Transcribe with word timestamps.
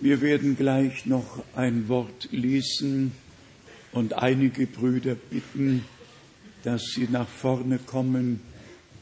Wir 0.00 0.20
werden 0.20 0.56
gleich 0.56 1.06
noch 1.06 1.42
ein 1.56 1.88
Wort 1.88 2.28
lesen 2.30 3.10
und 3.90 4.12
einige 4.12 4.68
Brüder 4.68 5.16
bitten, 5.16 5.84
dass 6.62 6.84
sie 6.94 7.08
nach 7.10 7.26
vorne 7.26 7.80
kommen 7.80 8.38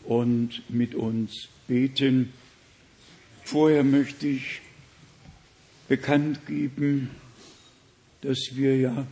und 0.04 0.62
mit 0.70 0.94
uns 0.94 1.48
beten. 1.68 2.32
Vorher 3.44 3.84
möchte 3.84 4.26
ich 4.26 4.62
bekannt 5.86 6.46
geben, 6.46 7.10
dass 8.22 8.38
wir 8.52 8.78
ja 8.78 9.06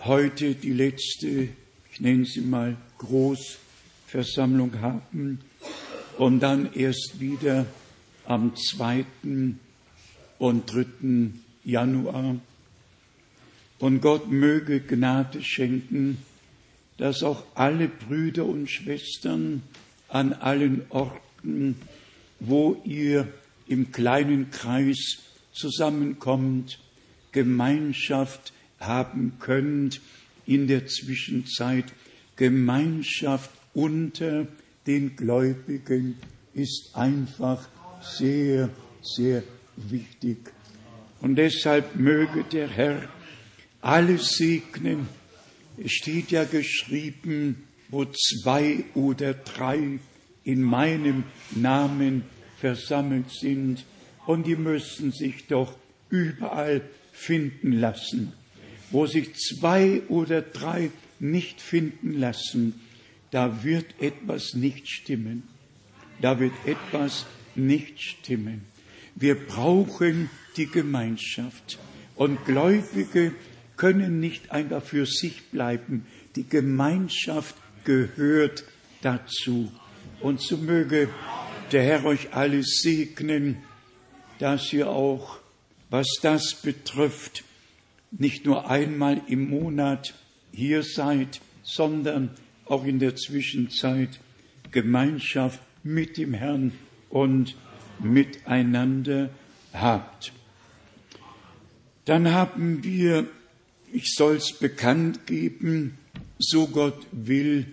heute 0.00 0.54
die 0.54 0.74
letzte, 0.74 1.48
ich 1.90 2.00
nenne 2.00 2.26
sie 2.26 2.42
mal 2.42 2.76
Großversammlung 2.98 4.82
haben 4.82 5.40
und 6.18 6.40
dann 6.40 6.74
erst 6.74 7.20
wieder 7.20 7.64
am 8.26 8.54
2. 8.54 9.06
und 10.38 10.72
3. 10.72 10.86
Januar. 11.64 12.36
Und 13.78 14.00
Gott 14.00 14.30
möge 14.30 14.80
Gnade 14.80 15.42
schenken, 15.42 16.18
dass 16.96 17.22
auch 17.22 17.44
alle 17.54 17.88
Brüder 17.88 18.44
und 18.46 18.70
Schwestern 18.70 19.62
an 20.08 20.32
allen 20.32 20.82
Orten, 20.90 21.76
wo 22.40 22.80
ihr 22.84 23.28
im 23.66 23.90
kleinen 23.92 24.50
Kreis 24.50 25.18
zusammenkommt, 25.52 26.78
Gemeinschaft 27.32 28.52
haben 28.78 29.38
könnt 29.40 30.00
in 30.46 30.68
der 30.68 30.86
Zwischenzeit. 30.86 31.86
Gemeinschaft 32.36 33.50
unter 33.72 34.46
den 34.86 35.16
Gläubigen 35.16 36.16
ist 36.52 36.90
einfach 36.94 37.68
sehr, 38.00 38.70
sehr 39.02 39.42
wichtig. 39.76 40.38
Und 41.20 41.36
deshalb 41.36 41.96
möge 41.96 42.44
der 42.44 42.68
Herr 42.68 43.08
alles 43.80 44.36
segnen. 44.36 45.08
Es 45.76 45.92
steht 45.92 46.30
ja 46.30 46.44
geschrieben, 46.44 47.64
wo 47.88 48.04
zwei 48.04 48.84
oder 48.94 49.34
drei 49.34 49.98
in 50.44 50.62
meinem 50.62 51.24
Namen 51.54 52.24
versammelt 52.58 53.30
sind, 53.30 53.84
und 54.26 54.46
die 54.46 54.56
müssen 54.56 55.12
sich 55.12 55.46
doch 55.48 55.76
überall 56.08 56.80
finden 57.12 57.72
lassen. 57.72 58.32
Wo 58.90 59.06
sich 59.06 59.34
zwei 59.34 60.02
oder 60.08 60.40
drei 60.40 60.90
nicht 61.20 61.60
finden 61.60 62.18
lassen, 62.18 62.80
da 63.30 63.64
wird 63.64 63.86
etwas 64.00 64.54
nicht 64.54 64.88
stimmen. 64.88 65.42
Da 66.20 66.40
wird 66.40 66.54
etwas 66.64 67.26
nicht 67.54 68.00
stimmen. 68.00 68.62
Wir 69.16 69.34
brauchen 69.34 70.30
die 70.56 70.66
Gemeinschaft. 70.66 71.78
Und 72.16 72.44
Gläubige 72.44 73.32
können 73.76 74.20
nicht 74.20 74.50
einfach 74.50 74.82
für 74.82 75.06
sich 75.06 75.50
bleiben. 75.50 76.06
Die 76.36 76.48
Gemeinschaft 76.48 77.56
gehört 77.84 78.64
dazu. 79.02 79.72
Und 80.20 80.40
so 80.40 80.56
möge 80.56 81.08
der 81.72 81.82
Herr 81.82 82.04
euch 82.04 82.32
alles 82.34 82.80
segnen, 82.82 83.58
dass 84.38 84.72
ihr 84.72 84.90
auch, 84.90 85.38
was 85.90 86.06
das 86.22 86.54
betrifft, 86.54 87.44
nicht 88.10 88.46
nur 88.46 88.70
einmal 88.70 89.20
im 89.28 89.50
Monat 89.50 90.14
hier 90.52 90.82
seid, 90.82 91.40
sondern 91.62 92.30
auch 92.66 92.84
in 92.84 92.98
der 92.98 93.16
Zwischenzeit 93.16 94.20
Gemeinschaft 94.70 95.60
mit 95.82 96.16
dem 96.16 96.34
Herrn 96.34 96.72
und 97.10 97.56
miteinander 98.00 99.30
habt. 99.72 100.32
Dann 102.04 102.32
haben 102.32 102.84
wir, 102.84 103.26
ich 103.92 104.14
soll's 104.14 104.52
bekannt 104.58 105.26
geben, 105.26 105.96
so 106.38 106.66
Gott 106.66 107.06
will, 107.12 107.66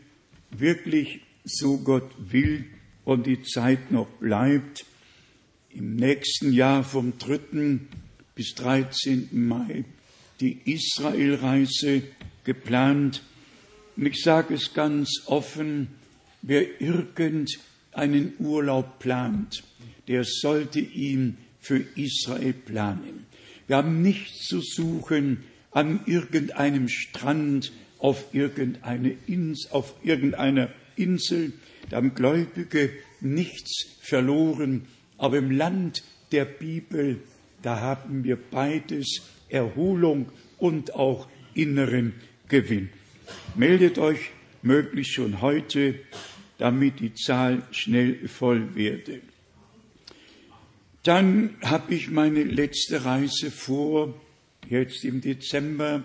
wirklich 0.52 1.22
so 1.44 1.78
Gott 1.78 2.12
will 2.18 2.66
und 3.04 3.26
die 3.26 3.44
Zeit 3.44 3.92
noch 3.92 4.08
bleibt, 4.20 4.86
im 5.70 5.96
nächsten 5.96 6.52
Jahr 6.52 6.84
vom 6.84 7.18
3. 7.18 7.80
bis 8.36 8.54
13. 8.56 9.30
Mai 9.32 9.86
die 10.42 10.60
Israelreise 10.66 12.04
geplant. 12.44 13.22
Und 13.96 14.08
ich 14.08 14.22
sage 14.22 14.56
es 14.56 14.74
ganz 14.74 15.24
offen, 15.28 15.88
wer 16.42 16.82
irgendeinen 16.82 18.34
Urlaub 18.40 19.00
plant, 19.00 19.64
der 20.08 20.24
sollte 20.24 20.80
ihn 20.80 21.38
für 21.60 21.84
Israel 21.96 22.54
planen. 22.54 23.26
Wir 23.68 23.78
haben 23.78 24.02
nichts 24.02 24.48
zu 24.48 24.62
suchen 24.62 25.44
an 25.72 26.02
irgendeinem 26.06 26.90
Strand 26.90 27.72
auf, 28.00 28.34
irgendeine 28.34 29.16
Ins, 29.28 29.72
auf 29.72 29.94
irgendeiner 30.04 30.70
Insel. 30.96 31.54
Da 31.90 31.98
haben 31.98 32.14
Gläubige 32.14 32.92
nichts 33.22 33.86
verloren. 34.02 34.88
Aber 35.18 35.38
im 35.38 35.52
Land 35.52 36.04
der 36.32 36.46
Bibel, 36.46 37.20
da 37.62 37.80
haben 37.80 38.24
wir 38.24 38.38
beides, 38.38 39.22
Erholung 39.50 40.32
und 40.58 40.96
auch 40.96 41.28
inneren 41.54 42.14
Gewinn. 42.48 42.90
Meldet 43.56 43.98
euch 43.98 44.32
möglichst 44.62 45.14
schon 45.14 45.42
heute, 45.42 45.96
damit 46.58 47.00
die 47.00 47.14
Zahl 47.14 47.64
schnell 47.72 48.28
voll 48.28 48.76
werde. 48.76 49.22
Dann 51.04 51.56
habe 51.64 51.96
ich 51.96 52.12
meine 52.12 52.44
letzte 52.44 53.06
Reise 53.06 53.50
vor, 53.50 54.14
jetzt 54.70 55.04
im 55.04 55.20
Dezember 55.20 56.04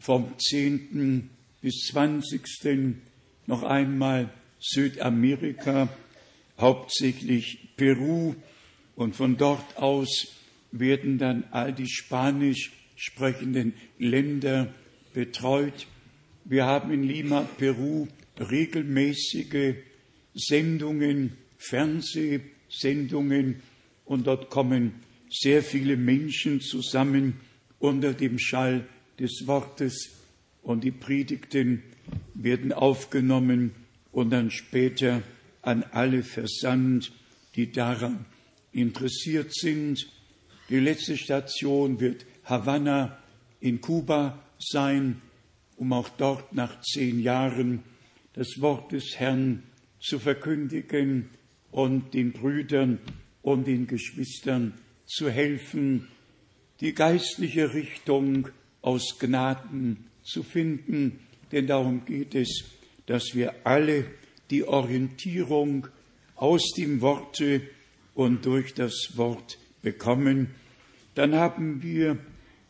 vom 0.00 0.34
10. 0.36 1.30
bis 1.62 1.86
20. 1.92 2.42
noch 3.46 3.62
einmal 3.62 4.30
Südamerika, 4.58 5.88
hauptsächlich 6.58 7.68
Peru 7.76 8.34
und 8.96 9.14
von 9.14 9.36
dort 9.36 9.76
aus 9.76 10.26
werden 10.72 11.18
dann 11.18 11.44
all 11.52 11.72
die 11.72 11.88
spanisch 11.88 12.72
sprechenden 12.96 13.74
Länder 13.96 14.74
betreut. 15.14 15.86
Wir 16.44 16.66
haben 16.66 16.92
in 16.92 17.04
Lima, 17.04 17.42
Peru 17.58 18.08
regelmäßige 18.40 19.76
Sendungen, 20.34 21.36
Fernsehsendungen 21.58 23.62
und 24.06 24.26
dort 24.26 24.48
kommen 24.48 24.94
sehr 25.28 25.62
viele 25.62 25.96
Menschen 25.96 26.60
zusammen 26.60 27.40
unter 27.78 28.14
dem 28.14 28.38
Schall 28.38 28.86
des 29.18 29.46
Wortes 29.46 30.10
und 30.62 30.84
die 30.84 30.92
Predigten 30.92 31.82
werden 32.34 32.72
aufgenommen 32.72 33.72
und 34.12 34.30
dann 34.30 34.50
später 34.50 35.22
an 35.62 35.82
alle 35.90 36.22
versandt, 36.22 37.12
die 37.56 37.72
daran 37.72 38.24
interessiert 38.72 39.52
sind. 39.52 40.06
Die 40.68 40.78
letzte 40.78 41.16
Station 41.16 42.00
wird 42.00 42.24
Havanna 42.44 43.18
in 43.60 43.80
Kuba 43.80 44.38
sein, 44.58 45.20
um 45.76 45.92
auch 45.92 46.08
dort 46.08 46.52
nach 46.54 46.80
zehn 46.80 47.20
Jahren 47.20 47.82
das 48.34 48.60
Wort 48.60 48.92
des 48.92 49.18
Herrn 49.18 49.62
zu 50.00 50.18
verkündigen 50.18 51.30
und 51.70 52.14
den 52.14 52.32
Brüdern 52.32 52.98
und 53.46 53.68
den 53.68 53.86
Geschwistern 53.86 54.74
zu 55.06 55.30
helfen, 55.30 56.08
die 56.80 56.94
geistliche 56.94 57.74
Richtung 57.74 58.48
aus 58.82 59.20
Gnaden 59.20 60.06
zu 60.24 60.42
finden, 60.42 61.20
denn 61.52 61.68
darum 61.68 62.04
geht 62.04 62.34
es, 62.34 62.64
dass 63.06 63.36
wir 63.36 63.54
alle 63.62 64.04
die 64.50 64.64
Orientierung 64.64 65.86
aus 66.34 66.72
dem 66.76 67.00
Worte 67.00 67.62
und 68.14 68.44
durch 68.46 68.74
das 68.74 69.12
Wort 69.14 69.58
bekommen. 69.80 70.48
Dann 71.14 71.36
haben 71.36 71.84
wir 71.84 72.18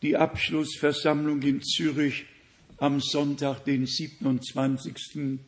die 0.03 0.15
Abschlussversammlung 0.15 1.41
in 1.41 1.63
Zürich 1.63 2.25
am 2.77 3.01
Sonntag, 3.01 3.65
den 3.65 3.87
27. 3.87 5.39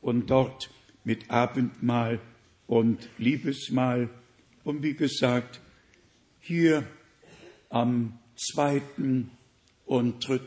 und 0.00 0.30
dort 0.30 0.70
mit 1.02 1.32
Abendmahl 1.32 2.20
und 2.68 3.08
Liebesmahl 3.18 4.08
und 4.66 4.82
wie 4.82 4.94
gesagt, 4.94 5.60
hier 6.40 6.84
am 7.68 8.18
2. 8.34 8.82
und 9.86 10.28
3. 10.28 10.40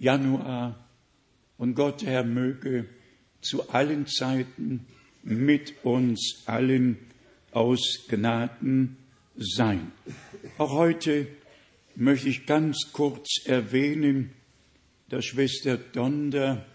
Januar 0.00 0.84
und 1.58 1.76
Gott, 1.76 2.04
Herr, 2.04 2.24
möge 2.24 2.86
zu 3.40 3.70
allen 3.70 4.08
Zeiten 4.08 4.84
mit 5.22 5.84
uns 5.84 6.42
allen 6.46 6.98
aus 7.52 8.00
Gnaden 8.08 8.96
sein. 9.36 9.92
Auch 10.58 10.72
heute 10.72 11.28
möchte 11.94 12.30
ich 12.30 12.46
ganz 12.46 12.90
kurz 12.92 13.46
erwähnen, 13.46 14.32
dass 15.08 15.24
Schwester 15.24 15.76
Donder 15.76 16.66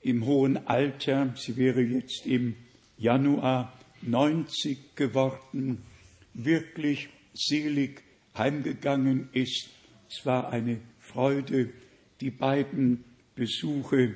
im 0.00 0.26
hohen 0.26 0.66
Alter, 0.66 1.32
sie 1.36 1.56
wäre 1.56 1.82
jetzt 1.82 2.26
im 2.26 2.56
Januar 2.98 3.79
90 4.02 4.96
geworden, 4.96 5.82
wirklich 6.34 7.08
selig 7.34 8.02
heimgegangen 8.36 9.28
ist. 9.32 9.68
Es 10.08 10.24
war 10.24 10.50
eine 10.50 10.80
Freude, 10.98 11.70
die 12.20 12.30
beiden 12.30 13.04
Besuche, 13.34 14.14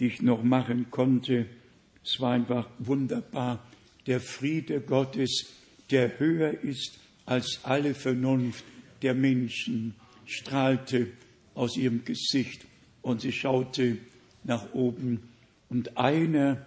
die 0.00 0.06
ich 0.06 0.22
noch 0.22 0.42
machen 0.42 0.90
konnte. 0.90 1.46
Es 2.04 2.20
war 2.20 2.32
einfach 2.32 2.68
wunderbar. 2.78 3.64
Der 4.06 4.20
Friede 4.20 4.80
Gottes, 4.80 5.46
der 5.90 6.18
höher 6.18 6.62
ist 6.62 6.98
als 7.26 7.60
alle 7.62 7.94
Vernunft 7.94 8.64
der 9.02 9.14
Menschen, 9.14 9.94
strahlte 10.24 11.08
aus 11.54 11.76
ihrem 11.76 12.04
Gesicht 12.04 12.66
und 13.02 13.20
sie 13.20 13.32
schaute 13.32 13.98
nach 14.44 14.72
oben. 14.72 15.28
Und 15.68 15.98
einer 15.98 16.66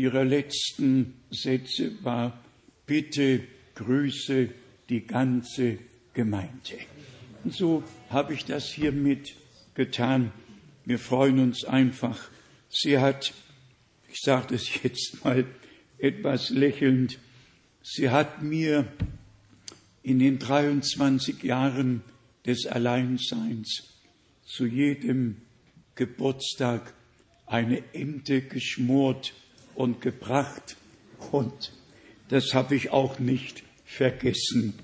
ihrer 0.00 0.24
letzten 0.24 1.14
Sätze 1.30 1.92
war, 2.02 2.42
bitte 2.86 3.42
grüße 3.74 4.48
die 4.88 5.06
ganze 5.06 5.78
Gemeinde. 6.14 6.78
Und 7.44 7.54
so 7.54 7.84
habe 8.08 8.34
ich 8.34 8.44
das 8.44 8.66
hiermit 8.66 9.34
getan. 9.74 10.32
Wir 10.84 10.98
freuen 10.98 11.38
uns 11.38 11.64
einfach. 11.64 12.18
Sie 12.68 12.98
hat, 12.98 13.32
ich 14.10 14.20
sage 14.20 14.54
das 14.54 14.68
jetzt 14.82 15.24
mal 15.24 15.44
etwas 15.98 16.50
lächelnd, 16.50 17.18
sie 17.82 18.10
hat 18.10 18.42
mir 18.42 18.86
in 20.02 20.18
den 20.18 20.38
23 20.38 21.42
Jahren 21.42 22.02
des 22.46 22.66
Alleinseins 22.66 23.84
zu 24.44 24.66
jedem 24.66 25.42
Geburtstag 25.94 26.94
eine 27.46 27.82
Ente 27.92 28.42
geschmort 28.42 29.34
und 29.80 30.02
gebracht 30.02 30.76
und 31.32 31.72
das 32.28 32.52
habe 32.52 32.74
ich 32.74 32.90
auch 32.90 33.18
nicht 33.18 33.62
vergessen. 33.86 34.74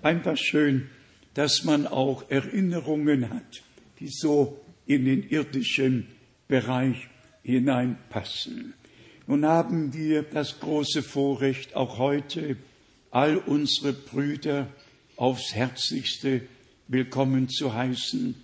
Einfach 0.00 0.38
schön, 0.38 0.88
dass 1.34 1.64
man 1.64 1.86
auch 1.86 2.30
Erinnerungen 2.30 3.28
hat, 3.28 3.62
die 4.00 4.08
so 4.08 4.58
in 4.86 5.04
den 5.04 5.28
irdischen 5.28 6.06
Bereich 6.48 7.06
hineinpassen. 7.42 8.72
Nun 9.26 9.44
haben 9.44 9.92
wir 9.92 10.22
das 10.22 10.58
große 10.58 11.02
Vorrecht, 11.02 11.76
auch 11.76 11.98
heute 11.98 12.56
all 13.10 13.36
unsere 13.36 13.92
Brüder 13.92 14.68
aufs 15.16 15.54
herzlichste 15.54 16.40
willkommen 16.88 17.50
zu 17.50 17.74
heißen, 17.74 18.34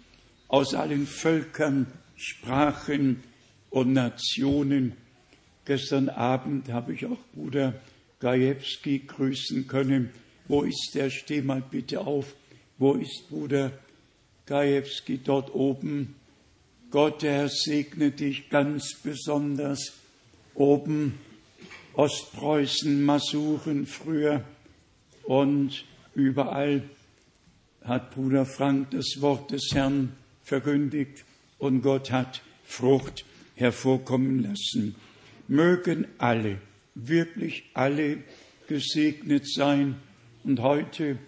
aus 0.48 0.74
allen 0.74 1.06
Völkern, 1.06 1.86
Sprachen 2.16 3.22
und 3.70 3.94
Nationen. 3.94 4.92
Gestern 5.64 6.08
Abend 6.08 6.72
habe 6.72 6.92
ich 6.92 7.06
auch 7.06 7.18
Bruder 7.34 7.74
Gajewski 8.20 9.00
grüßen 9.06 9.68
können. 9.68 10.10
Wo 10.48 10.62
ist 10.62 10.92
der? 10.94 11.10
Steh 11.10 11.40
mal 11.40 11.62
bitte 11.62 12.00
auf. 12.00 12.34
Wo 12.78 12.94
ist 12.94 13.28
Bruder 13.28 13.72
Gajewski 14.46 15.18
dort 15.18 15.54
oben? 15.54 16.14
Gott, 16.90 17.22
der 17.22 17.32
Herr 17.32 17.48
segne 17.48 18.10
dich 18.10 18.50
ganz 18.50 18.94
besonders. 19.02 19.92
Oben 20.54 21.18
Ostpreußen, 21.94 23.02
Masuren 23.04 23.86
früher 23.86 24.44
und 25.24 25.84
überall 26.14 26.82
hat 27.84 28.10
Bruder 28.14 28.46
Frank 28.46 28.90
das 28.90 29.20
Wort 29.20 29.52
des 29.52 29.70
Herrn 29.72 30.12
verkündigt 30.42 31.24
und 31.58 31.82
Gott 31.82 32.10
hat 32.10 32.42
Frucht 32.64 33.24
hervorkommen 33.54 34.42
lassen. 34.42 34.96
Mögen 35.52 36.06
alle, 36.16 36.56
wirklich 36.94 37.64
alle 37.74 38.22
gesegnet 38.68 39.46
sein. 39.46 39.96
Und 40.44 40.60
heute 40.60 41.18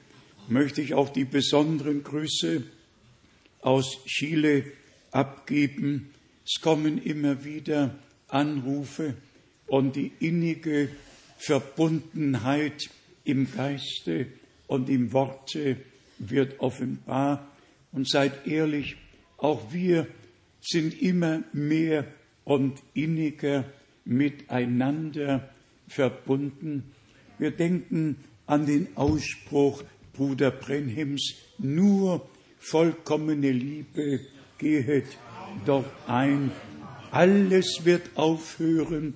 möchte 0.48 0.80
ich 0.80 0.94
auch 0.94 1.10
die 1.10 1.26
besonderen 1.26 2.02
Grüße 2.02 2.62
aus 3.60 4.02
Chile 4.06 4.64
abgeben. 5.10 6.08
Es 6.42 6.62
kommen 6.62 6.96
immer 7.02 7.44
wieder 7.44 7.98
Anrufe 8.28 9.14
und 9.66 9.94
die 9.94 10.10
innige 10.20 10.88
Verbundenheit 11.36 12.88
im 13.24 13.52
Geiste 13.54 14.28
und 14.66 14.88
im 14.88 15.12
Worte 15.12 15.76
wird 16.18 16.60
offenbar. 16.60 17.46
Und 17.92 18.08
seid 18.08 18.46
ehrlich, 18.46 18.96
auch 19.36 19.70
wir 19.70 20.06
sind 20.62 21.02
immer 21.02 21.42
mehr 21.52 22.06
und 22.44 22.82
inniger 22.94 23.66
miteinander 24.04 25.48
verbunden. 25.88 26.92
Wir 27.38 27.50
denken 27.50 28.16
an 28.46 28.66
den 28.66 28.88
Ausspruch 28.96 29.82
Bruder 30.12 30.50
Brenhims, 30.50 31.34
nur 31.58 32.28
vollkommene 32.58 33.50
Liebe 33.50 34.20
gehet 34.58 35.18
dort 35.66 35.90
ein. 36.06 36.52
Alles 37.10 37.84
wird 37.84 38.02
aufhören, 38.16 39.14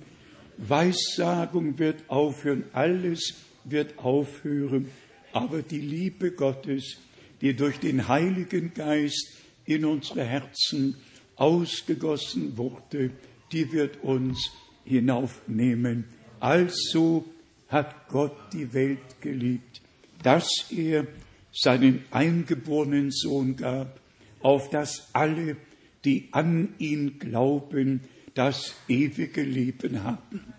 Weissagung 0.57 1.79
wird 1.79 2.09
aufhören, 2.09 2.65
alles 2.73 3.35
wird 3.63 3.97
aufhören, 3.97 4.89
aber 5.31 5.61
die 5.61 5.79
Liebe 5.79 6.31
Gottes, 6.31 6.97
die 7.41 7.55
durch 7.55 7.79
den 7.79 8.07
Heiligen 8.07 8.73
Geist 8.73 9.37
in 9.65 9.85
unsere 9.85 10.23
Herzen 10.23 10.95
ausgegossen 11.35 12.57
wurde, 12.57 13.11
die 13.51 13.71
wird 13.71 14.03
uns 14.03 14.51
hinaufnehmen. 14.89 16.05
Also 16.39 17.25
hat 17.69 18.09
Gott 18.09 18.35
die 18.51 18.73
Welt 18.73 19.21
geliebt, 19.21 19.81
dass 20.23 20.49
er 20.71 21.07
seinen 21.51 22.03
eingeborenen 22.11 23.11
Sohn 23.11 23.55
gab, 23.55 23.99
auf 24.41 24.69
dass 24.69 25.09
alle, 25.13 25.57
die 26.03 26.29
an 26.31 26.73
ihn 26.79 27.19
glauben, 27.19 28.01
das 28.33 28.75
ewige 28.87 29.43
Leben 29.43 30.03
haben. 30.03 30.53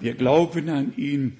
Wir 0.00 0.14
glauben 0.14 0.68
an 0.68 0.92
ihn, 0.96 1.38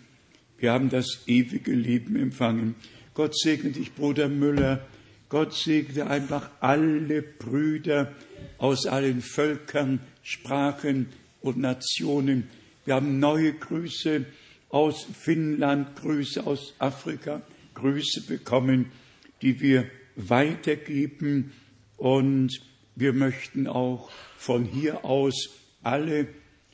wir 0.59 0.73
haben 0.73 0.91
das 0.91 1.23
ewige 1.27 1.73
Leben 1.73 2.17
empfangen. 2.17 2.75
Gott 3.15 3.37
segne 3.39 3.71
dich, 3.71 3.95
Bruder 3.95 4.29
Müller. 4.29 4.87
Gott 5.29 5.55
segne 5.55 6.07
einfach 6.09 6.51
alle 6.61 7.23
Brüder 7.23 8.13
aus 8.59 8.87
allen 8.87 9.21
Völkern, 9.21 10.01
Sprachen 10.23 11.07
und 11.41 11.59
Nationen. 11.59 12.49
Wir 12.85 12.95
haben 12.95 13.19
neue 13.19 13.53
Grüße 13.53 14.25
aus 14.71 15.05
Finnland, 15.05 15.97
Grüße 15.97 16.47
aus 16.47 16.75
Afrika, 16.79 17.43
Grüße 17.75 18.23
bekommen, 18.27 18.93
die 19.43 19.61
wir 19.61 19.91
weitergeben. 20.17 21.53
Und 21.97 22.61
wir 22.97 23.13
möchten 23.13 23.67
auch 23.67 24.11
von 24.37 24.65
hier 24.65 25.05
aus 25.05 25.51
alle 25.83 26.29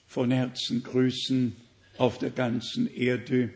von 0.06 0.30
Herzen 0.30 0.82
grüßen 0.82 1.56
auf 1.98 2.18
der 2.18 2.30
ganzen 2.30 2.92
Erde. 2.92 3.50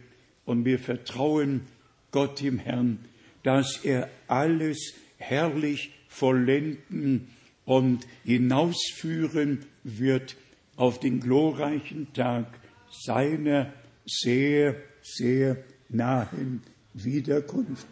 Und 0.44 0.64
wir 0.64 0.78
vertrauen 0.78 1.62
Gott 2.10 2.42
im 2.42 2.58
Herrn, 2.58 2.98
dass 3.42 3.84
er 3.84 4.10
alles 4.26 4.94
herrlich 5.18 5.90
vollenden 6.08 7.28
und 7.64 8.06
hinausführen 8.24 9.66
wird 9.84 10.36
auf 10.78 11.00
den 11.00 11.20
glorreichen 11.20 12.10
Tag 12.14 12.46
seiner 12.88 13.72
sehr, 14.06 14.76
sehr 15.02 15.58
nahen 15.88 16.62
Wiederkunft. 16.94 17.86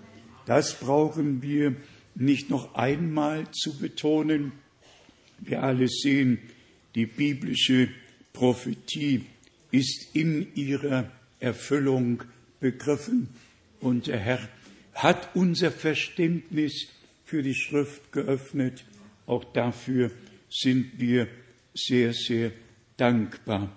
Das 0.47 0.79
brauchen 0.79 1.43
wir 1.43 1.77
nicht 2.15 2.49
noch 2.49 2.75
einmal 2.75 3.51
zu 3.51 3.77
betonen. 3.77 4.53
Wir 5.39 5.63
alle 5.63 5.89
sehen, 5.89 6.39
die 6.95 7.07
biblische 7.07 7.89
Prophetie 8.33 9.27
ist 9.73 10.15
in 10.15 10.55
ihrer 10.55 11.11
Erfüllung 11.41 12.23
begriffen. 12.61 13.29
Und 13.81 14.07
der 14.07 14.21
Herr 14.21 14.49
hat 14.95 15.35
unser 15.35 15.73
Verständnis 15.73 16.87
für 17.25 17.43
die 17.43 17.55
Schrift 17.55 18.13
geöffnet. 18.13 18.85
Auch 19.27 19.45
dafür 19.45 20.13
sind 20.49 20.99
wir 20.99 21.27
sehr, 21.75 22.15
sehr 22.15 22.53
dankbar. 22.97 23.71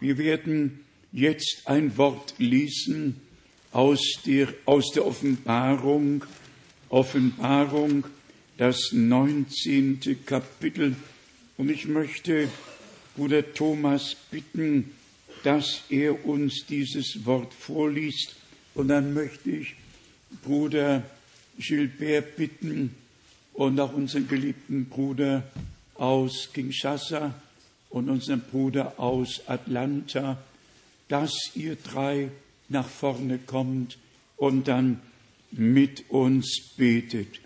Wir 0.00 0.18
werden 0.18 0.80
jetzt 1.12 1.62
ein 1.64 1.96
Wort 1.96 2.34
lesen 2.38 3.20
aus 3.72 4.00
der, 4.24 4.52
aus 4.64 4.90
der 4.92 5.06
Offenbarung, 5.06 6.24
Offenbarung, 6.88 8.04
das 8.58 8.92
19. 8.92 10.00
Kapitel. 10.24 10.96
Und 11.56 11.70
ich 11.70 11.86
möchte 11.86 12.48
Bruder 13.16 13.52
Thomas 13.54 14.16
bitten, 14.30 14.92
dass 15.42 15.82
er 15.88 16.24
uns 16.26 16.66
dieses 16.68 17.24
Wort 17.24 17.54
vorliest. 17.54 18.36
Und 18.74 18.88
dann 18.88 19.14
möchte 19.14 19.50
ich 19.50 19.74
Bruder 20.42 21.02
Gilbert 21.58 22.36
bitten 22.36 22.94
und 23.54 23.80
auch 23.80 23.94
unseren 23.94 24.28
geliebten 24.28 24.86
Bruder 24.86 25.44
aus 25.94 26.50
Kinshasa 26.52 27.34
und 27.96 28.10
unseren 28.10 28.42
Bruder 28.42 29.00
aus 29.00 29.40
Atlanta, 29.46 30.36
dass 31.08 31.32
ihr 31.54 31.76
drei 31.76 32.30
nach 32.68 32.86
vorne 32.86 33.38
kommt 33.38 33.96
und 34.36 34.68
dann 34.68 35.00
mit 35.50 36.10
uns 36.10 36.74
betet. 36.76 37.40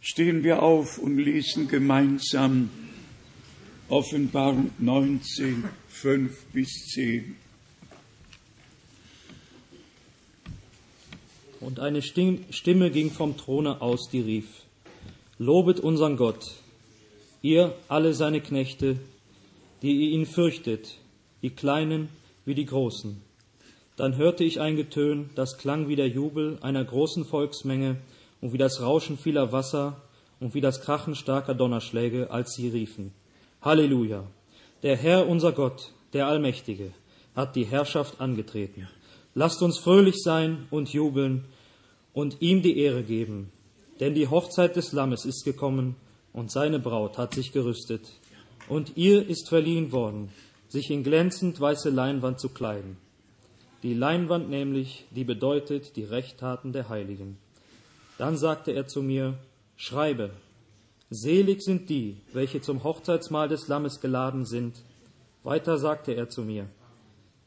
Stehen 0.00 0.44
wir 0.44 0.62
auf 0.62 0.98
und 0.98 1.18
lesen 1.18 1.66
gemeinsam 1.66 2.70
Offenbarung 3.88 4.70
19, 4.78 5.64
5 5.88 6.44
bis 6.52 6.70
10. 6.92 7.34
Und 11.58 11.80
eine 11.80 12.00
Stimme 12.00 12.92
ging 12.92 13.10
vom 13.10 13.36
Throne 13.36 13.80
aus, 13.80 14.08
die 14.08 14.20
rief, 14.20 14.46
Lobet 15.38 15.80
unseren 15.80 16.16
Gott, 16.16 16.44
ihr 17.42 17.74
alle 17.88 18.14
seine 18.14 18.40
Knechte, 18.40 19.00
die 19.86 20.08
ihr 20.08 20.18
ihn 20.18 20.26
fürchtet, 20.26 20.96
die 21.42 21.50
Kleinen 21.50 22.08
wie 22.44 22.56
die 22.56 22.66
Großen. 22.66 23.22
Dann 23.94 24.16
hörte 24.16 24.42
ich 24.42 24.60
ein 24.60 24.74
Getön, 24.74 25.30
das 25.36 25.58
klang 25.58 25.86
wie 25.86 25.94
der 25.94 26.08
Jubel 26.08 26.58
einer 26.60 26.84
großen 26.84 27.24
Volksmenge 27.24 27.98
und 28.40 28.52
wie 28.52 28.58
das 28.58 28.80
Rauschen 28.80 29.16
vieler 29.16 29.52
Wasser 29.52 30.02
und 30.40 30.54
wie 30.54 30.60
das 30.60 30.80
Krachen 30.80 31.14
starker 31.14 31.54
Donnerschläge, 31.54 32.32
als 32.32 32.54
sie 32.54 32.68
riefen. 32.68 33.12
Halleluja! 33.62 34.24
Der 34.82 34.96
Herr, 34.96 35.28
unser 35.28 35.52
Gott, 35.52 35.92
der 36.14 36.26
Allmächtige, 36.26 36.90
hat 37.36 37.54
die 37.54 37.66
Herrschaft 37.66 38.20
angetreten. 38.20 38.88
Lasst 39.36 39.62
uns 39.62 39.78
fröhlich 39.78 40.16
sein 40.20 40.66
und 40.72 40.92
jubeln 40.92 41.44
und 42.12 42.42
ihm 42.42 42.60
die 42.60 42.76
Ehre 42.80 43.04
geben, 43.04 43.52
denn 44.00 44.14
die 44.14 44.26
Hochzeit 44.26 44.74
des 44.74 44.90
Lammes 44.90 45.24
ist 45.24 45.44
gekommen 45.44 45.94
und 46.32 46.50
seine 46.50 46.80
Braut 46.80 47.18
hat 47.18 47.34
sich 47.34 47.52
gerüstet. 47.52 48.02
Und 48.68 48.96
ihr 48.96 49.28
ist 49.28 49.48
verliehen 49.48 49.92
worden, 49.92 50.30
sich 50.68 50.90
in 50.90 51.04
glänzend 51.04 51.60
weiße 51.60 51.90
Leinwand 51.90 52.40
zu 52.40 52.48
kleiden. 52.48 52.96
Die 53.82 53.94
Leinwand 53.94 54.50
nämlich, 54.50 55.06
die 55.10 55.24
bedeutet 55.24 55.96
die 55.96 56.04
Rechttaten 56.04 56.72
der 56.72 56.88
Heiligen. 56.88 57.38
Dann 58.18 58.36
sagte 58.36 58.72
er 58.72 58.86
zu 58.86 59.02
mir, 59.02 59.34
Schreibe, 59.76 60.30
selig 61.10 61.62
sind 61.62 61.90
die, 61.90 62.16
welche 62.32 62.60
zum 62.60 62.82
Hochzeitsmahl 62.82 63.48
des 63.48 63.68
Lammes 63.68 64.00
geladen 64.00 64.44
sind. 64.44 64.82
Weiter 65.44 65.78
sagte 65.78 66.14
er 66.14 66.28
zu 66.28 66.42
mir, 66.42 66.66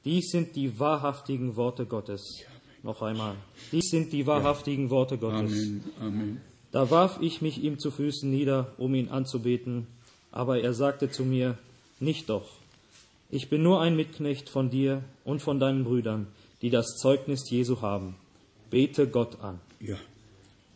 dies 0.05 0.29
sind 0.29 0.55
die 0.55 0.79
wahrhaftigen 0.79 1.55
Worte 1.57 1.85
Gottes. 1.85 2.45
Noch 2.83 3.01
einmal, 3.01 3.35
dies 3.71 3.89
sind 3.89 4.13
die 4.13 4.25
wahrhaftigen 4.25 4.89
Worte 4.89 5.17
Gottes. 5.17 5.51
Amen. 5.51 5.83
Amen. 5.99 6.41
Da 6.71 6.89
warf 6.91 7.17
ich 7.19 7.41
mich 7.41 7.61
ihm 7.63 7.79
zu 7.79 7.91
Füßen 7.91 8.29
nieder, 8.29 8.73
um 8.77 8.93
ihn 8.93 9.09
anzubeten, 9.09 9.87
aber 10.31 10.61
er 10.61 10.73
sagte 10.73 11.09
zu 11.09 11.23
mir, 11.23 11.57
nicht 11.99 12.29
doch, 12.29 12.49
ich 13.31 13.49
bin 13.49 13.61
nur 13.61 13.81
ein 13.81 13.95
Mitknecht 13.95 14.49
von 14.49 14.69
dir 14.69 15.03
und 15.23 15.41
von 15.41 15.59
deinen 15.59 15.83
Brüdern, 15.83 16.27
die 16.61 16.69
das 16.69 16.97
Zeugnis 16.97 17.49
Jesu 17.49 17.81
haben. 17.81 18.15
Bete 18.71 19.07
Gott 19.07 19.39
an. 19.41 19.59
Ja. 19.79 19.97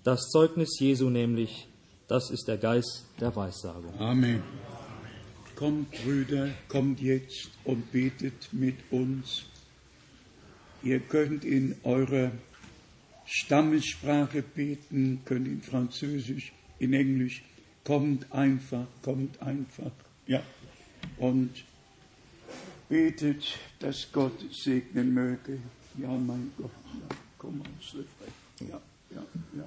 Das 0.03 0.29
Zeugnis 0.29 0.77
Jesu 0.79 1.09
nämlich, 1.09 1.67
das 2.07 2.29
ist 2.29 2.47
der 2.47 2.57
Geist 2.57 3.05
der 3.19 3.35
Weissagung. 3.35 3.97
Amen. 3.99 4.43
Kommt, 5.55 5.91
Brüder, 6.03 6.49
kommt 6.67 6.99
jetzt 6.99 7.49
und 7.63 7.91
betet 7.91 8.49
mit 8.51 8.75
uns. 8.91 9.45
Ihr 10.83 10.99
könnt 10.99 11.45
in 11.45 11.75
eurer 11.83 12.31
Stammessprache 13.25 14.41
beten, 14.41 15.21
könnt 15.25 15.47
in 15.47 15.61
Französisch, 15.61 16.51
in 16.79 16.93
Englisch. 16.93 17.43
Kommt 17.83 18.31
einfach, 18.31 18.85
kommt 19.01 19.41
einfach. 19.41 19.91
Ja. 20.27 20.41
Und 21.17 21.51
betet, 22.89 23.57
dass 23.79 24.07
Gott 24.11 24.39
segnen 24.51 25.13
möge. 25.13 25.59
Ja, 25.97 26.07
mein 26.09 26.51
Gott. 26.57 26.71
Ja, 26.85 27.15
komm 27.37 27.61
aus 27.61 27.95
der 27.95 28.67
Ja, 28.67 28.81
ja, 29.11 29.23
ja. 29.57 29.65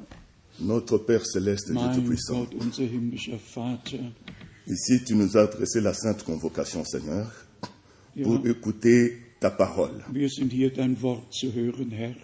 Notre 0.58 0.98
Père 0.98 1.24
céleste, 1.26 1.72
Mein 1.74 1.94
Tout-Puissant, 1.94 2.48
ici 4.66 5.04
tu 5.04 5.14
nous 5.14 5.36
as 5.36 5.42
adressé 5.42 5.80
la 5.82 5.92
sainte 5.92 6.24
convocation, 6.24 6.82
Seigneur, 6.84 7.30
Ja, 8.14 8.24
pour 8.24 8.46
écouter 8.46 9.18
ta 9.38 9.50
parole. 9.50 10.02
wir 10.10 10.30
sind 10.30 10.50
hier, 10.50 10.72
dein 10.72 11.00
Wort 11.02 11.32
zu 11.34 11.52
hören, 11.52 11.90
Herr. 11.90 12.14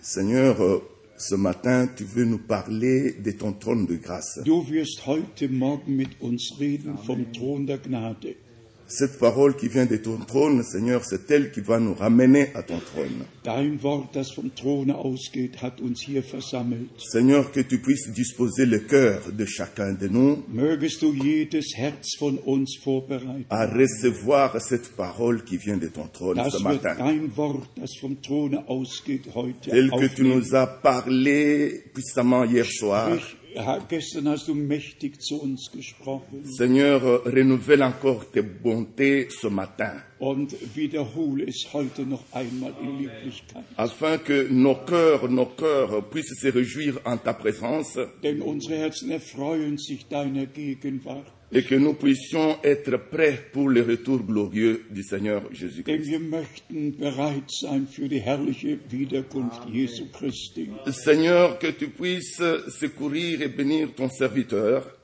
Seigneur, 0.00 0.58
euh, 0.58 0.80
ce 1.22 1.36
matin, 1.36 1.86
tu 1.86 2.04
veux 2.04 2.24
nous 2.24 2.38
parler 2.38 3.12
de 3.12 3.30
ton 3.30 3.52
trône 3.52 3.86
de 3.86 3.94
grâce. 3.96 4.40
Du 4.44 4.50
wirst 4.50 5.06
heute 5.06 5.48
Morgen 5.48 5.94
mit 5.94 6.10
uns 6.20 6.52
reden 6.58 6.98
vom 6.98 7.24
Thron 7.32 7.64
der 7.64 7.78
Gnade. 7.78 8.34
Cette 8.94 9.18
parole 9.18 9.56
qui 9.56 9.68
vient 9.68 9.86
de 9.86 9.96
ton 9.96 10.18
trône, 10.18 10.62
Seigneur, 10.62 11.02
c'est 11.02 11.30
elle 11.30 11.50
qui 11.50 11.62
va 11.62 11.80
nous 11.80 11.94
ramener 11.94 12.50
à 12.54 12.62
ton 12.62 12.78
trône. 12.78 13.24
Dein 13.42 13.78
Wort, 13.80 14.10
das 14.12 14.32
vom 14.34 14.50
Throne 14.54 14.90
ausgeht, 14.90 15.62
hat 15.62 15.80
uns 15.80 16.06
hier 16.06 16.22
versammelt. 16.22 16.90
Seigneur, 16.98 17.50
que 17.52 17.60
tu 17.60 17.78
puisses 17.78 18.12
disposer 18.12 18.66
le 18.66 18.80
cœur 18.80 19.22
de 19.32 19.46
chacun 19.46 19.94
de 19.94 20.08
nous 20.08 20.44
Mögest 20.52 21.02
du 21.02 21.16
jedes 21.16 21.74
Herz 21.74 22.18
von 22.18 22.38
uns 22.46 22.66
vorbereiten, 22.84 23.46
à 23.48 23.66
recevoir 23.66 24.60
cette 24.60 24.94
parole 24.94 25.42
qui 25.42 25.56
vient 25.56 25.78
de 25.78 25.88
ton 25.88 26.06
trône 26.12 26.42
ce 26.50 26.62
matin. 26.62 26.94
dein 26.98 27.30
Wort, 27.34 27.66
das 27.80 27.96
vom 27.98 28.20
Throne 28.20 28.62
ausgeht, 28.66 29.24
heute 29.34 29.70
Tel 29.70 29.90
que 29.90 30.14
tu 30.14 30.24
nous 30.24 30.54
as 30.54 30.66
parlé 30.66 31.82
puissamment 31.94 32.44
hier 32.44 32.66
soir. 32.66 33.16
Gestern 33.88 34.28
hast 34.28 34.48
du 34.48 34.54
mächtig 34.54 35.20
zu 35.20 35.40
uns 35.40 35.70
gesprochen 35.72 36.44
Seigneur, 36.44 37.24
renouvelle 37.26 37.84
encore 37.84 38.24
tes 38.32 38.42
bontés 38.42 39.28
ce 39.30 39.48
matin, 39.48 40.02
und 40.18 40.54
wiederhole 40.74 41.44
es 41.44 41.68
heute 41.72 42.02
noch 42.02 42.24
einmal 42.32 42.74
in 42.82 42.98
Lieblichkeit. 42.98 43.64
afin 43.76 44.18
que 44.18 44.48
nos 44.50 44.78
cœurs, 44.86 45.28
nos 45.28 45.48
cœurs 45.56 46.02
puissent 46.10 46.38
se 46.40 46.48
réjouir 46.48 47.00
en 47.04 47.16
ta 47.18 47.32
présence 47.32 47.98
Denn 48.22 48.42
unsere 48.42 48.76
Herzen 48.76 49.10
erfreuen 49.10 49.78
sich 49.78 50.06
deiner 50.08 50.46
Gegenwart. 50.46 51.26
Et 51.54 51.62
que 51.62 51.74
nous 51.74 51.94
puissions 51.94 52.56
être 52.64 52.96
prêts 52.96 53.38
pour 53.52 53.68
le 53.68 53.82
retour 53.82 54.20
glorieux 54.20 54.84
du 54.90 55.02
Seigneur 55.02 55.42
Jésus-Christ. 55.52 56.18
Seigneur, 60.92 61.58
que 61.58 61.66
tu 61.66 61.88
puisses 61.88 62.42
secourir 62.80 63.42
et 63.42 63.48
bénir 63.48 63.92
ton 63.94 64.08
serviteur, 64.08 64.96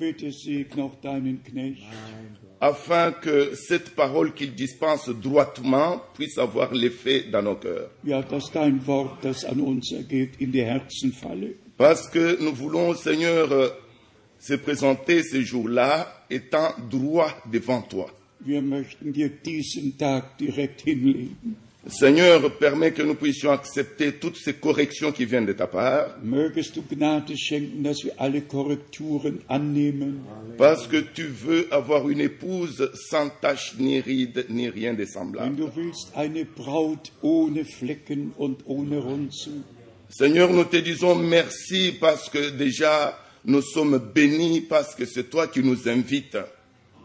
afin 2.60 3.12
que 3.12 3.54
cette 3.54 3.90
parole 3.90 4.32
qu'il 4.32 4.54
dispense 4.54 5.10
droitement 5.10 6.02
puisse 6.14 6.38
avoir 6.38 6.72
l'effet 6.74 7.24
dans 7.30 7.42
nos 7.42 7.56
cœurs. 7.56 7.90
ja, 8.04 8.22
dass 8.22 8.50
dein 8.52 8.80
Wort, 8.86 9.22
das 9.22 9.44
an 9.44 9.60
uns 9.60 9.92
ergeht, 9.92 10.40
in 10.40 10.50
die 10.50 10.62
Herzen 10.62 11.12
falle. 11.12 11.54
Parce 11.76 12.08
que 12.08 12.42
nous 12.42 12.52
voulons, 12.52 12.94
Seigneur, 12.94 13.76
se 14.40 14.54
présenter 14.54 15.22
ce 15.22 15.40
jour-là 15.42 16.17
étant 16.30 16.74
droit 16.90 17.32
devant 17.50 17.82
toi. 17.82 18.10
Wir 18.40 18.62
möchten 18.62 19.12
dir 19.12 19.28
diesen 19.30 19.98
Tag 19.98 20.38
direkt 20.38 20.82
hinlegen. 20.82 21.56
Seigneur, 21.90 22.50
permets 22.58 22.92
que 22.92 23.02
nous 23.02 23.14
puissions 23.14 23.50
accepter 23.50 24.12
toutes 24.12 24.36
ces 24.36 24.52
corrections 24.54 25.10
qui 25.10 25.24
viennent 25.24 25.46
de 25.46 25.54
ta 25.54 25.66
part, 25.66 26.18
Mögest 26.22 26.74
du 26.76 26.82
Gnade 26.82 27.34
schenken, 27.36 27.82
dass 27.82 28.04
wir 28.04 28.12
alle 28.18 28.42
Korrekturen 28.42 29.38
annehmen, 29.48 30.20
parce 30.58 30.86
que 30.86 30.98
tu 30.98 31.24
veux 31.24 31.66
avoir 31.72 32.08
une 32.10 32.20
épouse 32.20 32.90
sans 33.08 33.30
tache 33.40 33.74
ni 33.78 34.00
ride 34.00 34.46
ni 34.50 34.68
rien 34.68 34.92
de 34.92 34.98
wenn 34.98 35.06
semblable. 35.06 35.56
du 35.56 35.70
willst, 35.74 36.12
eine 36.14 36.44
Braut 36.44 37.10
ohne 37.22 37.64
Flecken 37.64 38.32
und 38.36 38.66
ohne 38.66 38.98
Runzeln. 38.98 39.64
Seigneur, 40.10 40.52
nous 40.52 40.64
te 40.64 40.76
disons 40.78 41.14
merci 41.14 41.92
parce 41.98 42.28
que 42.28 42.50
déjà 42.50 43.18
nous 43.44 43.62
sommes 43.62 43.98
bénis, 43.98 44.60
parce 44.60 44.94
que 44.94 45.04
c'est 45.04 45.30
toi 45.30 45.46
qui 45.46 45.62
nous 45.62 45.88
invites. 45.88 46.38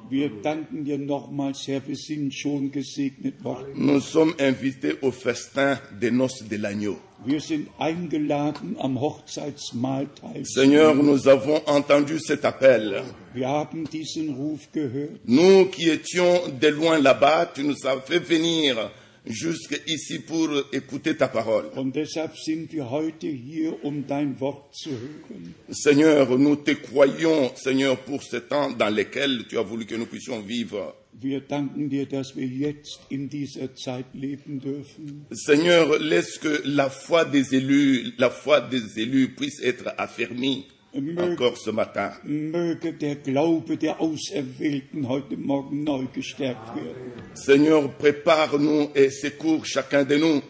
Wir 0.10 0.30
danken 0.44 0.84
dir 0.84 0.98
nochmals, 0.98 1.66
Herr, 1.68 1.82
wir 1.88 1.96
sind 1.96 2.34
schon 2.34 2.72
gesegnet 2.72 3.42
worden. 3.44 3.74
Nous 3.75 4.02
sommes 4.02 4.36
invités 4.38 4.96
au 5.02 5.12
festin 5.12 5.80
des 6.00 6.12
noces 6.12 6.44
de 6.44 6.58
l'agneau. 6.58 6.98
Wir 7.25 7.40
sind 7.40 7.70
eingeladen 7.80 8.75
am 8.80 9.00
Hochzeitsmahl 9.00 10.08
teilzunehmen. 10.08 10.46
Seigneur, 10.46 10.94
nous 10.94 11.28
avons 11.28 11.62
entendu 11.66 12.20
cet 12.20 12.44
appel. 12.44 13.02
Wir 13.34 13.48
haben 13.48 13.86
diesen 13.90 14.36
Ruf 14.36 14.70
gehört. 14.74 15.22
Nous 15.25 15.66
qui 15.68 15.90
étions 15.90 16.42
de 16.60 16.68
loin 16.68 17.00
là-bas, 17.00 17.52
tu 17.56 17.63
nous 17.63 17.88
as 17.88 18.02
fait 18.02 18.20
venir 18.20 18.92
jusqu'ici 19.25 20.20
pour 20.20 20.50
écouter 20.72 21.15
ta 21.15 21.27
parole. 21.27 21.70
Und 21.75 21.96
deshalb 21.96 22.38
sind 22.38 22.72
wir 22.74 22.89
heute 22.89 23.27
hier, 23.27 23.84
um 23.84 24.06
dein 24.08 24.39
Wort 24.39 24.75
zu 24.75 24.92
hören. 24.92 25.56
Seigneur, 25.70 26.38
nous 26.38 26.58
te 26.58 26.72
croyons, 26.75 27.51
Seigneur, 27.56 27.98
pour 27.98 28.24
ce 28.24 28.38
temps 28.38 28.72
dans 28.72 28.94
lequel 28.94 29.46
tu 29.48 29.58
as 29.58 29.63
voulu 29.63 29.86
que 29.86 29.96
nous 29.96 30.08
puissions 30.08 30.42
vivre. 30.42 30.96
Wir 31.15 31.42
danken 31.42 31.89
dir, 31.89 32.08
dass 32.08 32.36
wir 32.36 32.48
jetzt 32.48 33.00
in 33.10 33.30
dieser 33.30 33.75
Zeit 33.75 34.06
leben 34.13 34.60
dürfen. 34.60 35.25
Seigneur, 35.30 36.00
laisse 36.00 36.39
que 36.39 36.62
la 36.65 36.89
foi 36.89 37.24
des 37.24 37.53
élus, 37.53 38.13
la 38.18 38.32
foi 38.32 38.62
des 38.62 38.98
élus 38.98 39.30
puisse 39.30 39.62
être 39.62 39.94
affermie 39.98 40.65
encore 40.96 41.58
ce 41.58 41.72
matin. 41.72 42.12
Möge 42.24 42.94
der 42.94 43.16
Glaube 43.16 43.78
der 43.78 44.00
Auserwählten 44.00 45.08
heute 45.08 45.38
Morgen 45.38 45.84
neu 45.84 46.06
gestärkt 46.14 46.76
werden. 46.76 47.14
Seigneur, 47.34 47.90
prépare-nous 47.98 48.90
et 48.96 49.10
secours 49.10 49.66
chacun 49.66 50.04
de 50.04 50.18
nous, 50.18 50.42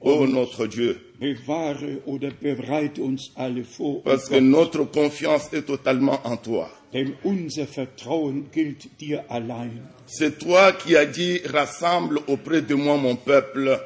ô 0.00 0.26
notre 0.26 0.66
Dieu. 0.66 0.96
Bewahre 1.20 2.00
oder 2.06 2.30
bereite 2.30 3.00
uns 3.00 3.30
alle 3.36 3.64
vor. 3.64 3.98
oh 3.98 4.02
Parce 4.04 4.28
que 4.28 4.34
Gott, 4.34 4.42
notre 4.42 4.84
confiance 4.84 5.52
est 5.52 5.66
totalement 5.66 6.20
en 6.24 6.36
toi. 6.36 6.68
denn 6.92 7.12
unser 7.24 7.66
Vertrauen 7.66 8.46
gilt 8.52 8.88
dir 9.00 9.24
allein. 9.28 9.70
C'est 10.06 10.38
toi 10.38 10.72
qui 10.72 10.96
as 10.96 11.06
dit, 11.06 11.40
rassemble 11.44 12.20
auprès 12.28 12.62
de 12.62 12.74
moi 12.76 12.96
mon 12.96 13.16
peuple, 13.16 13.80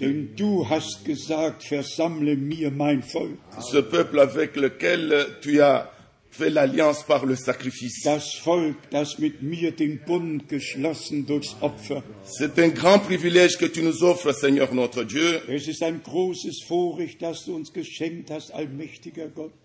Denn 0.00 0.34
du 0.36 0.68
hast 0.68 1.04
gesagt, 1.04 1.64
versammle 1.64 2.36
mir 2.36 2.70
mein 2.70 3.02
Volk. 3.02 3.38
ce 3.60 3.78
peuple 3.78 4.18
avec 4.18 4.56
lequel 4.56 5.26
tu 5.40 5.60
as 5.60 5.90
fait 6.34 6.50
l'alliance 6.50 7.04
par 7.04 7.24
le 7.26 7.36
sacrifice. 7.36 8.02
Das 8.02 8.34
Volk, 8.44 8.76
das 8.90 9.18
mit 9.18 9.42
mir 9.42 9.70
den 9.70 10.00
Bund 10.04 10.48
geschlossen 10.48 11.26
durchs 11.26 11.56
Opfer. 11.60 12.02
C'est 12.24 12.58
un 12.58 12.68
grand 12.68 12.98
privilège 12.98 13.56
que 13.56 13.66
tu 13.66 13.82
nous 13.82 14.02
offres, 14.02 14.32
Seigneur 14.32 14.74
notre 14.74 15.04
Dieu, 15.04 15.40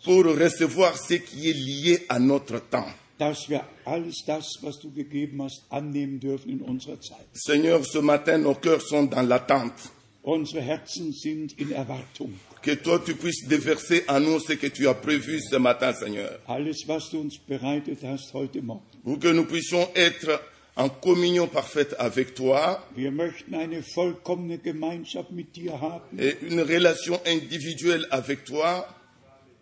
pour 0.04 0.26
recevoir 0.26 0.98
ce 0.98 1.14
qui 1.16 1.50
est 1.50 1.54
lié 1.54 2.00
à 2.08 2.20
notre 2.20 2.60
temps. 2.70 2.88
dass 3.18 3.50
wir 3.50 3.66
alles 3.84 4.24
das, 4.26 4.60
was 4.62 4.80
du 4.80 4.92
gegeben 4.92 5.42
hast, 5.42 5.66
annehmen 5.70 6.22
dürfen 6.22 6.52
in 6.52 6.62
unserer 6.62 7.02
Zeit. 7.02 7.28
Seigneur, 7.34 7.84
ce 7.86 8.00
matin, 8.00 8.38
nos 8.38 8.56
cœurs 8.56 8.82
sont 8.82 9.04
dans 9.04 9.22
l'attente. 9.22 9.92
Unsere 10.22 10.62
Herzen 10.62 11.14
sind 11.14 11.58
in 11.60 11.72
Erwartung. 11.72 12.34
Que 12.62 12.76
toi, 12.76 13.00
tu 13.00 13.16
puisses 13.16 13.48
déverser 13.48 14.04
en 14.08 14.20
nous 14.20 14.40
ce 14.40 14.54
que 14.54 14.68
tu 14.68 14.88
as 14.88 14.94
prévu 14.94 15.40
ce 15.40 15.56
matin, 15.56 15.94
Seigneur. 15.94 16.40
Alles, 16.46 16.86
was 16.88 17.10
du 17.10 17.18
uns 17.18 17.40
bereitet 17.48 18.04
hast 18.04 18.34
heute 18.34 18.62
Morgen. 18.62 18.84
Pour 19.04 19.18
que 19.18 19.30
nous 19.30 19.46
puissions 19.46 19.88
être 19.96 20.42
en 20.76 20.90
communion 20.90 21.48
parfaite 21.48 21.96
avec 22.00 22.36
toi 22.36 22.86
Wir 22.96 23.12
möchten 23.12 23.56
eine 23.56 23.82
vollkommene 23.82 24.58
Gemeinschaft 24.58 25.32
mit 25.32 25.56
dir 25.56 25.80
haben, 25.80 26.20
et 26.20 26.38
une 26.42 26.62
relation 26.62 27.20
individuelle 27.26 28.06
avec 28.12 28.44
toi 28.44 28.88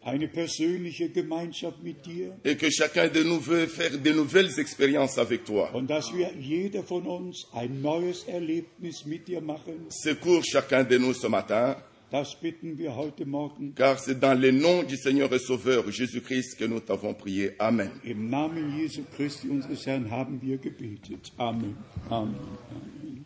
eine 0.07 0.27
persönliche 0.29 1.09
Gemeinschaft 1.09 1.83
mit 1.83 2.05
dir 2.05 2.33
et 2.43 2.55
que 2.57 2.69
chacun 2.71 3.09
de 3.09 3.23
nous 3.23 3.39
veut 3.39 3.67
faire 3.67 3.97
de 4.01 4.11
nouvelles 4.13 4.57
expériences 4.57 5.17
avec 5.17 5.43
toi. 5.43 5.69
und 5.73 5.89
dass 5.89 6.13
wir 6.13 6.31
jeder 6.39 6.83
von 6.83 7.05
uns 7.05 7.45
ein 7.53 7.81
neues 7.81 8.23
Erlebnis 8.27 9.05
mit 9.05 9.27
dir 9.27 9.41
machen. 9.41 9.87
Secours 9.89 10.45
chacun 10.45 10.83
de 10.85 10.97
nous 10.97 11.13
ce 11.13 11.27
matin, 11.27 11.75
Das 12.09 12.35
bitten 12.39 12.77
wir 12.77 12.95
heute 12.95 13.25
Morgen 13.25 13.73
car 13.75 13.99
c'est 13.99 14.17
dans 14.17 14.33
le 14.33 14.51
nom 14.51 14.83
du 14.83 14.95
Seigneur 14.95 15.29
et 15.33 15.39
Sauveur 15.39 15.91
Jésus-Christ 15.91 16.55
que 16.57 16.63
nous 16.63 16.79
t'avons 16.79 17.13
prié. 17.13 17.51
Amen. 17.59 17.91
Im 18.05 18.29
Namen 18.29 18.77
Jesu 18.79 19.01
Christi, 19.13 19.49
unseres 19.49 19.85
Herrn, 19.85 20.09
haben 20.09 20.39
wir 20.41 20.57
gebetet. 20.57 21.33
Amen. 21.37 21.75
Amen. 22.09 22.35
Amen. 22.71 23.25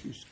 Tschüss. 0.00 0.24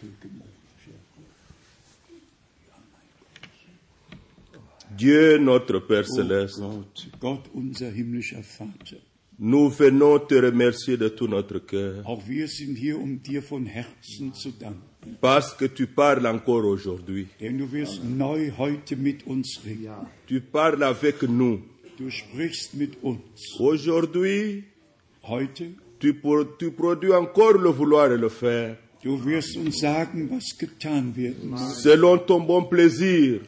Dieu 4.97 5.38
notre 5.38 5.78
Père 5.80 6.04
Oh 6.09 6.14
céleste, 6.16 6.61
Gott, 6.61 7.09
Gott, 7.20 7.50
unser 7.54 7.90
himmlischer 7.94 8.42
Vater. 8.59 8.99
nous 9.38 9.70
venons 9.70 10.18
te 10.18 10.35
remercier 10.35 10.97
de 10.97 11.09
tout 11.09 11.28
notre 11.28 11.59
cœur 11.61 12.02
Auch 12.06 12.23
wir 12.26 12.47
sind 12.49 12.76
hier, 12.76 12.99
um 12.99 13.23
dir 13.23 13.42
von 13.42 13.66
Herzen 13.66 14.35
zu 14.35 14.50
danken. 14.59 15.16
parce 15.20 15.54
que 15.56 15.64
tu 15.66 15.87
parles 15.87 16.26
encore 16.26 16.64
aujourd'hui. 16.66 17.28
Denn 17.40 17.56
du 17.59 17.70
wirst 17.73 18.02
neu 18.04 18.50
heute 18.59 18.97
mit 18.97 19.26
uns 19.26 19.59
reden. 19.64 20.06
Tu 20.26 20.40
parles 20.40 20.82
avec 20.82 21.23
nous. 21.23 21.61
Du 21.97 22.11
sprichst 22.11 22.75
mit 22.75 22.99
uns. 23.02 23.18
Aujourd'hui, 23.59 24.64
Heute, 25.23 25.64
tu, 25.99 26.14
pro- 26.14 26.44
tu 26.59 26.70
produis 26.70 27.12
encore 27.12 27.59
le 27.59 27.68
vouloir 27.70 28.11
et 28.12 28.16
le 28.18 28.28
faire 28.30 28.76
du 29.02 29.16
wirst 29.25 29.56
uns 29.56 29.78
sagen, 29.80 30.28
was 30.30 30.56
getan 30.59 31.14
werden 31.16 31.50
muss, 31.50 31.82
selon 31.82 32.18
ton 32.18 32.40
bon 32.40 32.64
plaisir 32.64 33.40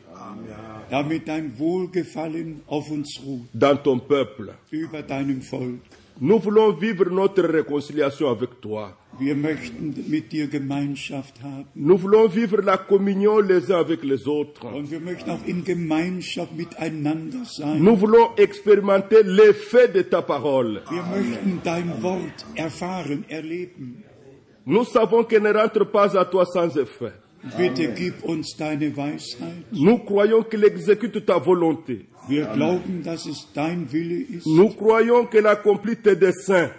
damit 0.92 1.26
dein 1.26 1.58
Wohlgefallen 1.58 2.61
auf 2.66 2.90
uns 2.90 3.18
ruht, 3.25 3.49
dans 3.54 3.82
ton 3.82 3.99
peuple. 3.99 4.54
über 4.70 5.02
deinem 5.02 5.40
Volk. 5.40 5.80
Nous 6.21 6.38
voulons 6.38 6.78
vivre 6.78 7.08
notre 7.10 7.43
réconciliation 7.45 8.28
avec 8.28 8.60
toi. 8.60 8.93
Wir 9.19 9.34
möchten 9.34 9.95
mit 10.08 10.30
dir 10.30 10.47
Gemeinschaft 10.49 11.43
haben. 11.43 11.67
Nous 11.75 11.97
voulons 11.97 12.28
vivre 12.28 12.60
la 12.60 12.76
communion 12.76 13.40
les 13.40 13.71
uns 13.71 13.78
avec 13.78 14.04
les 14.04 14.28
autres. 14.28 14.64
Und 14.67 14.90
wir 14.90 15.00
möchten 15.00 15.30
auch 15.30 15.45
in 15.47 15.64
Gemeinschaft 15.64 16.54
miteinander 16.54 17.45
sein. 17.47 17.82
Nous 17.82 17.97
voulons 17.97 18.28
expérimenter 18.36 19.23
l'effet 19.25 19.88
de 19.88 20.02
ta 20.02 20.21
parole. 20.21 20.82
Wir 20.90 21.02
möchten 21.02 21.60
dein 21.64 22.02
Wort 22.02 22.45
erfahren, 22.54 23.25
erleben. 23.28 24.04
Nous 24.67 24.84
savons 24.84 25.25
qu'elle 25.25 25.43
ne 25.43 25.52
rentre 25.52 25.84
pas 25.90 26.14
à 26.17 26.26
toi 26.26 26.45
sans 26.45 26.76
effet. 26.76 27.12
Bitte 27.59 27.93
gib 27.97 28.23
uns 28.25 28.55
deine 28.57 28.97
Weisheit. 28.97 29.65
Nous 29.73 29.99
croyons 29.99 30.43
qu'il 30.45 30.65
exécute 30.65 31.25
ta 31.26 31.39
volonté. 31.39 32.07
Wir 32.28 32.47
glauben, 32.55 33.02
dass 33.02 33.26
es 33.26 33.49
dein 33.52 33.87
Wille 33.93 34.21
ist, 34.31 34.47
Nous 34.47 34.69
croyons 34.71 35.26
qu'elle 35.26 35.47
accomplit 35.49 35.97
tes 35.97 36.15
desseins. 36.15 36.71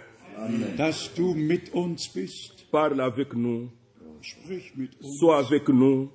dass 0.76 1.10
du 1.14 1.34
mit 1.34 1.72
uns 1.74 2.08
bist. 2.14 2.64
Parle 2.70 3.00
avec 3.02 3.34
nous. 3.34 3.68
Sprich 4.22 4.72
mit 4.76 4.90
uns, 5.02 5.18
Sois 5.20 5.38
avec 5.38 5.68
nous. 5.68 6.08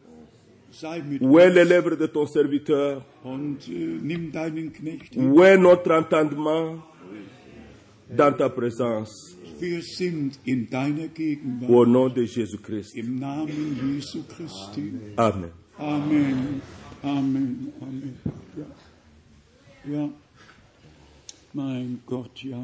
sei 0.72 1.02
mit 1.04 1.20
Où 1.22 1.38
est 1.40 1.50
les 1.52 1.64
lèvres 1.66 1.96
de 1.96 2.08
ton 2.08 2.26
serviteur? 2.26 3.04
Und 3.24 3.58
nimm 3.68 4.32
deinen 4.32 4.72
Knecht. 4.72 5.16
Où 5.16 5.44
est 5.44 5.58
notre 5.58 5.92
entendement? 5.94 6.80
Dans 8.10 8.36
ta 8.36 8.50
présence 8.50 9.38
Wir 9.60 9.82
sind 9.82 10.40
in 10.46 10.70
deiner 10.70 11.08
Gegenwart. 11.10 11.70
Au 11.70 11.86
nom 11.86 12.10
de 12.10 12.26
Jésus-Christ. 12.26 12.96
Im 12.96 13.20
Namen 13.20 13.78
Jesu 13.96 14.24
Christi. 14.24 14.94
Amen. 15.18 15.52
Amen. 15.78 16.62
Amen. 17.04 17.74
Amen. 17.82 18.16
Ja. 18.58 19.94
ja. 19.94 20.10
Mein 21.54 22.00
Gott, 22.06 22.44
ja. 22.44 22.64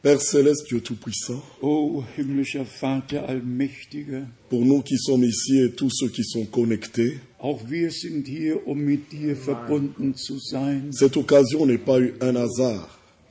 Père 0.00 0.20
céleste, 0.20 0.68
Dieu 0.68 0.80
Tout-Puissant, 0.80 1.42
O 1.60 2.04
himmlischer 2.16 2.64
Vater, 2.64 3.24
allmächtiger, 3.28 4.22
pour 4.48 4.64
nous 4.64 4.80
qui 4.80 4.96
sommes 4.96 5.24
ici 5.24 5.58
et 5.58 5.72
tous 5.72 5.90
ceux 5.90 6.08
qui 6.08 6.22
sont 6.22 6.46
connectés, 6.46 7.18
auch 7.40 7.68
wir 7.68 7.90
sind 7.90 8.28
hier, 8.28 8.64
um 8.68 8.78
mit 8.78 9.10
dir 9.10 9.34
verbunden 9.34 10.14
zu 10.14 10.38
sein. 10.38 10.92
cette 10.92 11.16
occasion 11.16 11.66
n'est 11.66 11.84
pas 11.84 11.98
un 12.20 12.36
hasard, 12.36 12.88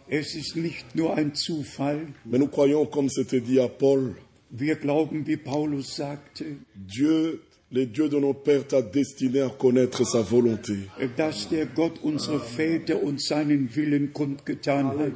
Es 0.10 0.36
ist 0.36 0.56
nicht 0.56 0.96
nur 0.96 1.16
ein 1.16 1.34
Zufall. 1.36 2.08
mais 2.26 2.40
nous 2.40 2.48
croyons, 2.48 2.86
comme 2.86 3.10
c'était 3.10 3.42
dit 3.42 3.60
à 3.60 3.68
Paul, 3.68 4.16
Wir 4.50 4.76
glauben, 4.76 5.28
wie 5.28 5.36
Paulus 5.36 5.98
sagte, 5.98 6.46
Dieu, 6.74 7.42
le 7.70 7.86
Dieu 7.86 8.08
de 8.08 8.18
nos 8.18 8.34
pères 8.34 8.66
t'a 8.66 8.82
destiné 8.82 9.42
à 9.42 9.50
connaître 9.50 10.06
sa 10.06 10.22
volonté. 10.22 10.88
dass 11.18 11.50
der 11.50 11.66
Gott 11.66 12.00
unserer 12.02 12.40
Väter 12.40 13.04
uns 13.04 13.28
seinen 13.28 13.68
Willen 13.76 14.14
kundgetan 14.14 14.98
hat. 14.98 15.12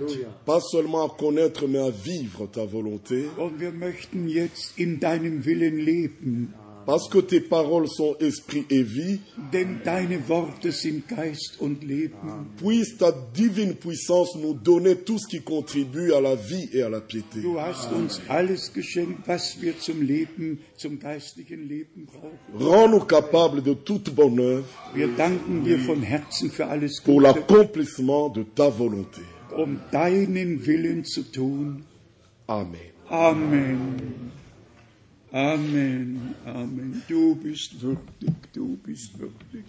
Pas 0.46 0.60
seulement 0.60 1.06
à 1.06 1.16
connaître, 1.18 1.66
mais 1.66 1.80
à 1.80 1.90
vivre 1.92 2.48
ta 2.52 2.66
volonté, 2.66 3.28
Und 3.38 3.62
wir 3.62 3.72
möchten 3.72 4.28
jetzt 4.28 4.78
in 4.78 5.00
deinem 5.00 5.46
Willen 5.46 5.78
leben, 5.78 6.54
parce 6.86 7.08
que 7.10 7.20
tes 7.20 7.40
paroles 7.42 7.88
sont 7.88 8.16
esprit 8.20 8.66
et 8.70 8.84
vie, 8.84 9.20
denn 9.52 9.80
deine 9.84 10.20
Worte 10.28 10.72
sind 10.72 11.08
Geist 11.08 11.58
und 11.60 11.84
Leben. 11.84 12.48
puisse 12.58 12.98
ta 12.98 13.12
divine 13.12 13.76
puissance 13.76 14.36
nous 14.36 14.54
donner 14.54 14.96
tout 14.96 15.18
ce 15.20 15.28
qui 15.28 15.42
contribue 15.42 16.14
à 16.14 16.22
la 16.22 16.36
vie 16.36 16.70
et 16.74 16.82
à 16.84 16.90
la 16.90 17.00
piété. 17.02 17.42
Du 17.42 17.58
hast 17.60 17.92
uns 17.92 18.20
alles 18.30 18.72
geschenkt, 18.74 19.28
was 19.28 19.58
wir 19.62 19.78
zum 19.80 20.02
Leben, 20.02 20.60
zum 20.78 21.00
geistlichen 21.00 21.68
Leben 21.68 22.06
brauchen. 22.06 22.38
Rends-nous 22.60 23.06
capables 23.06 23.62
de 23.64 23.74
toute 23.74 24.10
bonne 24.14 24.40
œuvre 24.40 24.64
Wir 24.94 25.08
danken 25.18 25.64
dir 25.64 25.80
von 25.80 26.02
Herzen 26.02 26.50
für 26.52 26.68
alles 26.68 27.02
pour 27.02 27.16
Gute, 27.16 27.24
l'accomplissement 27.28 28.30
de 28.30 28.44
ta 28.56 28.70
volonté. 28.70 29.22
um 29.56 29.80
deinen 29.92 30.66
Willen 30.66 31.04
zu 31.04 31.24
tun. 31.24 31.84
Amen. 32.48 32.80
Amen. 33.10 34.32
Amen. 35.32 36.36
Amen. 36.46 37.02
Du 37.08 37.36
bist 37.36 37.82
würdig, 37.82 38.36
du 38.54 38.76
bist 38.78 39.18
würdig. 39.18 39.64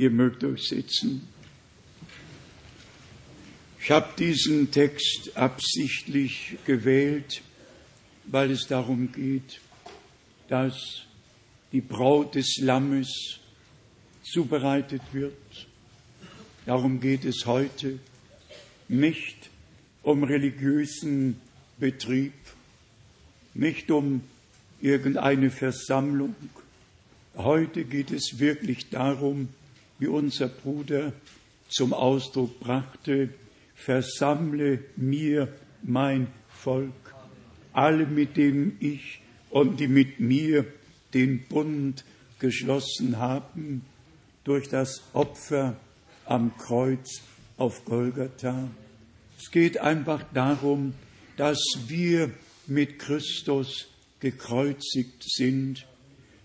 Ihr 0.00 0.08
mögt 0.08 0.44
euch 0.44 0.66
sitzen. 0.66 1.28
Ich 3.82 3.90
habe 3.90 4.08
diesen 4.18 4.70
Text 4.70 5.36
absichtlich 5.36 6.56
gewählt, 6.64 7.42
weil 8.24 8.50
es 8.50 8.66
darum 8.66 9.12
geht, 9.12 9.60
dass 10.48 11.02
die 11.72 11.82
Braut 11.82 12.34
des 12.34 12.56
Lammes 12.62 13.40
zubereitet 14.22 15.02
wird. 15.12 15.66
Darum 16.64 17.00
geht 17.00 17.26
es 17.26 17.44
heute 17.44 17.98
nicht 18.88 19.50
um 20.02 20.24
religiösen 20.24 21.38
Betrieb, 21.78 22.32
nicht 23.52 23.90
um 23.90 24.22
irgendeine 24.80 25.50
Versammlung. 25.50 26.36
Heute 27.36 27.84
geht 27.84 28.10
es 28.10 28.38
wirklich 28.38 28.88
darum, 28.88 29.50
wie 30.00 30.08
unser 30.08 30.48
Bruder 30.48 31.12
zum 31.68 31.92
Ausdruck 31.92 32.58
brachte, 32.58 33.28
versammle 33.74 34.80
mir 34.96 35.48
mein 35.82 36.26
Volk, 36.48 37.14
alle, 37.72 38.06
mit 38.06 38.36
denen 38.36 38.76
ich 38.80 39.20
und 39.50 39.78
die 39.78 39.88
mit 39.88 40.18
mir 40.18 40.66
den 41.14 41.46
Bund 41.46 42.04
geschlossen 42.38 43.18
haben 43.18 43.82
durch 44.44 44.68
das 44.68 45.02
Opfer 45.12 45.76
am 46.24 46.56
Kreuz 46.56 47.22
auf 47.56 47.84
Golgatha. 47.84 48.68
Es 49.38 49.50
geht 49.50 49.78
einfach 49.78 50.24
darum, 50.34 50.94
dass 51.36 51.58
wir 51.86 52.30
mit 52.66 52.98
Christus 52.98 53.88
gekreuzigt 54.20 55.24
sind, 55.24 55.86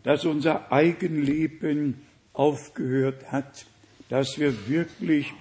dass 0.03 0.25
unser 0.25 0.71
Eigenleben 0.71 2.04
aufgehört 2.35 3.31
hat, 3.31 3.65
dass 4.09 4.37
wir 4.37 4.67
wirklich 4.67 5.33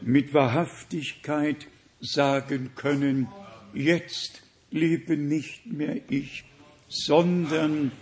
mit 0.00 0.32
Wahrhaftigkeit 0.32 1.66
sagen 2.00 2.70
können, 2.74 3.28
jetzt 3.74 4.42
lebe 4.70 5.16
nicht 5.16 5.66
mehr 5.66 6.00
ich, 6.08 6.44
sondern 6.88 7.92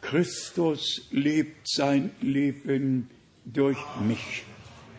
Christus 0.00 1.08
lebt 1.10 1.68
sein 1.68 2.10
Leben 2.20 3.10
durch 3.44 3.78
mich. 4.06 4.44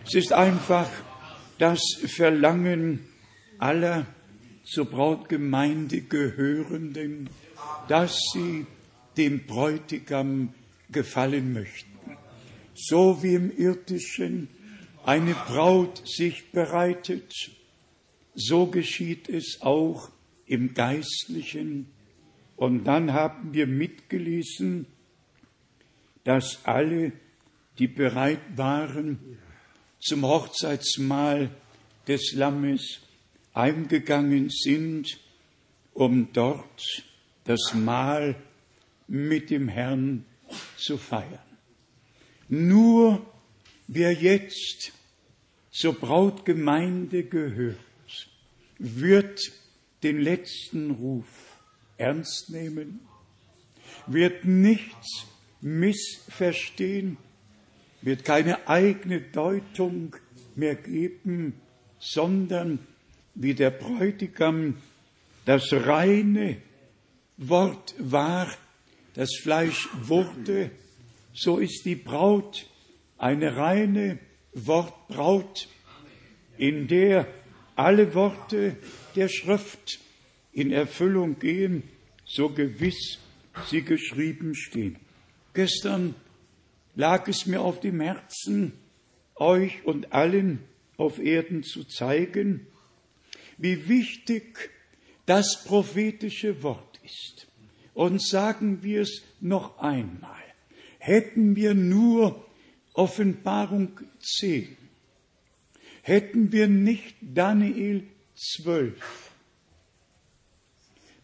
Es 0.06 0.16
ist 0.16 0.34
einfach 0.34 0.90
das 1.58 1.80
Verlangen 2.08 3.08
aller 3.58 4.06
zur 4.64 4.86
Brautgemeinde 4.86 6.02
gehörenden, 6.02 7.30
dass 7.88 8.18
sie 8.34 8.66
dem 9.18 9.46
Bräutigam 9.46 10.54
gefallen 10.92 11.54
möchten. 11.54 11.91
So 12.84 13.22
wie 13.22 13.36
im 13.36 13.56
irdischen 13.56 14.48
eine 15.06 15.34
Braut 15.34 16.02
sich 16.08 16.52
bereitet, 16.52 17.32
so 18.34 18.66
geschieht 18.66 19.30
es 19.30 19.62
auch 19.62 20.10
im 20.48 20.74
geistlichen. 20.74 21.92
Und 22.56 22.86
dann 22.86 23.14
haben 23.14 23.54
wir 23.54 23.68
mitgelesen, 23.68 24.88
dass 26.24 26.66
alle, 26.66 27.12
die 27.78 27.88
bereit 27.88 28.42
waren, 28.56 29.38
zum 30.00 30.26
Hochzeitsmahl 30.26 31.52
des 32.08 32.34
Lammes 32.34 33.00
eingegangen 33.54 34.50
sind, 34.50 35.20
um 35.94 36.34
dort 36.34 37.04
das 37.44 37.74
Mahl 37.76 38.36
mit 39.08 39.52
dem 39.52 39.68
Herrn 39.68 40.26
zu 40.78 40.98
feiern. 40.98 41.51
Nur 42.54 43.26
wer 43.88 44.12
jetzt 44.12 44.92
zur 45.72 45.94
Brautgemeinde 45.94 47.24
gehört, 47.24 47.78
wird 48.78 49.40
den 50.04 50.20
letzten 50.20 50.92
Ruf 50.92 51.26
ernst 51.98 52.50
nehmen, 52.50 53.00
wird 54.06 54.44
nichts 54.44 55.28
missverstehen, 55.62 57.16
wird 58.02 58.26
keine 58.26 58.68
eigene 58.68 59.22
Deutung 59.22 60.18
mehr 60.58 60.76
geben, 60.76 61.54
sondern 62.00 62.80
wie 63.34 63.54
der 63.54 63.72
Bräutigam 63.72 64.76
das 65.46 65.72
reine 65.72 66.58
Wort 67.38 67.96
war, 67.98 68.50
das 69.14 69.30
Fleisch 69.42 69.88
wurde, 70.02 70.72
so 71.34 71.60
ist 71.60 71.86
die 71.86 71.96
Braut 71.96 72.68
eine 73.18 73.56
reine 73.56 74.20
Wortbraut, 74.54 75.68
in 76.58 76.88
der 76.88 77.28
alle 77.76 78.14
Worte 78.14 78.78
der 79.16 79.28
Schrift 79.28 80.00
in 80.52 80.72
Erfüllung 80.72 81.40
gehen, 81.40 81.84
so 82.26 82.50
gewiss 82.50 83.20
sie 83.68 83.82
geschrieben 83.82 84.56
stehen. 84.56 84.98
Gestern 85.54 86.16
lag 86.96 87.28
es 87.28 87.46
mir 87.46 87.62
auf 87.62 87.80
dem 87.80 88.02
Herzen, 88.02 88.74
euch 89.36 89.84
und 89.86 90.14
allen 90.14 90.60
auf 90.98 91.20
Erden 91.20 91.64
zu 91.64 91.84
zeigen, 91.84 92.68
wie 93.58 93.88
wichtig 93.88 94.72
das 95.26 95.64
prophetische 95.66 96.62
Wort 96.64 97.00
ist. 97.04 97.48
Und 97.94 98.22
sagen 98.22 98.84
wir 98.84 99.02
es 99.02 99.24
noch 99.40 99.80
einmal. 99.80 100.41
Hätten 101.04 101.56
wir 101.56 101.74
nur 101.74 102.46
Offenbarung 102.94 104.00
10, 104.20 104.78
hätten 106.04 106.52
wir 106.52 106.68
nicht 106.68 107.16
Daniel 107.22 108.04
12, 108.36 109.32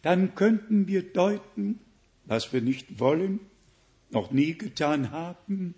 dann 0.02 0.34
könnten 0.34 0.88
wir 0.88 1.04
deuten, 1.12 1.78
was 2.24 2.52
wir 2.52 2.60
nicht 2.60 2.98
wollen, 2.98 3.38
noch 4.10 4.32
nie 4.32 4.54
getan 4.54 5.12
haben, 5.12 5.76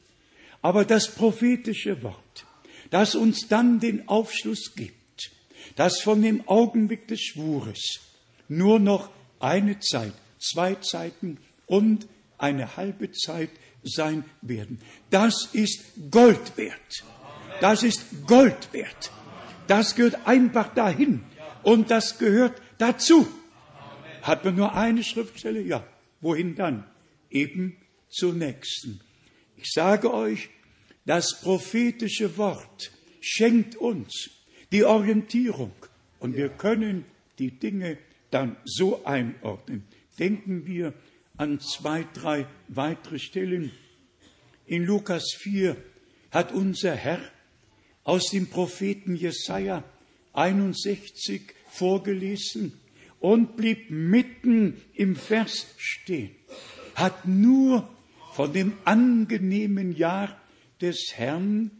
aber 0.62 0.86
das 0.86 1.14
prophetische 1.14 2.02
Wort, 2.02 2.46
das 2.88 3.14
uns 3.14 3.48
dann 3.48 3.80
den 3.80 4.08
Aufschluss 4.08 4.74
gibt, 4.76 5.30
dass 5.76 6.00
von 6.00 6.22
dem 6.22 6.48
Augenblick 6.48 7.06
des 7.06 7.20
Schwures 7.20 8.00
nur 8.48 8.78
noch 8.78 9.10
eine 9.40 9.78
Zeit, 9.80 10.14
zwei 10.38 10.76
Zeiten 10.76 11.36
und 11.66 12.08
eine 12.38 12.78
halbe 12.78 13.12
Zeit 13.12 13.50
sein 13.82 14.24
werden. 14.42 14.80
Das 15.10 15.48
ist 15.52 15.84
Gold 16.10 16.56
wert. 16.56 17.04
Das 17.60 17.82
ist 17.82 18.26
Gold 18.26 18.72
wert. 18.72 19.10
Das 19.66 19.94
gehört 19.94 20.26
einfach 20.26 20.74
dahin. 20.74 21.22
Und 21.62 21.90
das 21.90 22.18
gehört 22.18 22.60
dazu. 22.78 23.28
Hat 24.22 24.44
man 24.44 24.56
nur 24.56 24.74
eine 24.74 25.02
Schriftstelle? 25.02 25.60
Ja. 25.60 25.86
Wohin 26.20 26.54
dann? 26.54 26.84
Eben 27.30 27.76
zur 28.08 28.34
nächsten. 28.34 29.00
Ich 29.56 29.70
sage 29.72 30.12
euch, 30.12 30.50
das 31.06 31.40
prophetische 31.40 32.36
Wort 32.36 32.90
schenkt 33.20 33.76
uns 33.76 34.30
die 34.72 34.84
Orientierung 34.84 35.72
und 36.18 36.36
wir 36.36 36.48
können 36.48 37.04
die 37.38 37.50
Dinge 37.50 37.98
dann 38.30 38.56
so 38.64 39.04
einordnen. 39.04 39.84
Denken 40.18 40.66
wir 40.66 40.92
an 41.40 41.58
zwei, 41.58 42.06
drei 42.12 42.46
weitere 42.68 43.18
Stellen. 43.18 43.72
In 44.66 44.84
Lukas 44.84 45.32
4 45.38 45.74
hat 46.30 46.52
unser 46.52 46.94
Herr 46.94 47.22
aus 48.04 48.28
dem 48.28 48.48
Propheten 48.48 49.16
Jesaja 49.16 49.82
61 50.34 51.54
vorgelesen 51.70 52.78
und 53.20 53.56
blieb 53.56 53.90
mitten 53.90 54.82
im 54.92 55.16
Vers 55.16 55.66
stehen, 55.78 56.30
hat 56.94 57.26
nur 57.26 57.88
von 58.34 58.52
dem 58.52 58.74
angenehmen 58.84 59.96
Jahr 59.96 60.38
des 60.82 61.12
Herrn 61.14 61.70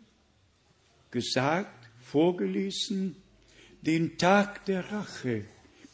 gesagt, 1.10 1.90
vorgelesen, 2.00 3.14
den 3.82 4.16
Tag 4.16 4.64
der 4.64 4.90
Rache 4.90 5.44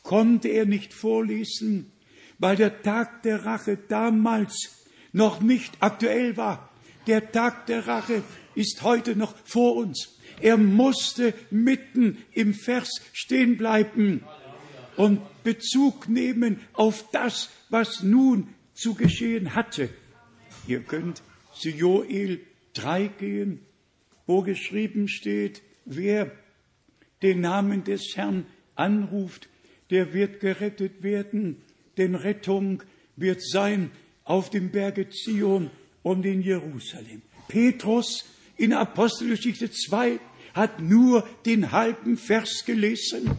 konnte 0.05 0.49
er 0.51 0.67
nicht 0.67 0.95
vorlesen, 0.95 1.91
weil 2.39 2.57
der 2.57 2.83
Tag 2.83 3.23
der 3.23 3.45
Rache 3.45 3.79
damals 3.89 4.87
noch 5.13 5.41
nicht 5.41 5.75
aktuell 5.81 6.37
war. 6.37 6.71
Der 7.07 7.33
Tag 7.33 7.67
der 7.67 7.87
Rache 7.87 8.23
ist 8.55 8.83
heute 8.83 9.17
noch 9.17 9.35
vor 9.45 9.77
uns. 9.77 10.19
Er 10.41 10.57
musste 10.57 11.33
mitten 11.51 12.19
im 12.33 12.53
Vers 12.53 13.01
stehen 13.13 13.57
bleiben 13.57 14.23
und 14.97 15.21
Bezug 15.45 16.09
nehmen 16.09 16.61
auf 16.73 17.09
das, 17.13 17.51
was 17.71 18.03
nun 18.03 18.49
zu 18.75 18.95
geschehen 18.95 19.55
hatte. 19.55 19.89
Ihr 20.67 20.81
könnt 20.81 21.23
zu 21.55 21.71
Joel 21.71 22.41
3 22.75 23.09
gehen, 23.19 23.61
wo 24.27 24.43
geschrieben 24.43 25.09
steht, 25.09 25.63
wer 25.85 26.31
den 27.23 27.41
Namen 27.41 27.85
des 27.85 28.17
Herrn 28.17 28.47
anruft, 28.75 29.49
der 29.91 30.13
wird 30.13 30.41
gerettet 30.41 31.03
werden, 31.03 31.63
denn 31.97 32.15
Rettung 32.15 32.83
wird 33.17 33.43
sein 33.43 33.91
auf 34.25 34.51
dem 34.51 34.71
Berge 34.71 35.09
Zion 35.09 35.71
und 36.03 36.25
in 36.27 36.43
Jerusalem. 36.43 37.23
Petrus 37.49 38.25
in 38.57 38.73
Apostelgeschichte 38.73 39.71
2 39.71 40.19
hat 40.55 40.81
nur 40.81 41.27
den 41.45 41.73
halben 41.73 42.17
Vers 42.17 42.65
gelesen. 42.65 43.31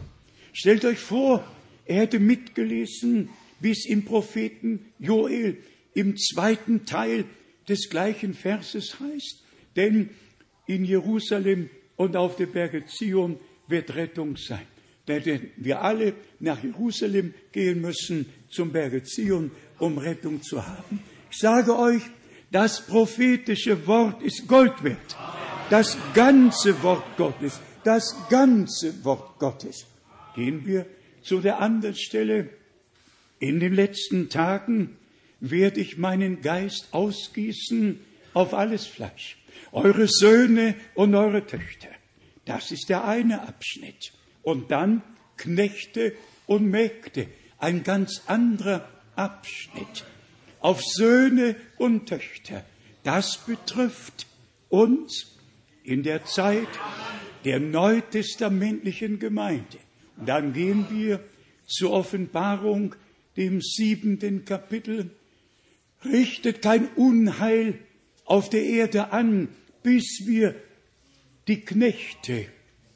Stellt 0.52 0.84
euch 0.84 0.98
vor, 0.98 1.44
er 1.84 2.02
hätte 2.02 2.20
mitgelesen, 2.20 3.28
es 3.60 3.86
im 3.86 4.04
Propheten 4.04 4.86
Joel 4.98 5.58
im 5.94 6.16
zweiten 6.16 6.86
Teil 6.86 7.24
des 7.68 7.90
gleichen 7.90 8.34
Verses 8.34 8.98
heißt. 9.00 9.42
Denn 9.76 10.10
in 10.66 10.84
Jerusalem 10.84 11.70
und 11.96 12.16
auf 12.16 12.36
der 12.36 12.46
Berge 12.46 12.86
Zion 12.86 13.38
wird 13.66 13.94
Rettung 13.94 14.36
sein. 14.36 14.66
Denn 15.08 15.50
wir 15.56 15.82
alle 15.82 16.14
nach 16.38 16.62
Jerusalem 16.62 17.32
gehen 17.50 17.80
müssen 17.80 18.26
zum 18.50 18.72
Berge 18.72 19.02
Zion, 19.02 19.50
um 19.78 19.96
Rettung 19.98 20.42
zu 20.42 20.66
haben. 20.66 21.00
Ich 21.30 21.38
sage 21.38 21.76
euch, 21.78 22.02
das 22.50 22.86
prophetische 22.86 23.86
Wort 23.86 24.22
ist 24.22 24.46
Gold 24.46 24.82
wert. 24.84 25.16
Das 25.70 25.96
ganze 26.14 26.82
Wort 26.82 27.16
Gottes, 27.16 27.60
das 27.84 28.14
ganze 28.28 29.04
Wort 29.04 29.38
Gottes. 29.38 29.86
Gehen 30.34 30.66
wir 30.66 30.86
zu 31.22 31.40
der 31.40 31.60
anderen 31.60 31.96
Stelle. 31.96 32.50
In 33.38 33.60
den 33.60 33.74
letzten 33.74 34.28
Tagen 34.28 34.96
werde 35.40 35.80
ich 35.80 35.98
meinen 35.98 36.42
Geist 36.42 36.88
ausgießen 36.92 38.00
auf 38.34 38.54
alles 38.54 38.86
Fleisch. 38.86 39.38
Eure 39.72 40.06
Söhne 40.08 40.74
und 40.94 41.14
eure 41.14 41.46
Töchter. 41.46 41.88
Das 42.44 42.70
ist 42.70 42.88
der 42.88 43.04
eine 43.04 43.42
Abschnitt. 43.46 44.12
Und 44.48 44.70
dann 44.70 45.02
Knechte 45.36 46.14
und 46.46 46.70
Mägde. 46.70 47.26
Ein 47.58 47.82
ganz 47.82 48.22
anderer 48.24 48.88
Abschnitt. 49.14 50.06
Auf 50.60 50.82
Söhne 50.82 51.54
und 51.76 52.08
Töchter. 52.08 52.64
Das 53.04 53.44
betrifft 53.44 54.26
uns 54.70 55.36
in 55.84 56.02
der 56.02 56.24
Zeit 56.24 56.66
der 57.44 57.60
neutestamentlichen 57.60 59.18
Gemeinde. 59.18 59.76
Und 60.16 60.30
dann 60.30 60.54
gehen 60.54 60.86
wir 60.88 61.22
zur 61.66 61.90
Offenbarung, 61.90 62.94
dem 63.36 63.60
siebenten 63.60 64.46
Kapitel. 64.46 65.10
Richtet 66.06 66.62
kein 66.62 66.88
Unheil 66.94 67.80
auf 68.24 68.48
der 68.48 68.62
Erde 68.62 69.12
an, 69.12 69.48
bis 69.82 70.22
wir 70.24 70.54
die 71.48 71.60
Knechte, 71.60 72.46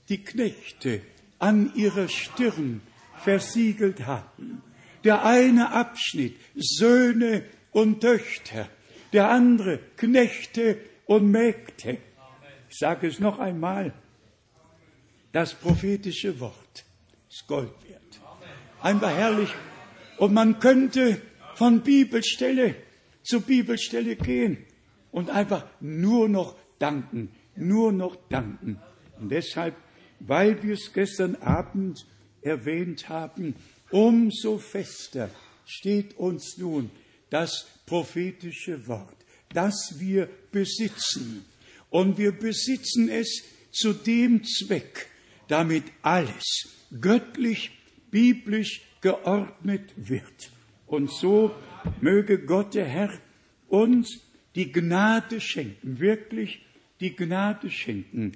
die 0.09 0.25
Knechte 0.25 1.03
an 1.43 1.75
ihrer 1.75 2.09
Stirn 2.09 2.81
versiegelt 3.17 4.07
haben. 4.07 4.63
Der 5.03 5.25
eine 5.25 5.73
Abschnitt 5.73 6.37
Söhne 6.55 7.43
und 7.73 8.01
Töchter, 8.01 8.69
der 9.13 9.29
andere 9.29 9.81
Knechte 9.97 10.79
und 11.07 11.31
Mägde. 11.31 11.99
Ich 12.71 12.79
sage 12.79 13.09
es 13.09 13.19
noch 13.19 13.41
einmal, 13.41 13.93
das 15.33 15.55
prophetische 15.55 16.39
Wort 16.39 16.85
ist 17.29 17.47
Gold 17.49 17.73
wert. 17.89 18.21
Einfach 18.81 19.11
herrlich. 19.11 19.51
Und 20.19 20.35
man 20.35 20.61
könnte 20.61 21.21
von 21.57 21.81
Bibelstelle 21.81 22.77
zu 23.25 23.41
Bibelstelle 23.41 24.15
gehen 24.15 24.59
und 25.11 25.29
einfach 25.31 25.67
nur 25.81 26.29
noch 26.29 26.55
danken, 26.79 27.31
nur 27.57 27.91
noch 27.91 28.17
danken. 28.29 28.79
Und 29.19 29.31
deshalb, 29.31 29.75
weil 30.27 30.63
wir 30.63 30.75
es 30.75 30.93
gestern 30.93 31.37
Abend 31.37 32.07
erwähnt 32.43 33.09
haben, 33.09 33.55
umso 33.91 34.59
fester 34.59 35.31
steht 35.67 36.17
uns 36.17 36.57
nun 36.59 36.91
das 37.31 37.67
prophetische 37.87 38.87
Wort, 38.87 39.17
das 39.53 39.95
wir 39.99 40.29
besitzen. 40.51 41.45
Und 41.91 42.19
wir 42.19 42.33
besitzen 42.33 43.09
es 43.09 43.43
zu 43.71 43.93
dem 43.93 44.45
Zweck, 44.45 45.09
damit 45.49 45.85
alles 46.03 46.69
göttlich, 47.01 47.71
biblisch 48.11 48.83
geordnet 49.01 49.93
wird. 49.97 50.51
Und 50.87 51.11
so 51.11 51.55
möge 52.01 52.39
Gott 52.39 52.75
der 52.75 52.87
Herr 52.87 53.19
uns 53.69 54.21
die 54.55 54.71
Gnade 54.71 55.41
schenken, 55.41 55.99
wirklich 55.99 56.65
die 57.01 57.17
Gnade 57.17 57.71
schenken, 57.71 58.33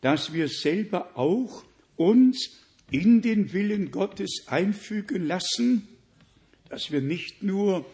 dass 0.00 0.32
wir 0.32 0.48
selber 0.48 1.16
auch 1.16 1.64
uns 1.96 2.62
in 2.90 3.22
den 3.22 3.52
Willen 3.52 3.90
Gottes 3.90 4.44
einfügen 4.46 5.26
lassen, 5.26 5.88
dass 6.68 6.90
wir 6.90 7.00
nicht 7.00 7.42
nur 7.42 7.84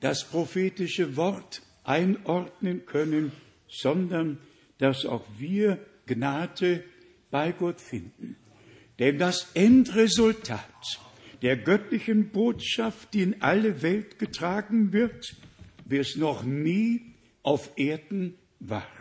das 0.00 0.24
prophetische 0.28 1.16
Wort 1.16 1.62
einordnen 1.84 2.86
können, 2.86 3.32
sondern 3.68 4.38
dass 4.78 5.06
auch 5.06 5.24
wir 5.38 5.78
Gnade 6.06 6.84
bei 7.30 7.52
Gott 7.52 7.80
finden. 7.80 8.36
Denn 8.98 9.18
das 9.18 9.50
Endresultat 9.54 10.60
der 11.42 11.56
göttlichen 11.56 12.30
Botschaft, 12.30 13.12
die 13.14 13.22
in 13.22 13.42
alle 13.42 13.82
Welt 13.82 14.18
getragen 14.18 14.92
wird, 14.92 15.36
wie 15.84 15.98
es 15.98 16.16
noch 16.16 16.42
nie 16.42 17.14
auf 17.42 17.70
Erden 17.76 18.34
war. 18.58 18.95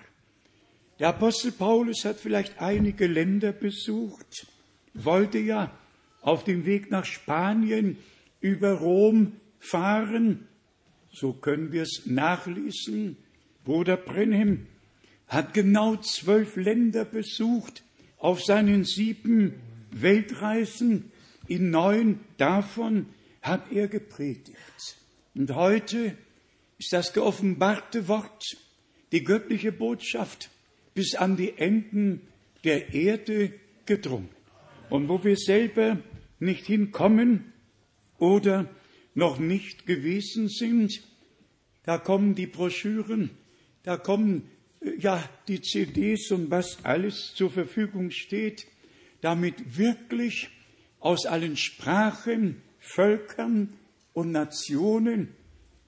Der 0.99 1.09
Apostel 1.09 1.51
Paulus 1.51 2.05
hat 2.05 2.21
vielleicht 2.21 2.61
einige 2.61 3.07
Länder 3.07 3.51
besucht, 3.51 4.47
wollte 4.93 5.39
ja 5.39 5.77
auf 6.21 6.45
dem 6.45 6.65
Weg 6.65 6.89
nach 6.89 7.03
Spanien 7.03 7.97
über 8.39 8.71
Rom 8.71 9.33
fahren. 9.59 10.47
So 11.11 11.33
können 11.33 11.73
wir 11.73 11.81
es 11.81 12.03
nachlesen. 12.05 13.17
Bruder 13.65 13.97
Brenhem 13.97 14.67
hat 15.27 15.53
genau 15.53 15.97
zwölf 15.97 16.55
Länder 16.55 17.03
besucht 17.03 17.83
auf 18.17 18.41
seinen 18.41 18.85
sieben 18.85 19.55
Weltreisen. 19.91 21.11
In 21.47 21.71
neun 21.71 22.21
davon 22.37 23.07
hat 23.41 23.69
er 23.73 23.89
gepredigt. 23.89 24.97
Und 25.35 25.53
heute 25.53 26.17
ist 26.77 26.93
das 26.93 27.11
geoffenbarte 27.11 28.07
Wort, 28.07 28.55
die 29.11 29.25
göttliche 29.25 29.73
Botschaft 29.73 30.49
bis 30.95 31.13
an 31.13 31.37
die 31.37 31.57
Enden 31.57 32.21
der 32.63 32.93
Erde 32.93 33.53
gedrungen. 33.85 34.29
Und 34.89 35.07
wo 35.07 35.23
wir 35.23 35.37
selber 35.37 35.99
nicht 36.39 36.65
hinkommen 36.65 37.53
oder 38.17 38.69
noch 39.13 39.37
nicht 39.37 39.85
gewesen 39.85 40.49
sind, 40.49 41.01
da 41.83 41.97
kommen 41.99 42.33
die 42.33 42.47
Broschüren, 42.47 43.29
da 43.83 43.97
kommen 43.97 44.49
äh, 44.81 44.95
ja 44.97 45.23
die 45.47 45.61
CDs 45.61 46.31
und 46.31 46.49
was 46.49 46.83
alles 46.83 47.33
zur 47.35 47.51
Verfügung 47.51 48.09
steht, 48.09 48.65
damit 49.21 49.77
wirklich 49.77 50.49
aus 50.99 51.25
allen 51.25 51.57
Sprachen, 51.57 52.61
Völkern 52.79 53.73
und 54.13 54.31
Nationen 54.31 55.29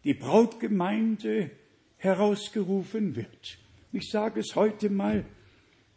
die 0.03 0.13
Brautgemeinde 0.13 1.51
herausgerufen 1.97 3.15
wird. 3.15 3.57
Ich 3.91 4.09
sage 4.09 4.39
es 4.41 4.55
heute 4.55 4.89
mal, 4.89 5.25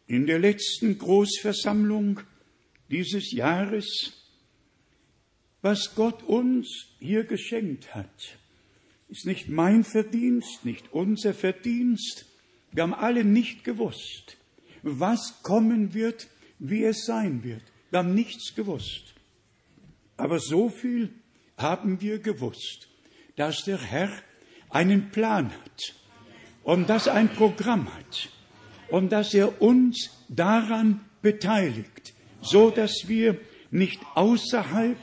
in 0.06 0.26
der 0.26 0.38
letzten 0.38 0.98
Großversammlung 0.98 2.20
dieses 2.90 3.32
Jahres, 3.32 4.12
was 5.62 5.94
Gott 5.94 6.22
uns 6.22 6.88
hier 6.98 7.24
geschenkt 7.24 7.94
hat, 7.94 8.38
ist 9.08 9.26
nicht 9.26 9.48
mein 9.48 9.84
Verdienst, 9.84 10.64
nicht 10.64 10.92
unser 10.92 11.34
Verdienst. 11.34 12.26
Wir 12.72 12.84
haben 12.84 12.94
alle 12.94 13.24
nicht 13.24 13.64
gewusst, 13.64 14.36
was 14.82 15.42
kommen 15.42 15.94
wird, 15.94 16.28
wie 16.58 16.84
es 16.84 17.04
sein 17.04 17.42
wird. 17.42 17.62
Wir 17.90 18.00
haben 18.00 18.14
nichts 18.14 18.54
gewusst. 18.54 19.14
Aber 20.16 20.38
so 20.38 20.68
viel 20.68 21.10
haben 21.56 22.00
wir 22.00 22.18
gewusst 22.18 22.90
dass 23.40 23.64
der 23.64 23.78
Herr 23.78 24.10
einen 24.68 25.10
Plan 25.10 25.50
hat 25.50 25.94
und 26.62 26.88
dass 26.88 27.08
ein 27.08 27.28
Programm 27.28 27.92
hat 27.94 28.28
und 28.88 29.10
dass 29.12 29.34
er 29.34 29.60
uns 29.62 30.10
daran 30.28 31.00
beteiligt, 31.22 32.14
so 32.40 32.70
dass 32.70 33.04
wir 33.06 33.38
nicht 33.70 34.00
außerhalb, 34.14 34.98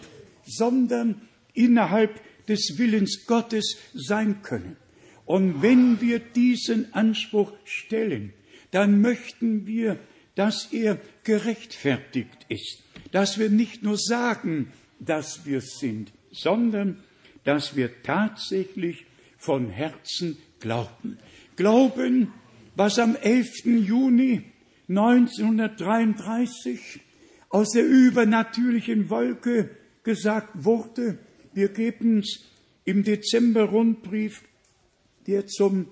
sondern 0.46 1.22
innerhalb 1.54 2.22
des 2.48 2.78
Willens 2.78 3.26
Gottes 3.26 3.78
sein 3.94 4.42
können. 4.42 4.78
Und 5.26 5.62
wenn 5.62 6.00
wir 6.00 6.20
diesen 6.20 6.94
Anspruch 6.94 7.52
stellen, 7.66 8.34
dann 8.72 9.02
möchten 9.02 9.68
wir, 9.68 10.00
dass 10.36 10.72
er 10.72 11.00
gerechtfertigt 11.24 12.46
ist, 12.48 12.84
dass 13.12 13.38
wir 13.38 13.50
nicht 13.50 13.84
nur 13.84 13.98
sagen, 13.98 14.72
dass 15.00 15.46
wir 15.46 15.62
sind, 15.62 16.12
sondern 16.32 17.04
dass 17.44 17.76
wir 17.76 18.04
tatsächlich 18.04 19.06
von 19.38 19.70
Herzen 19.70 20.38
glauben. 20.60 21.18
Glauben, 21.58 22.32
was 22.76 23.00
am 23.00 23.16
11. 23.16 23.66
Juni 23.66 24.44
1933 24.88 27.02
aus 27.50 27.72
der 27.72 27.86
übernatürlichen 27.86 29.10
Wolke 29.10 29.72
gesagt 30.04 30.64
wurde. 30.64 31.18
Wir 31.54 31.70
geben 31.70 32.20
es 32.20 32.46
im 32.86 33.04
Dezember 33.04 33.64
Rundbrief, 33.64 34.44
der 35.26 35.48
zum 35.48 35.88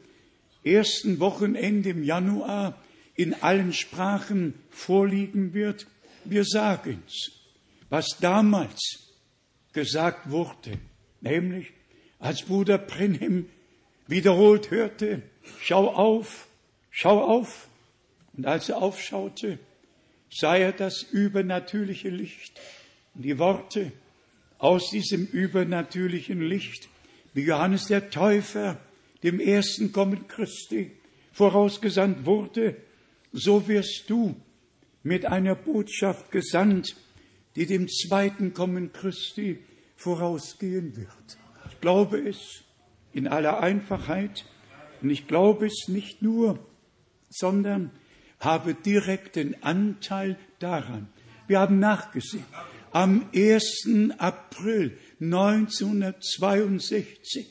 ersten 0.63 1.19
Wochenende 1.19 1.89
im 1.89 2.03
Januar 2.03 2.79
in 3.15 3.33
allen 3.33 3.73
Sprachen 3.73 4.53
vorliegen 4.69 5.55
wird. 5.55 5.87
Wir 6.25 6.45
sagen's, 6.45 7.31
was 7.89 8.17
damals 8.21 9.15
gesagt 9.73 10.29
wurde, 10.29 10.77
nämlich 11.21 11.73
als 12.19 12.43
Bruder 12.43 12.77
Brenhem 12.77 13.47
wiederholt 14.07 14.71
hörte, 14.71 15.21
schau 15.59 15.89
auf, 15.93 16.47
schau 16.91 17.23
auf. 17.23 17.67
Und 18.33 18.45
als 18.45 18.69
er 18.69 18.81
aufschaute, 18.81 19.59
sah 20.29 20.55
er 20.55 20.71
das 20.71 21.03
übernatürliche 21.03 22.09
Licht 22.09 22.59
und 23.13 23.23
die 23.23 23.39
Worte 23.39 23.91
aus 24.57 24.89
diesem 24.89 25.25
übernatürlichen 25.25 26.41
Licht, 26.41 26.89
wie 27.33 27.43
Johannes 27.43 27.85
der 27.85 28.09
Täufer 28.09 28.79
dem 29.23 29.39
ersten 29.39 29.91
Kommen 29.91 30.27
Christi 30.27 30.91
vorausgesandt 31.31 32.25
wurde, 32.25 32.75
so 33.31 33.67
wirst 33.67 34.05
du 34.07 34.35
mit 35.03 35.25
einer 35.25 35.55
Botschaft 35.55 36.31
gesandt, 36.31 36.95
die 37.55 37.65
dem 37.65 37.87
zweiten 37.87 38.53
Kommen 38.53 38.91
Christi 38.91 39.59
vorausgehen 39.95 40.95
wird. 40.95 41.37
Ich 41.69 41.79
glaube 41.81 42.17
es 42.27 42.63
in 43.13 43.27
aller 43.27 43.61
Einfachheit 43.61 44.45
und 45.05 45.11
ich 45.11 45.27
glaube 45.27 45.67
es 45.67 45.87
nicht 45.87 46.23
nur, 46.23 46.57
sondern 47.29 47.91
habe 48.39 48.73
direkten 48.73 49.55
Anteil 49.61 50.35
daran. 50.57 51.09
Wir 51.45 51.59
haben 51.59 51.77
nachgesehen. 51.77 52.47
Am 52.89 53.29
1. 53.31 53.87
April 54.17 54.97
1962 55.21 57.45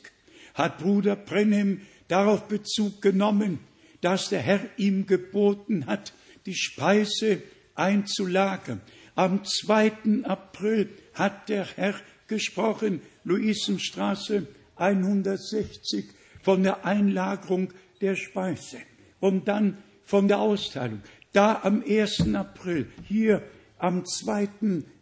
hat 0.54 0.78
Bruder 0.78 1.14
Brenhem 1.14 1.82
darauf 2.08 2.48
Bezug 2.48 3.00
genommen, 3.00 3.60
dass 4.00 4.30
der 4.30 4.40
Herr 4.40 4.58
ihm 4.76 5.06
geboten 5.06 5.86
hat, 5.86 6.12
die 6.46 6.56
Speise 6.56 7.40
einzulagern. 7.76 8.80
Am 9.14 9.44
2. 9.44 10.24
April 10.24 10.88
hat 11.12 11.48
der 11.48 11.68
Herr 11.76 11.94
gesprochen, 12.26 13.00
Luisenstraße 13.22 14.48
160, 14.74 16.06
von 16.44 16.62
der 16.62 16.85
Einlagerung 16.85 17.72
der 18.02 18.16
Speise 18.16 18.76
und 19.18 19.48
dann 19.48 19.78
von 20.04 20.28
der 20.28 20.38
Austeilung. 20.38 21.00
Da 21.33 21.61
am 21.62 21.83
1. 21.83 22.35
April, 22.35 22.87
hier 23.09 23.42
am 23.78 24.04
2. 24.04 24.48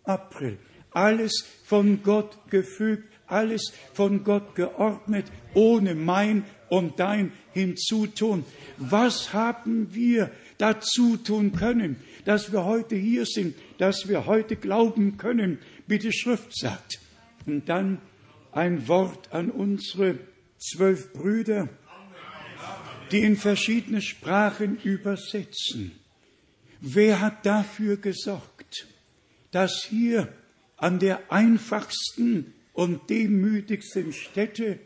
April. 0.05 0.59
Alles 0.92 1.44
von 1.64 2.02
Gott 2.02 2.38
gefügt, 2.48 3.12
alles 3.26 3.72
von 3.92 4.22
Gott 4.22 4.55
geordnet, 4.55 5.26
ohne 5.55 5.94
mein 5.94 6.44
und 6.68 7.00
dein 7.00 7.33
Hinzutun. 7.52 8.44
Was 8.78 9.33
haben 9.33 9.94
wir 9.94 10.31
dazu 10.59 11.16
tun 11.16 11.52
können, 11.52 11.96
dass 12.24 12.52
wir 12.52 12.64
heute 12.64 12.94
hier 12.94 13.26
sind, 13.26 13.57
dass 13.78 14.09
wir 14.09 14.26
heute 14.26 14.55
glauben 14.55 15.16
können, 15.16 15.59
wie 15.88 15.98
die 15.98 16.12
Schrift 16.12 16.57
sagt? 16.57 17.00
Und 17.46 17.68
dann 17.68 17.98
ein 18.52 18.87
Wort 18.87 19.33
an 19.33 19.50
unsere 19.50 20.18
zwölf 20.62 21.12
Brüder, 21.12 21.68
die 23.11 23.20
in 23.20 23.37
verschiedene 23.37 24.01
Sprachen 24.01 24.81
übersetzen. 24.81 25.92
Wer 26.81 27.20
hat 27.20 27.44
dafür 27.44 27.96
gesorgt, 27.96 28.87
dass 29.51 29.85
hier 29.85 30.33
an 30.77 30.98
der 30.98 31.31
einfachsten 31.31 32.55
und 32.72 33.11
demütigsten 33.11 34.12
Stätte, 34.12 34.79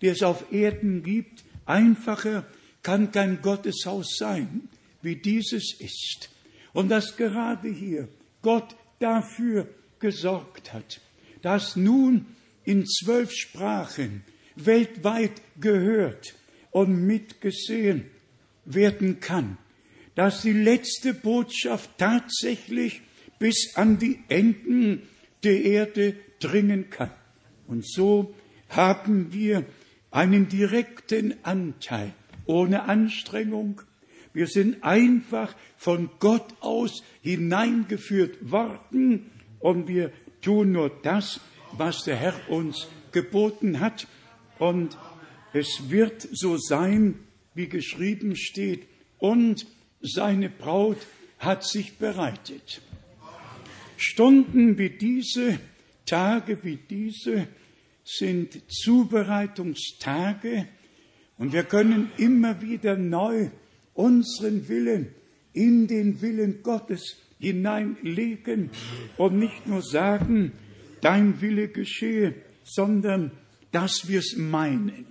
die 0.00 0.08
es 0.08 0.22
auf 0.22 0.52
Erden 0.52 1.02
gibt, 1.02 1.44
einfacher 1.66 2.46
kann 2.82 3.12
kein 3.12 3.40
Gotteshaus 3.42 4.16
sein, 4.18 4.68
wie 5.02 5.16
dieses 5.16 5.74
ist. 5.78 6.30
Und 6.72 6.88
dass 6.88 7.16
gerade 7.16 7.68
hier 7.68 8.08
Gott 8.42 8.74
dafür 8.98 9.68
gesorgt 9.98 10.72
hat, 10.72 11.00
dass 11.42 11.76
nun 11.76 12.26
in 12.64 12.86
zwölf 12.86 13.32
Sprachen 13.32 14.24
weltweit 14.56 15.42
gehört 15.60 16.34
und 16.70 17.06
mitgesehen 17.06 18.06
werden 18.64 19.20
kann, 19.20 19.58
dass 20.14 20.42
die 20.42 20.52
letzte 20.52 21.14
Botschaft 21.14 21.90
tatsächlich 21.98 23.02
bis 23.38 23.72
an 23.76 23.98
die 23.98 24.20
Enden 24.28 25.02
der 25.42 25.62
Erde 25.62 26.16
dringen 26.40 26.90
kann. 26.90 27.10
Und 27.66 27.86
so 27.86 28.34
haben 28.68 29.32
wir 29.32 29.64
einen 30.10 30.48
direkten 30.48 31.34
Anteil 31.42 32.12
ohne 32.46 32.84
Anstrengung. 32.84 33.82
Wir 34.32 34.46
sind 34.46 34.82
einfach 34.82 35.54
von 35.76 36.10
Gott 36.18 36.54
aus 36.60 37.02
hineingeführt 37.22 38.50
worden 38.50 39.30
und 39.60 39.88
wir 39.88 40.12
tun 40.40 40.72
nur 40.72 40.90
das, 41.02 41.40
was 41.72 42.04
der 42.04 42.16
Herr 42.16 42.34
uns 42.48 42.88
geboten 43.12 43.80
hat. 43.80 44.06
Und 44.58 44.96
es 45.52 45.90
wird 45.90 46.28
so 46.32 46.56
sein, 46.56 47.18
wie 47.54 47.68
geschrieben 47.68 48.36
steht, 48.36 48.86
und 49.18 49.66
seine 50.00 50.50
Braut 50.50 50.98
hat 51.38 51.64
sich 51.64 51.96
bereitet. 51.98 52.82
Stunden 53.96 54.76
wie 54.76 54.90
diese, 54.90 55.58
Tage 56.04 56.62
wie 56.62 56.76
diese 56.76 57.46
sind 58.04 58.60
Zubereitungstage 58.70 60.68
und 61.38 61.52
wir 61.52 61.64
können 61.64 62.10
immer 62.18 62.60
wieder 62.60 62.96
neu 62.96 63.48
unseren 63.94 64.68
Willen 64.68 65.14
in 65.52 65.86
den 65.86 66.20
Willen 66.20 66.62
Gottes 66.62 67.16
hineinlegen 67.38 68.70
und 69.16 69.38
nicht 69.38 69.66
nur 69.66 69.82
sagen, 69.82 70.52
dein 71.00 71.40
Wille 71.40 71.68
geschehe, 71.68 72.34
sondern 72.64 73.30
dass 73.74 74.06
wir 74.06 74.20
es 74.20 74.36
meinen, 74.36 75.06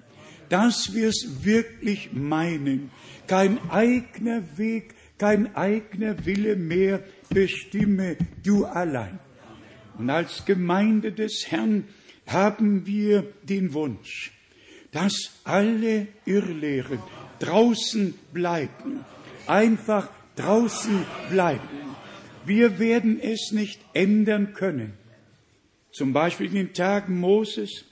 dass 0.47 0.93
wir 0.93 1.09
es 1.09 1.43
wirklich 1.43 2.13
meinen. 2.13 2.91
Kein 3.27 3.59
eigener 3.69 4.57
Weg, 4.57 4.95
kein 5.17 5.53
eigener 5.55 6.25
Wille 6.25 6.55
mehr 6.55 7.03
bestimme 7.29 8.15
du 8.41 8.65
allein. 8.65 9.19
Und 9.97 10.09
als 10.09 10.45
Gemeinde 10.45 11.11
des 11.11 11.45
Herrn 11.47 11.83
haben 12.25 12.87
wir 12.87 13.33
den 13.43 13.73
Wunsch, 13.73 14.31
dass 14.91 15.41
alle 15.43 16.07
Irrlehren 16.25 16.99
draußen 17.39 18.13
bleiben, 18.31 19.03
einfach 19.45 20.09
draußen 20.37 21.05
bleiben. 21.29 21.67
Wir 22.45 22.79
werden 22.79 23.19
es 23.19 23.51
nicht 23.51 23.81
ändern 23.93 24.53
können. 24.53 24.93
Zum 25.91 26.13
Beispiel 26.13 26.47
in 26.47 26.55
den 26.55 26.73
Tagen 26.73 27.19
Moses, 27.19 27.85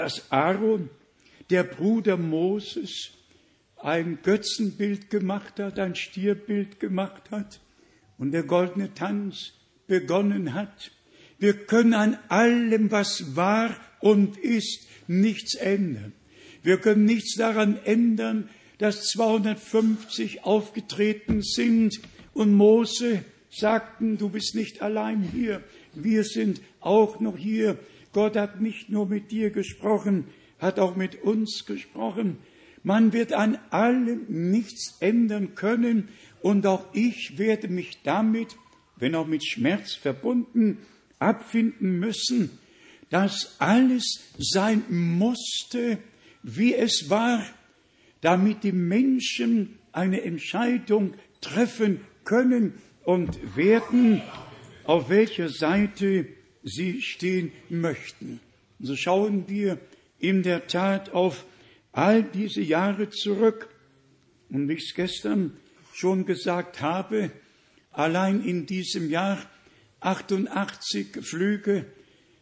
dass 0.00 0.32
Aaron, 0.32 0.88
der 1.50 1.62
Bruder 1.62 2.16
Moses, 2.16 3.10
ein 3.76 4.20
Götzenbild 4.22 5.10
gemacht 5.10 5.58
hat, 5.58 5.78
ein 5.78 5.94
Stierbild 5.94 6.80
gemacht 6.80 7.30
hat 7.30 7.60
und 8.16 8.32
der 8.32 8.44
goldene 8.44 8.94
Tanz 8.94 9.52
begonnen 9.86 10.54
hat. 10.54 10.90
Wir 11.38 11.52
können 11.52 11.92
an 11.92 12.16
allem, 12.28 12.90
was 12.90 13.36
war 13.36 13.76
und 14.00 14.38
ist, 14.38 14.86
nichts 15.06 15.54
ändern. 15.54 16.14
Wir 16.62 16.78
können 16.78 17.04
nichts 17.04 17.36
daran 17.36 17.78
ändern, 17.84 18.48
dass 18.78 19.02
250 19.08 20.44
aufgetreten 20.44 21.42
sind 21.42 22.00
und 22.32 22.54
Mose 22.54 23.22
sagten, 23.50 24.16
du 24.16 24.30
bist 24.30 24.54
nicht 24.54 24.80
allein 24.80 25.20
hier, 25.20 25.62
wir 25.92 26.24
sind 26.24 26.62
auch 26.80 27.20
noch 27.20 27.36
hier. 27.36 27.78
Gott 28.12 28.36
hat 28.36 28.60
nicht 28.60 28.90
nur 28.90 29.06
mit 29.06 29.30
dir 29.30 29.50
gesprochen, 29.50 30.26
hat 30.58 30.78
auch 30.78 30.96
mit 30.96 31.22
uns 31.22 31.64
gesprochen. 31.66 32.38
Man 32.82 33.12
wird 33.12 33.32
an 33.32 33.58
allem 33.70 34.24
nichts 34.28 34.96
ändern 35.00 35.54
können 35.54 36.08
und 36.40 36.66
auch 36.66 36.86
ich 36.94 37.38
werde 37.38 37.68
mich 37.68 38.02
damit, 38.02 38.56
wenn 38.96 39.14
auch 39.14 39.26
mit 39.26 39.44
Schmerz 39.44 39.94
verbunden, 39.94 40.78
abfinden 41.18 41.98
müssen, 41.98 42.58
dass 43.10 43.56
alles 43.58 44.32
sein 44.38 44.84
musste, 44.88 45.98
wie 46.42 46.74
es 46.74 47.10
war, 47.10 47.44
damit 48.20 48.64
die 48.64 48.72
Menschen 48.72 49.78
eine 49.92 50.22
Entscheidung 50.22 51.14
treffen 51.40 52.00
können 52.24 52.74
und 53.04 53.56
werden, 53.56 54.22
auf 54.84 55.10
welcher 55.10 55.48
Seite 55.48 56.26
sie 56.62 57.00
stehen 57.02 57.52
möchten. 57.68 58.40
So 58.78 58.96
schauen 58.96 59.48
wir 59.48 59.78
in 60.18 60.42
der 60.42 60.66
Tat 60.66 61.10
auf 61.10 61.44
all 61.92 62.22
diese 62.22 62.62
Jahre 62.62 63.10
zurück. 63.10 63.68
Und 64.48 64.68
wie 64.68 64.74
ich 64.74 64.90
es 64.90 64.94
gestern 64.94 65.56
schon 65.92 66.26
gesagt 66.26 66.80
habe, 66.80 67.30
allein 67.90 68.42
in 68.44 68.66
diesem 68.66 69.10
Jahr 69.10 69.38
88 70.00 71.18
Flüge, 71.22 71.86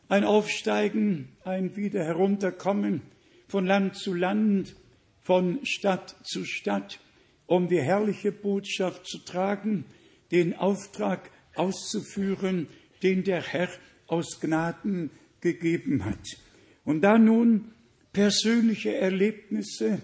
ein 0.09 0.25
Aufsteigen, 0.25 1.29
ein 1.45 1.77
Wieder 1.77 2.05
herunterkommen 2.05 3.03
von 3.47 3.66
Land 3.66 3.97
zu 3.97 4.14
Land, 4.14 4.75
von 5.21 5.59
Stadt 5.64 6.16
zu 6.23 6.45
Stadt, 6.45 7.01
um 7.47 7.69
die 7.69 7.81
herrliche 7.81 8.33
Botschaft 8.33 9.07
zu 9.07 9.19
tragen, 9.19 9.85
den 10.31 10.55
Auftrag 10.55 11.31
auszuführen, 11.55 12.69
den 13.03 13.25
der 13.25 13.43
Herr 13.43 13.69
aus 14.09 14.41
Gnaden 14.41 15.11
gegeben 15.41 16.05
hat. 16.05 16.37
Und 16.85 17.03
da 17.03 17.19
nun 17.19 17.73
persönliche 18.13 18.97
Erlebnisse 18.97 20.01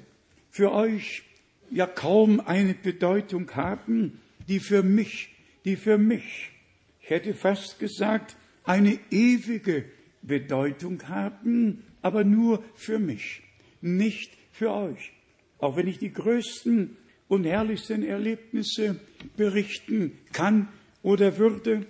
für 0.50 0.72
euch 0.72 1.22
ja 1.70 1.86
kaum 1.86 2.38
eine 2.40 2.74
Bedeutung 2.74 3.50
haben, 3.56 4.20
die 4.46 4.60
für 4.60 4.82
mich, 4.82 5.34
die 5.64 5.76
für 5.76 5.98
mich, 5.98 6.50
ich 7.00 7.10
hätte 7.10 7.34
fast 7.34 7.80
gesagt, 7.80 8.36
eine 8.62 8.98
ewige 9.10 9.84
Bedeutung 10.22 11.08
haben, 11.08 11.82
aber 12.02 12.22
nur 12.22 12.62
für 12.76 12.98
mich, 12.98 13.42
nicht 13.80 14.32
für 14.52 14.72
euch. 14.72 15.12
Auch 15.58 15.76
wenn 15.76 15.88
ich 15.88 15.98
die 15.98 16.12
größten 16.12 16.96
und 17.28 17.44
herrlichsten 17.44 18.04
Erlebnisse 18.04 19.00
berichten 19.36 20.12
kann 20.32 20.68
oder 21.02 21.38
würde, 21.38 21.86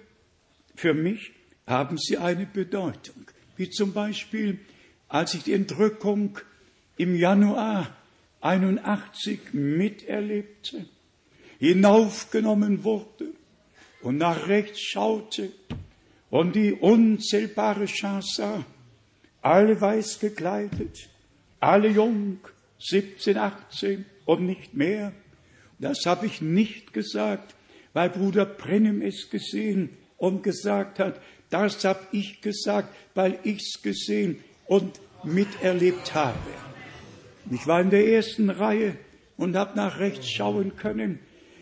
für 0.74 0.94
mich 0.94 1.32
haben 1.66 1.98
sie 1.98 2.18
eine 2.18 2.46
Bedeutung. 2.46 3.26
Wie 3.56 3.70
zum 3.70 3.92
Beispiel, 3.92 4.58
als 5.08 5.34
ich 5.34 5.44
die 5.44 5.52
Entrückung 5.52 6.38
im 6.96 7.16
Januar 7.16 7.88
81 8.40 9.52
miterlebte, 9.52 10.86
hinaufgenommen 11.58 12.84
wurde 12.84 13.28
und 14.02 14.18
nach 14.18 14.48
rechts 14.48 14.80
schaute 14.80 15.50
und 16.30 16.54
die 16.54 16.72
unzählbare 16.72 17.88
Schar 17.88 18.22
sah, 18.22 18.64
alle 19.40 19.80
weiß 19.80 20.20
gekleidet, 20.20 21.08
alle 21.60 21.88
jung, 21.88 22.38
17, 22.78 23.38
18 23.38 24.04
und 24.26 24.44
nicht 24.44 24.74
mehr. 24.74 25.12
Das 25.78 26.04
habe 26.06 26.26
ich 26.26 26.42
nicht 26.42 26.92
gesagt, 26.92 27.54
weil 27.92 28.10
Bruder 28.10 28.44
Brennem 28.44 29.00
es 29.00 29.30
gesehen 29.30 29.90
und 30.18 30.42
gesagt 30.42 30.98
hat. 30.98 31.20
Das 31.54 31.84
habe 31.84 32.00
ich 32.10 32.40
gesagt, 32.40 32.92
weil 33.14 33.38
ich 33.44 33.58
es 33.58 33.80
gesehen 33.80 34.42
und 34.66 35.00
miterlebt 35.22 36.12
habe. 36.12 36.36
Ich 37.48 37.64
war 37.68 37.80
in 37.80 37.90
der 37.90 38.08
ersten 38.08 38.50
Reihe 38.50 38.96
und 39.36 39.54
habe 39.54 39.76
nach 39.76 40.00
rechts 40.00 40.28
schauen 40.28 40.74
können. 40.74 41.20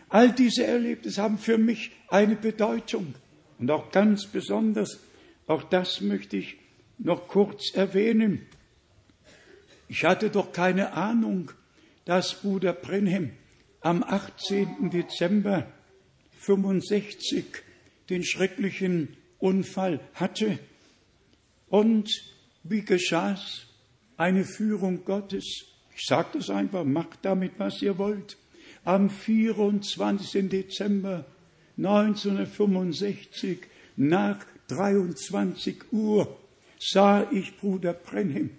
All 0.08 0.32
diese 0.32 0.64
Erlebnisse 0.64 1.20
haben 1.20 1.36
für 1.36 1.58
mich 1.58 1.90
eine 2.08 2.36
Bedeutung. 2.36 3.14
Und 3.58 3.70
auch 3.70 3.90
ganz 3.90 4.24
besonders, 4.24 4.98
auch 5.46 5.62
das 5.62 6.00
möchte 6.00 6.38
ich 6.38 6.56
noch 6.96 7.28
kurz 7.28 7.74
erwähnen. 7.74 8.46
Ich 9.88 10.06
hatte 10.06 10.30
doch 10.30 10.52
keine 10.52 10.94
Ahnung, 10.94 11.50
dass 12.06 12.40
Bruder 12.40 12.72
Brenhem 12.72 13.32
am 13.82 14.02
18. 14.02 14.88
Dezember 14.88 15.70
65 16.38 17.44
den 18.08 18.24
schrecklichen 18.24 19.18
Unfall 19.42 20.00
hatte. 20.14 20.58
Und 21.68 22.10
wie 22.62 22.82
geschah's? 22.82 23.66
Eine 24.16 24.44
Führung 24.44 25.04
Gottes. 25.04 25.64
Ich 25.96 26.06
sage 26.06 26.38
das 26.38 26.48
einfach, 26.48 26.84
macht 26.84 27.18
damit, 27.22 27.52
was 27.58 27.82
ihr 27.82 27.98
wollt. 27.98 28.36
Am 28.84 29.10
24. 29.10 30.48
Dezember 30.48 31.24
1965 31.76 33.58
nach 33.96 34.44
23 34.68 35.92
Uhr 35.92 36.38
sah 36.78 37.30
ich 37.30 37.56
Bruder 37.56 37.94
Brenhem 37.94 38.50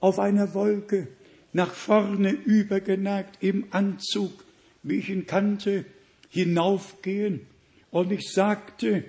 auf 0.00 0.18
einer 0.18 0.54
Wolke 0.54 1.08
nach 1.52 1.72
vorne 1.72 2.30
übergeneigt 2.30 3.38
im 3.40 3.66
Anzug, 3.70 4.44
wie 4.82 4.96
ich 4.96 5.08
ihn 5.08 5.26
kannte, 5.26 5.86
hinaufgehen. 6.28 7.46
Und 7.90 8.12
ich 8.12 8.30
sagte 8.30 9.04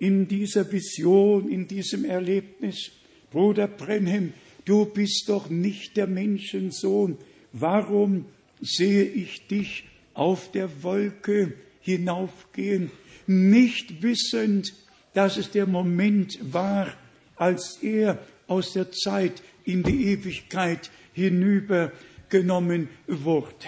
in 0.00 0.26
dieser 0.26 0.70
Vision, 0.72 1.48
in 1.48 1.68
diesem 1.68 2.04
Erlebnis, 2.04 2.90
Bruder 3.30 3.68
Brenhem, 3.68 4.32
du 4.64 4.86
bist 4.86 5.28
doch 5.28 5.48
nicht 5.48 5.96
der 5.96 6.08
Menschensohn. 6.08 7.16
Warum 7.52 8.24
sehe 8.60 9.04
ich 9.04 9.46
dich 9.46 9.84
auf 10.14 10.50
der 10.50 10.82
Wolke 10.82 11.54
hinaufgehen, 11.80 12.90
nicht 13.26 14.02
wissend, 14.02 14.74
dass 15.14 15.36
es 15.36 15.50
der 15.50 15.66
Moment 15.66 16.38
war, 16.52 16.92
als 17.36 17.78
er 17.82 18.18
aus 18.46 18.72
der 18.72 18.92
Zeit 18.92 19.42
in 19.64 19.82
die 19.82 20.06
Ewigkeit 20.08 20.90
hinübergenommen 21.12 22.88
wurde. 23.06 23.66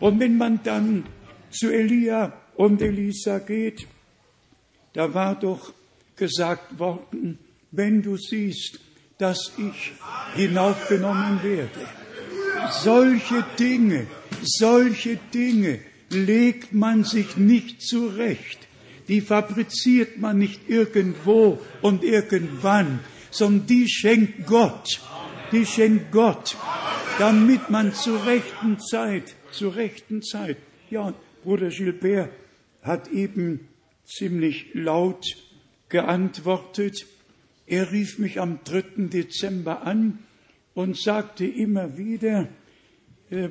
Und 0.00 0.20
wenn 0.20 0.36
man 0.36 0.60
dann 0.62 1.04
zu 1.50 1.70
Elia 1.70 2.32
und 2.56 2.80
Elisa 2.80 3.38
geht, 3.38 3.86
da 4.92 5.12
war 5.14 5.38
doch 5.38 5.72
gesagt 6.16 6.78
worden, 6.78 7.38
wenn 7.70 8.02
du 8.02 8.16
siehst, 8.16 8.78
dass 9.18 9.52
ich 9.56 9.92
hinaufgenommen 10.34 11.42
werde. 11.42 11.80
Solche 12.70 13.44
Dinge, 13.58 14.06
solche 14.42 15.18
Dinge 15.32 15.80
legt 16.10 16.72
man 16.72 17.04
sich 17.04 17.36
nicht 17.36 17.82
zurecht. 17.82 18.58
Die 19.08 19.20
fabriziert 19.20 20.18
man 20.18 20.38
nicht 20.38 20.68
irgendwo 20.68 21.58
und 21.80 22.04
irgendwann, 22.04 23.00
sondern 23.30 23.66
die 23.66 23.88
schenkt 23.88 24.46
Gott. 24.46 25.00
Die 25.50 25.66
schenkt 25.66 26.12
Gott, 26.12 26.56
damit 27.18 27.68
man 27.68 27.94
zur 27.94 28.24
rechten 28.24 28.78
Zeit, 28.78 29.34
zur 29.50 29.74
rechten 29.76 30.22
Zeit, 30.22 30.56
ja, 30.90 31.12
Bruder 31.42 31.68
Gilbert 31.68 32.30
hat 32.82 33.08
eben 33.08 33.68
ziemlich 34.04 34.74
laut 34.74 35.24
geantwortet. 35.88 37.06
Er 37.66 37.92
rief 37.92 38.18
mich 38.18 38.40
am 38.40 38.60
3. 38.64 39.08
Dezember 39.08 39.86
an 39.86 40.18
und 40.74 40.98
sagte 40.98 41.46
immer 41.46 41.96
wieder, 41.98 42.48
äh, 43.30 43.48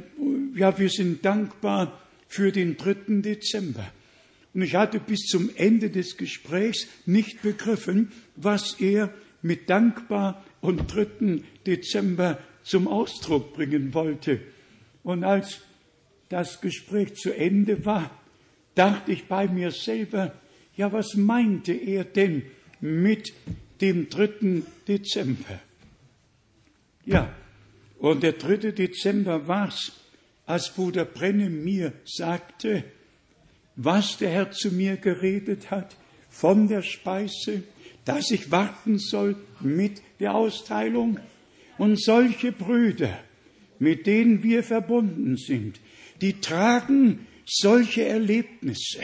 ja, 0.55 0.77
wir 0.77 0.89
sind 0.89 1.23
dankbar 1.25 2.01
für 2.27 2.51
den 2.51 2.77
3. 2.77 3.21
Dezember. 3.21 3.91
Und 4.53 4.61
ich 4.63 4.75
hatte 4.75 4.99
bis 4.99 5.21
zum 5.27 5.49
Ende 5.55 5.89
des 5.89 6.17
Gesprächs 6.17 6.87
nicht 7.05 7.41
begriffen, 7.41 8.11
was 8.35 8.79
er 8.79 9.13
mit 9.41 9.69
dankbar 9.69 10.43
und 10.59 10.93
3. 10.93 11.41
Dezember 11.65 12.39
zum 12.63 12.87
Ausdruck 12.87 13.53
bringen 13.53 13.93
wollte. 13.93 14.41
Und 15.03 15.23
als 15.23 15.61
das 16.29 16.61
Gespräch 16.61 17.15
zu 17.15 17.35
Ende 17.35 17.85
war, 17.85 18.20
dachte 18.75 19.11
ich 19.11 19.27
bei 19.27 19.47
mir 19.47 19.71
selber, 19.71 20.33
ja, 20.75 20.91
was 20.91 21.15
meinte 21.15 21.73
er 21.73 22.03
denn 22.03 22.43
mit 22.79 23.33
dem 23.81 24.09
3. 24.09 24.63
Dezember? 24.87 25.59
Ja, 27.05 27.33
und 27.99 28.23
der 28.23 28.33
3. 28.33 28.71
Dezember 28.71 29.47
war's, 29.47 29.91
als 30.45 30.73
Bruder 30.73 31.05
Brenne 31.05 31.49
mir 31.49 31.93
sagte, 32.05 32.83
was 33.75 34.17
der 34.17 34.29
Herr 34.31 34.51
zu 34.51 34.71
mir 34.71 34.97
geredet 34.97 35.71
hat 35.71 35.95
von 36.29 36.67
der 36.67 36.81
Speise, 36.81 37.63
dass 38.05 38.31
ich 38.31 38.51
warten 38.51 38.97
soll 38.97 39.35
mit 39.59 40.01
der 40.19 40.35
Austeilung. 40.35 41.19
Und 41.77 42.01
solche 42.01 42.51
Brüder, 42.51 43.17
mit 43.79 44.05
denen 44.07 44.43
wir 44.43 44.63
verbunden 44.63 45.37
sind, 45.37 45.79
die 46.21 46.39
tragen 46.39 47.27
solche 47.45 48.05
Erlebnisse 48.05 49.01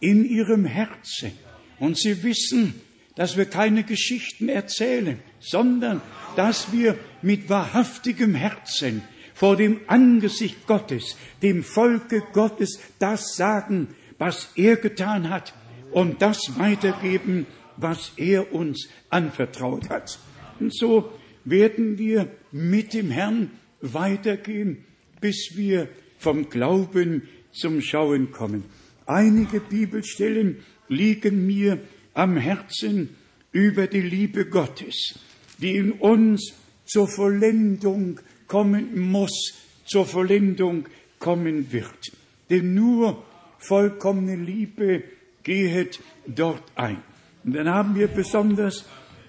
in 0.00 0.24
ihrem 0.24 0.64
Herzen. 0.64 1.32
Und 1.78 1.98
sie 1.98 2.22
wissen, 2.22 2.74
dass 3.14 3.36
wir 3.36 3.46
keine 3.46 3.82
Geschichten 3.82 4.48
erzählen, 4.48 5.18
sondern 5.40 6.00
dass 6.36 6.72
wir 6.72 6.96
mit 7.22 7.48
wahrhaftigem 7.48 8.34
Herzen 8.34 9.02
vor 9.34 9.56
dem 9.56 9.80
Angesicht 9.86 10.66
Gottes, 10.66 11.16
dem 11.42 11.62
Volke 11.62 12.22
Gottes, 12.32 12.80
das 12.98 13.34
sagen, 13.36 13.88
was 14.18 14.50
er 14.56 14.76
getan 14.76 15.30
hat 15.30 15.54
und 15.92 16.22
das 16.22 16.58
weitergeben, 16.58 17.46
was 17.76 18.12
er 18.16 18.52
uns 18.52 18.88
anvertraut 19.10 19.88
hat. 19.90 20.18
Und 20.60 20.74
so 20.74 21.12
werden 21.44 21.98
wir 21.98 22.30
mit 22.50 22.94
dem 22.94 23.10
Herrn 23.10 23.50
weitergehen, 23.80 24.84
bis 25.20 25.52
wir 25.54 25.88
vom 26.18 26.50
Glauben 26.50 27.28
zum 27.58 27.80
Schauen 27.80 28.32
kommen. 28.32 28.64
Einige 29.06 29.60
Bibelstellen 29.60 30.58
liegen 30.88 31.46
mir 31.46 31.78
am 32.14 32.36
Herzen 32.36 33.16
über 33.52 33.86
die 33.86 34.00
Liebe 34.00 34.46
Gottes, 34.46 35.18
die 35.58 35.76
in 35.76 35.92
uns 35.92 36.54
zur 36.84 37.08
Vollendung 37.08 38.20
kommen 38.46 38.98
muss, 38.98 39.54
zur 39.84 40.06
Vollendung 40.06 40.86
kommen 41.18 41.72
wird. 41.72 42.12
Denn 42.50 42.74
nur 42.74 43.24
vollkommene 43.58 44.36
Liebe 44.36 45.02
gehet 45.42 46.00
dort 46.26 46.62
ein. 46.74 47.02
Und 47.44 47.54
dann 47.54 47.68
haben 47.68 47.94
wir 47.94 48.08
besonders 48.08 48.84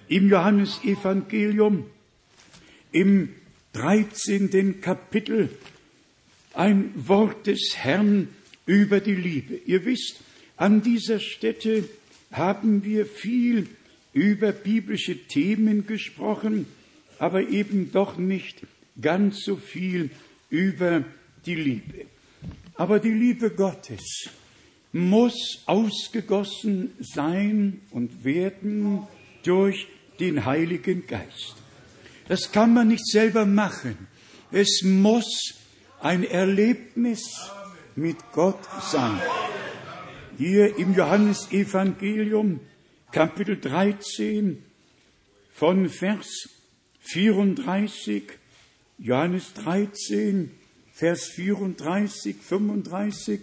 im 0.08 0.28
Johannesevangelium 0.28 1.86
im 2.92 3.30
13. 3.72 4.80
Kapitel 4.80 5.50
ein 6.60 6.92
Wort 6.94 7.46
des 7.46 7.72
Herrn 7.74 8.28
über 8.66 9.00
die 9.00 9.14
Liebe. 9.14 9.58
Ihr 9.64 9.86
wisst, 9.86 10.20
an 10.58 10.82
dieser 10.82 11.18
Stätte 11.18 11.88
haben 12.32 12.84
wir 12.84 13.06
viel 13.06 13.66
über 14.12 14.52
biblische 14.52 15.16
Themen 15.26 15.86
gesprochen, 15.86 16.66
aber 17.18 17.48
eben 17.48 17.92
doch 17.92 18.18
nicht 18.18 18.58
ganz 19.00 19.42
so 19.42 19.56
viel 19.56 20.10
über 20.50 21.02
die 21.46 21.54
Liebe. 21.54 22.04
Aber 22.74 22.98
die 22.98 23.08
Liebe 23.08 23.48
Gottes 23.48 24.28
muss 24.92 25.62
ausgegossen 25.64 26.90
sein 27.00 27.80
und 27.90 28.22
werden 28.22 29.06
durch 29.44 29.86
den 30.18 30.44
Heiligen 30.44 31.06
Geist. 31.06 31.54
Das 32.28 32.52
kann 32.52 32.74
man 32.74 32.88
nicht 32.88 33.06
selber 33.06 33.46
machen. 33.46 33.96
Es 34.52 34.82
muss 34.84 35.54
ein 36.00 36.24
Erlebnis 36.24 37.50
mit 37.94 38.16
Gott 38.32 38.64
sein. 38.80 39.20
Hier 40.38 40.78
im 40.78 40.94
Johannesevangelium 40.94 42.60
Kapitel 43.12 43.60
13 43.60 44.62
von 45.52 45.90
Vers 45.90 46.48
34, 47.00 48.24
Johannes 48.98 49.52
13, 49.54 50.50
Vers 50.92 51.24
34, 51.26 52.36
35. 52.36 53.40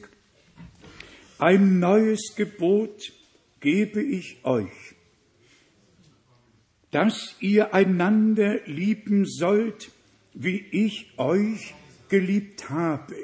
Ein 1.37 1.79
neues 1.79 2.33
Gebot 2.35 3.13
gebe 3.59 4.01
ich 4.01 4.43
euch, 4.43 4.95
dass 6.89 7.35
ihr 7.39 7.75
einander 7.75 8.61
lieben 8.65 9.25
sollt, 9.27 9.91
wie 10.33 10.65
ich 10.71 11.11
euch 11.17 11.75
geliebt 12.09 12.69
habe. 12.69 13.15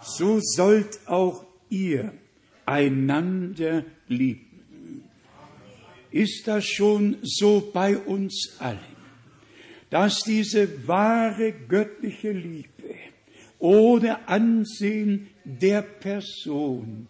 So 0.00 0.38
sollt 0.40 1.00
auch 1.06 1.44
ihr 1.68 2.12
einander 2.64 3.84
lieben. 4.08 5.02
Ist 6.10 6.46
das 6.48 6.66
schon 6.66 7.16
so 7.22 7.70
bei 7.72 7.96
uns 7.96 8.56
allen, 8.58 8.78
dass 9.90 10.22
diese 10.22 10.86
wahre 10.86 11.52
göttliche 11.52 12.32
Liebe 12.32 12.94
ohne 13.58 14.28
Ansehen 14.28 15.28
der 15.44 15.82
Person 15.82 17.06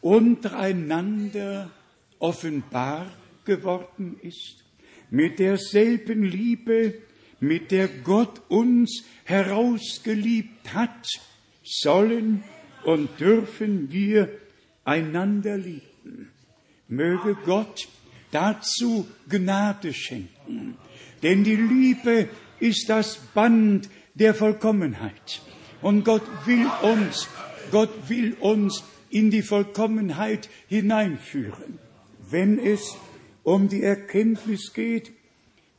untereinander 0.00 1.70
offenbar 2.18 3.10
geworden 3.44 4.18
ist, 4.22 4.64
mit 5.10 5.38
derselben 5.38 6.22
Liebe, 6.22 6.94
mit 7.46 7.70
der 7.70 7.88
Gott 7.88 8.42
uns 8.48 9.04
herausgeliebt 9.24 10.74
hat, 10.74 11.06
sollen 11.62 12.44
und 12.84 13.08
dürfen 13.20 13.90
wir 13.92 14.28
einander 14.84 15.56
lieben. 15.56 16.30
Möge 16.88 17.36
Gott 17.44 17.88
dazu 18.30 19.06
Gnade 19.28 19.92
schenken, 19.92 20.76
denn 21.22 21.44
die 21.44 21.56
Liebe 21.56 22.28
ist 22.60 22.88
das 22.88 23.16
Band 23.34 23.88
der 24.14 24.34
Vollkommenheit. 24.34 25.42
Und 25.80 26.04
Gott 26.04 26.22
will 26.46 26.66
uns, 26.82 27.28
Gott 27.70 28.08
will 28.08 28.34
uns 28.40 28.84
in 29.10 29.30
die 29.30 29.42
Vollkommenheit 29.42 30.48
hineinführen. 30.68 31.78
Wenn 32.30 32.58
es 32.58 32.96
um 33.42 33.68
die 33.68 33.82
Erkenntnis 33.82 34.72
geht, 34.72 35.12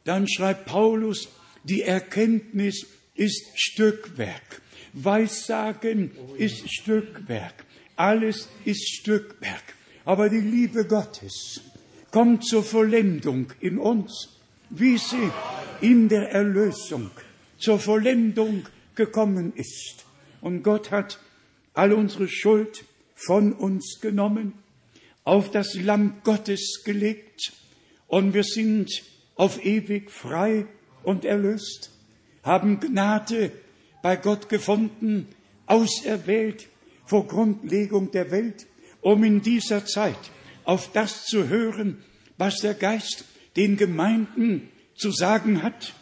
dann 0.04 0.28
schreibt 0.30 0.66
Paulus, 0.66 1.28
die 1.66 1.82
Erkenntnis 1.82 2.86
ist 3.16 3.52
Stückwerk. 3.56 4.62
Weissagen 4.94 6.12
ist 6.38 6.72
Stückwerk. 6.72 7.66
Alles 7.96 8.48
ist 8.64 8.88
Stückwerk. 8.96 9.64
Aber 10.06 10.30
die 10.30 10.40
Liebe 10.40 10.86
Gottes 10.86 11.62
kommt 12.12 12.46
zur 12.46 12.64
Vollendung 12.64 13.52
in 13.60 13.78
uns, 13.78 14.30
wie 14.70 14.98
sie 14.98 15.32
in 15.82 16.08
der 16.08 16.32
Erlösung 16.32 17.12
zur 17.58 17.80
Vollendung 17.80 18.68
gekommen 18.94 19.54
ist. 19.56 20.06
Und 20.42 20.64
Gott 20.64 20.92
hat 20.92 21.20
all 21.74 21.92
unsere 21.94 22.28
Schuld 22.28 22.86
von 23.16 23.54
uns 23.54 24.00
genommen, 24.02 24.54
auf 25.24 25.50
das 25.50 25.74
Lamm 25.74 26.22
Gottes 26.24 26.84
gelegt 26.86 27.52
und 28.08 28.34
wir 28.34 28.44
sind 28.44 28.92
auf 29.36 29.64
ewig 29.66 30.12
frei 30.12 30.68
und 31.06 31.26
erlöst, 31.26 31.92
haben 32.44 32.80
Gnade 32.80 33.52
bei 34.02 34.16
Gott 34.16 34.50
gefunden, 34.50 35.28
auserwählt 35.66 36.68
vor 37.06 37.28
Grundlegung 37.28 38.12
der 38.12 38.32
Welt, 38.32 38.68
um 39.02 39.24
in 39.24 39.42
dieser 39.42 39.86
Zeit 39.86 40.18
auf 40.64 40.92
das 40.92 41.26
zu 41.26 41.48
hören, 41.48 42.04
was 42.38 42.58
der 42.58 42.74
Geist 42.74 43.26
den 43.56 43.78
Gemeinden 43.78 44.70
zu 44.96 45.12
sagen 45.12 45.64
hat, 45.64 45.94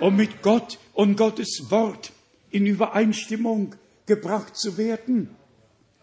um 0.00 0.16
mit 0.16 0.42
Gott 0.42 0.78
und 0.92 1.16
Gottes 1.16 1.70
Wort 1.70 2.12
in 2.50 2.66
Übereinstimmung 2.66 3.74
gebracht 4.06 4.56
zu 4.56 4.78
werden, 4.78 5.30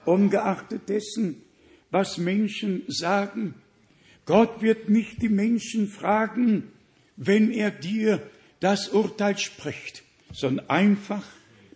ungeachtet 0.06 0.90
dessen, 0.90 1.42
was 1.92 2.18
Menschen 2.18 2.84
sagen. 2.88 3.56
Gott 4.26 4.62
wird 4.62 4.90
nicht 4.90 5.22
die 5.22 5.30
Menschen 5.30 5.88
fragen, 5.88 6.72
wenn 7.16 7.52
er 7.52 7.72
dir 7.72 8.22
das 8.64 8.88
Urteil 8.88 9.38
spricht, 9.38 10.04
sondern 10.32 10.70
einfach, 10.70 11.26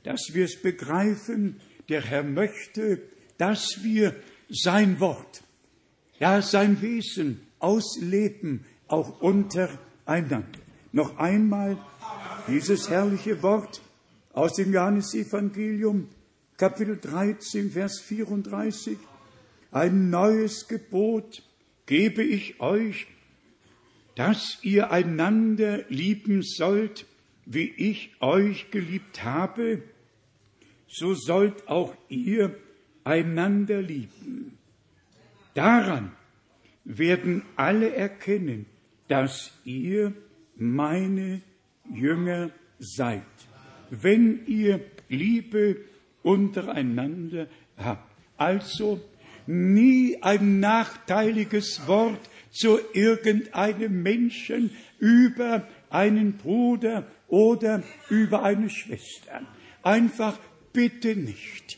dass 0.04 0.30
wir 0.32 0.46
es 0.46 0.62
begreifen, 0.62 1.60
der 1.90 2.02
Herr 2.02 2.24
möchte, 2.24 3.02
dass 3.38 3.84
wir 3.84 4.16
sein 4.50 5.02
Wort, 5.02 5.44
ja 6.20 6.42
sein 6.42 6.82
Wesen 6.82 7.42
ausleben, 7.60 8.64
auch 8.88 9.20
untereinander. 9.20 10.44
Noch 10.94 11.18
einmal 11.18 11.78
dieses 12.48 12.90
herrliche 12.90 13.44
Wort 13.44 13.82
aus 14.32 14.54
dem 14.54 14.74
Johannesevangelium, 14.74 16.08
Kapitel 16.56 16.98
13, 16.98 17.72
Vers 17.72 18.00
34. 18.00 18.98
Ein 19.72 20.10
neues 20.10 20.70
Gebot 20.70 21.44
gebe 21.86 22.24
ich 22.24 22.62
euch, 22.62 23.08
dass 24.18 24.58
ihr 24.64 24.90
einander 24.90 25.86
lieben 25.90 26.42
sollt, 26.42 27.06
wie 27.46 27.72
ich 27.78 28.10
euch 28.20 28.72
geliebt 28.72 29.24
habe, 29.24 29.84
so 30.88 31.14
sollt 31.14 31.68
auch 31.68 31.96
ihr 32.10 32.56
einander 33.04 33.80
lieben. 33.80 34.58
Daran 35.54 36.14
werden 36.84 37.44
alle 37.58 37.94
erkennen, 37.94 38.66
dass 39.08 39.52
ihr 39.66 40.14
meine 40.56 41.44
Jünger 41.94 42.50
seid, 42.80 43.22
wenn 43.92 44.48
ihr 44.48 44.80
Liebe 45.10 45.78
untereinander 46.24 47.48
habt. 47.78 48.12
Also 48.36 49.00
nie 49.46 50.18
ein 50.24 50.60
nachteiliges 50.60 51.86
Wort 51.86 52.20
zu 52.58 52.80
irgendeinem 52.94 54.02
Menschen 54.02 54.72
über 55.00 55.68
einen 55.90 56.38
Bruder 56.38 57.06
oder 57.28 57.84
über 58.10 58.44
eine 58.44 58.70
Schwester. 58.70 59.42
Einfach 59.84 60.40
bitte 60.74 61.16
nicht. 61.16 61.78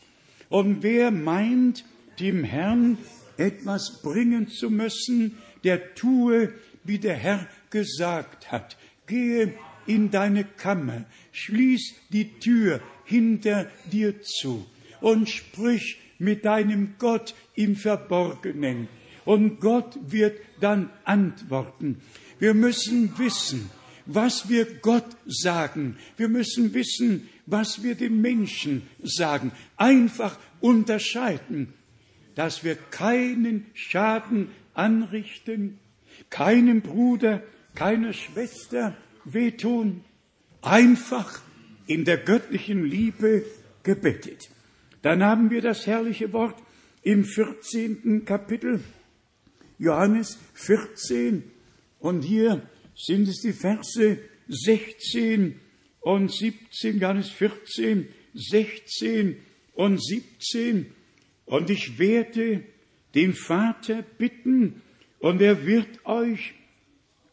Und 0.50 0.82
wer 0.84 1.12
meint, 1.12 1.86
dem 2.20 2.44
Herrn 2.44 2.98
etwas 3.38 4.02
bringen 4.02 4.48
zu 4.48 4.70
müssen, 4.70 5.38
der 5.64 5.96
tue, 5.96 6.54
wie 6.84 6.98
der 6.98 7.16
Herr 7.16 7.48
gesagt 7.70 8.52
hat. 8.52 8.78
Gehe 9.08 9.54
in 9.86 10.12
deine 10.12 10.44
Kammer, 10.44 11.06
schließ 11.32 11.96
die 12.10 12.40
Tür 12.40 12.82
hinter 13.06 13.68
dir 13.92 14.22
zu 14.22 14.66
und 15.02 15.30
sprich 15.30 16.00
mit 16.20 16.46
deinem 16.46 16.96
Gott 17.00 17.34
im 17.56 17.76
Verborgenen. 17.76 18.88
Und 19.30 19.60
Gott 19.60 19.96
wird 20.08 20.40
dann 20.60 20.90
antworten. 21.04 22.02
Wir 22.40 22.56
müssen 22.56 23.16
wissen, 23.20 23.70
was 24.08 24.50
wir 24.50 24.66
Gott 24.82 25.06
sagen. 25.28 25.98
Wir 26.18 26.30
müssen 26.30 26.74
wissen, 26.74 27.30
was 27.46 27.84
wir 27.84 27.94
den 27.94 28.22
Menschen 28.22 28.90
sagen. 29.04 29.52
Einfach 29.78 30.40
unterscheiden, 30.62 31.76
dass 32.34 32.64
wir 32.64 32.74
keinen 32.74 33.68
Schaden 33.76 34.50
anrichten, 34.74 35.78
keinem 36.32 36.82
Bruder, 36.82 37.44
keiner 37.76 38.14
Schwester 38.14 38.98
wehtun. 39.26 40.04
Einfach 40.64 41.40
in 41.86 42.04
der 42.04 42.18
göttlichen 42.18 42.84
Liebe 42.84 43.46
gebettet. 43.84 44.50
Dann 45.04 45.22
haben 45.22 45.52
wir 45.52 45.62
das 45.62 45.86
herrliche 45.86 46.34
Wort 46.34 46.56
im 47.04 47.26
14. 47.26 48.26
Kapitel, 48.26 48.84
Johannes 49.80 50.38
14. 50.54 51.44
Und 52.00 52.22
hier 52.22 52.62
sind 52.96 53.28
es 53.28 53.42
die 53.42 53.54
Verse 53.54 54.20
16 54.48 55.60
und 56.02 56.32
17, 56.32 57.00
Johannes 57.00 57.30
14, 57.30 58.08
16 58.34 59.38
und 59.74 60.04
17. 60.04 60.94
Und 61.46 61.70
ich 61.70 61.98
werde 61.98 62.64
den 63.16 63.34
Vater 63.34 64.04
bitten, 64.18 64.82
und 65.20 65.42
er 65.42 65.66
wird 65.66 66.06
euch 66.06 66.54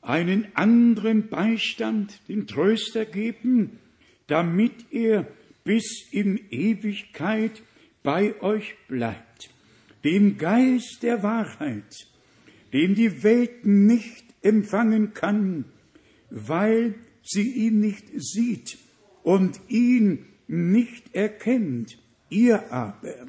einen 0.02 0.48
anderen 0.54 1.28
Beistand, 1.28 2.20
den 2.28 2.46
Tröster 2.46 3.04
geben, 3.04 3.78
damit 4.26 4.72
er 4.90 5.26
bis 5.64 6.08
in 6.10 6.40
Ewigkeit 6.50 7.62
bei 8.02 8.40
euch 8.40 8.74
bleibt. 8.88 9.50
Den 10.04 10.36
Geist 10.36 10.98
der 11.02 11.22
Wahrheit, 11.22 12.08
den 12.76 12.94
die 12.94 13.22
Welt 13.22 13.64
nicht 13.64 14.26
empfangen 14.42 15.14
kann, 15.14 15.64
weil 16.28 16.94
sie 17.22 17.50
ihn 17.50 17.80
nicht 17.80 18.04
sieht 18.16 18.76
und 19.22 19.58
ihn 19.68 20.26
nicht 20.46 21.14
erkennt. 21.14 21.96
Ihr 22.28 22.70
aber 22.70 23.28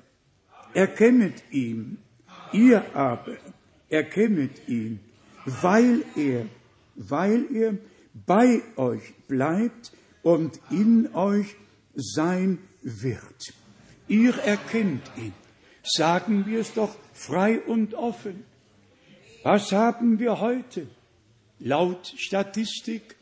erkennet 0.73 1.41
ihn, 1.49 1.97
ihr 2.51 2.93
aber 2.93 3.37
erkennet 3.87 4.67
ihn, 4.67 4.99
weil 5.45 6.03
er, 6.17 6.47
weil 6.95 7.45
er 7.55 7.77
bei 8.25 8.61
euch 8.75 9.13
bleibt 9.29 9.93
und 10.23 10.59
in 10.71 11.15
euch 11.15 11.55
sein 11.95 12.57
wird. 12.81 13.53
Ihr 14.09 14.35
erkennt 14.39 15.09
ihn. 15.15 15.33
Sagen 15.83 16.45
wir 16.45 16.59
es 16.59 16.73
doch 16.73 16.93
frei 17.13 17.61
und 17.61 17.93
offen. 17.93 18.43
Was 19.43 19.71
haben 19.71 20.19
wir 20.19 20.39
heute? 20.39 20.87
Laut 21.59 22.13
Statistik 22.17 23.15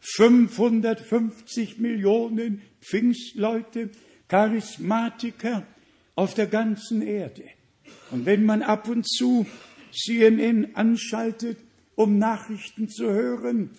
550 0.00 1.78
Millionen 1.78 2.62
Pfingstleute, 2.80 3.90
Charismatiker 4.28 5.66
auf 6.14 6.34
der 6.34 6.46
ganzen 6.46 7.02
Erde. 7.02 7.44
Und 8.10 8.26
wenn 8.26 8.44
man 8.44 8.62
ab 8.62 8.88
und 8.88 9.08
zu 9.08 9.46
CNN 9.92 10.74
anschaltet, 10.74 11.58
um 11.94 12.18
Nachrichten 12.18 12.88
zu 12.88 13.10
hören, 13.10 13.70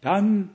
dann 0.00 0.50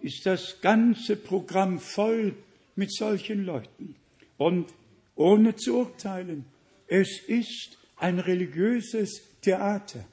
ist 0.00 0.26
das 0.26 0.60
ganze 0.60 1.16
Programm 1.16 1.78
voll 1.78 2.34
mit 2.76 2.92
solchen 2.92 3.44
Leuten. 3.44 3.96
Und 4.36 4.72
ohne 5.16 5.56
zu 5.56 5.78
urteilen, 5.78 6.44
es 6.86 7.20
ist 7.26 7.78
ein 7.96 8.18
religiöses 8.18 9.22
Theater. 9.42 10.04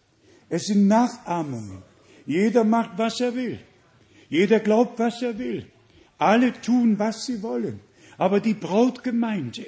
Es 0.50 0.68
sind 0.68 0.88
Nachahmungen. 0.88 1.84
Jeder 2.26 2.64
macht, 2.64 2.98
was 2.98 3.20
er 3.20 3.36
will. 3.36 3.60
Jeder 4.30 4.60
glaubt, 4.60 5.00
was 5.00 5.22
er 5.22 5.38
will. 5.38 5.66
Alle 6.18 6.54
tun, 6.62 6.98
was 7.00 7.26
sie 7.26 7.42
wollen. 7.42 7.80
Aber 8.18 8.40
die 8.40 8.54
Brautgemeinde 8.54 9.66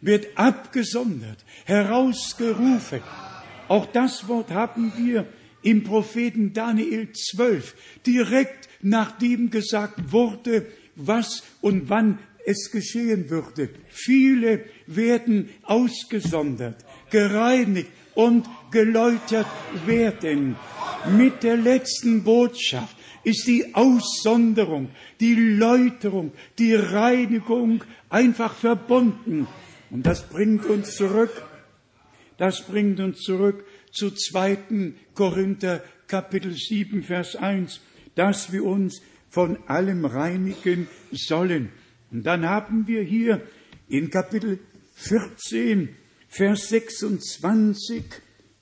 wird 0.00 0.26
abgesondert, 0.36 1.44
herausgerufen. 1.64 3.00
Auch 3.68 3.86
das 3.86 4.26
Wort 4.26 4.50
haben 4.50 4.92
wir 4.96 5.26
im 5.62 5.84
Propheten 5.84 6.52
Daniel 6.52 7.12
12, 7.12 7.74
direkt 8.06 8.68
nachdem 8.80 9.50
gesagt 9.50 10.10
wurde, 10.10 10.66
was 10.96 11.42
und 11.60 11.90
wann 11.90 12.18
es 12.46 12.70
geschehen 12.70 13.28
würde. 13.28 13.68
Viele 13.88 14.64
werden 14.86 15.50
ausgesondert, 15.62 16.84
gereinigt 17.10 17.90
und 18.20 18.46
geläutert 18.70 19.46
werden. 19.86 20.56
Mit 21.16 21.42
der 21.42 21.56
letzten 21.56 22.22
Botschaft 22.22 22.94
ist 23.24 23.46
die 23.46 23.74
Aussonderung, 23.74 24.90
die 25.20 25.34
Läuterung, 25.34 26.32
die 26.58 26.74
Reinigung 26.74 27.82
einfach 28.10 28.54
verbunden. 28.54 29.46
Und 29.88 30.04
das 30.04 30.28
bringt 30.28 30.66
uns 30.66 30.94
zurück, 30.96 31.32
das 32.36 32.60
bringt 32.66 33.00
uns 33.00 33.20
zurück 33.20 33.64
zu 33.90 34.10
2. 34.10 34.92
Korinther 35.14 35.82
Kapitel 36.06 36.52
7, 36.52 37.02
Vers 37.02 37.36
1, 37.36 37.80
dass 38.16 38.52
wir 38.52 38.64
uns 38.64 39.00
von 39.30 39.56
allem 39.66 40.04
reinigen 40.04 40.88
sollen. 41.10 41.70
Und 42.10 42.26
dann 42.26 42.46
haben 42.46 42.86
wir 42.86 43.02
hier 43.02 43.40
in 43.88 44.10
Kapitel 44.10 44.58
14, 44.94 45.96
Vers 46.32 46.68
26, 46.68 48.04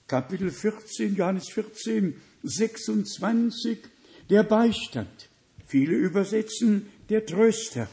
Kapitel 0.07 0.51
14, 0.51 1.15
Johannes 1.15 1.51
14, 1.51 2.15
26, 2.43 3.79
der 4.31 4.43
Beistand. 4.43 5.29
Viele 5.67 5.95
übersetzen 5.95 6.89
der 7.11 7.27
Tröster. 7.27 7.87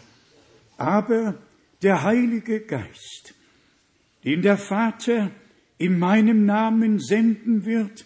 Aber 0.78 1.36
der 1.82 2.03
Heilige 2.03 2.61
Geist, 2.61 3.34
den 4.23 4.41
der 4.41 4.57
Vater 4.57 5.32
in 5.78 5.99
meinem 5.99 6.45
Namen 6.45 6.99
senden 6.99 7.65
wird, 7.65 8.05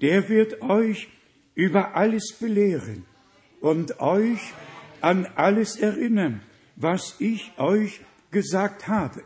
der 0.00 0.30
wird 0.30 0.62
euch 0.62 1.08
über 1.54 1.94
alles 1.94 2.32
belehren 2.40 3.04
und 3.60 4.00
euch 4.00 4.40
an 5.02 5.26
alles 5.36 5.76
erinnern, 5.76 6.40
was 6.76 7.16
ich 7.18 7.52
euch 7.58 8.00
gesagt 8.30 8.88
habe. 8.88 9.22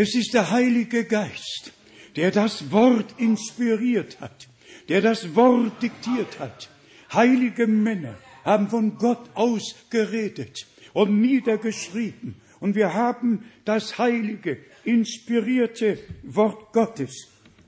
Es 0.00 0.14
ist 0.14 0.32
der 0.32 0.52
Heilige 0.52 1.02
Geist, 1.02 1.72
der 2.14 2.30
das 2.30 2.70
Wort 2.70 3.16
inspiriert 3.18 4.20
hat, 4.20 4.48
der 4.88 5.00
das 5.00 5.34
Wort 5.34 5.82
diktiert 5.82 6.38
hat. 6.38 6.70
Heilige 7.12 7.66
Männer 7.66 8.16
haben 8.44 8.68
von 8.68 8.96
Gott 8.96 9.28
aus 9.34 9.74
geredet 9.90 10.68
und 10.92 11.20
niedergeschrieben. 11.20 12.36
Und 12.60 12.76
wir 12.76 12.94
haben 12.94 13.44
das 13.64 13.98
heilige, 13.98 14.58
inspirierte 14.84 15.98
Wort 16.22 16.72
Gottes. 16.72 17.26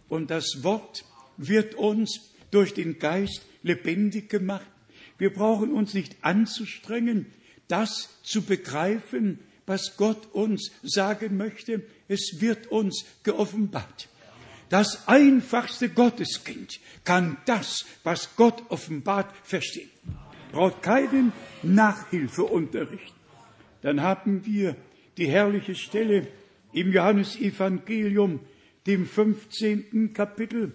Und 0.08 0.30
das 0.30 0.62
Wort 0.62 1.04
wird 1.36 1.74
uns 1.74 2.32
durch 2.52 2.74
den 2.74 3.00
Geist 3.00 3.44
lebendig 3.64 4.28
gemacht. 4.28 4.70
Wir 5.18 5.32
brauchen 5.32 5.72
uns 5.72 5.94
nicht 5.94 6.14
anzustrengen, 6.20 7.26
das 7.66 8.20
zu 8.22 8.42
begreifen, 8.42 9.40
was 9.70 9.96
Gott 9.96 10.26
uns 10.32 10.72
sagen 10.82 11.36
möchte. 11.36 11.84
Es 12.08 12.40
wird 12.40 12.66
uns 12.72 13.04
geoffenbart. 13.22 14.08
Das 14.68 15.06
einfachste 15.06 15.88
Gotteskind 15.88 16.80
kann 17.04 17.36
das, 17.46 17.86
was 18.02 18.34
Gott 18.34 18.64
offenbart, 18.68 19.32
verstehen. 19.44 19.88
Braucht 20.50 20.82
keinen 20.82 21.32
Nachhilfeunterricht. 21.62 23.14
Dann 23.82 24.00
haben 24.00 24.44
wir 24.44 24.74
die 25.16 25.28
herrliche 25.28 25.76
Stelle 25.76 26.26
im 26.72 26.92
Johannesevangelium, 26.92 28.40
dem 28.88 29.06
15. 29.06 30.12
Kapitel, 30.12 30.72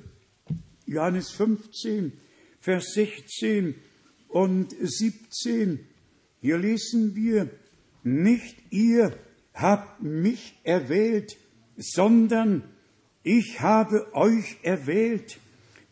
Johannes 0.86 1.32
15, 1.32 2.14
Vers 2.62 2.94
16 2.94 3.76
und 4.30 4.74
17. 4.80 5.86
Hier 6.40 6.58
lesen 6.58 7.14
wir, 7.14 7.50
nicht 8.06 8.58
ihr 8.70 9.18
habt 9.54 10.02
mich 10.04 10.60
erwählt, 10.64 11.38
sondern 11.78 12.64
ich 13.24 13.62
habe 13.62 14.14
euch 14.14 14.58
erwählt 14.62 15.40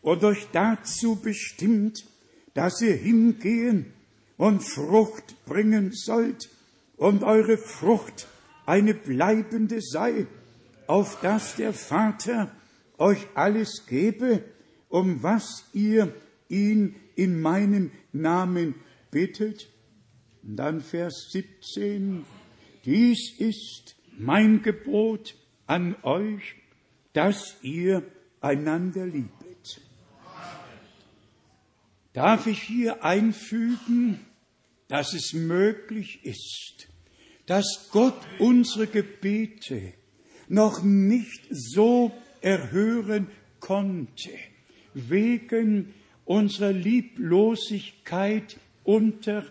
und 0.00 0.22
euch 0.22 0.46
dazu 0.52 1.16
bestimmt, 1.16 2.06
dass 2.54 2.80
ihr 2.80 2.94
hingehen 2.94 3.92
und 4.36 4.60
Frucht 4.62 5.44
bringen 5.44 5.90
sollt 5.92 6.50
und 6.96 7.24
eure 7.24 7.58
Frucht 7.58 8.28
eine 8.66 8.94
bleibende 8.94 9.80
sei, 9.80 10.26
auf 10.86 11.20
dass 11.20 11.56
der 11.56 11.72
Vater 11.72 12.54
euch 12.98 13.26
alles 13.34 13.86
gebe, 13.88 14.44
um 14.88 15.22
was 15.22 15.64
ihr 15.72 16.14
ihn 16.48 16.94
in 17.16 17.40
meinem 17.40 17.90
Namen 18.12 18.76
bittet. 19.10 19.68
Und 20.46 20.56
dann 20.56 20.80
Vers 20.80 21.28
17. 21.30 22.24
Dies 22.84 23.32
ist 23.38 23.96
mein 24.18 24.62
Gebot 24.62 25.34
an 25.66 25.96
euch, 26.02 26.54
dass 27.14 27.56
ihr 27.62 28.02
einander 28.40 29.06
liebet. 29.06 29.80
Darf 32.12 32.46
ich 32.46 32.62
hier 32.62 33.02
einfügen, 33.04 34.20
dass 34.88 35.14
es 35.14 35.32
möglich 35.32 36.24
ist, 36.24 36.88
dass 37.46 37.88
Gott 37.90 38.20
unsere 38.38 38.86
Gebete 38.86 39.94
noch 40.48 40.82
nicht 40.82 41.46
so 41.50 42.12
erhören 42.40 43.28
konnte, 43.60 44.30
wegen 44.92 45.94
unserer 46.26 46.72
Lieblosigkeit 46.72 48.58
untereinander. 48.84 49.50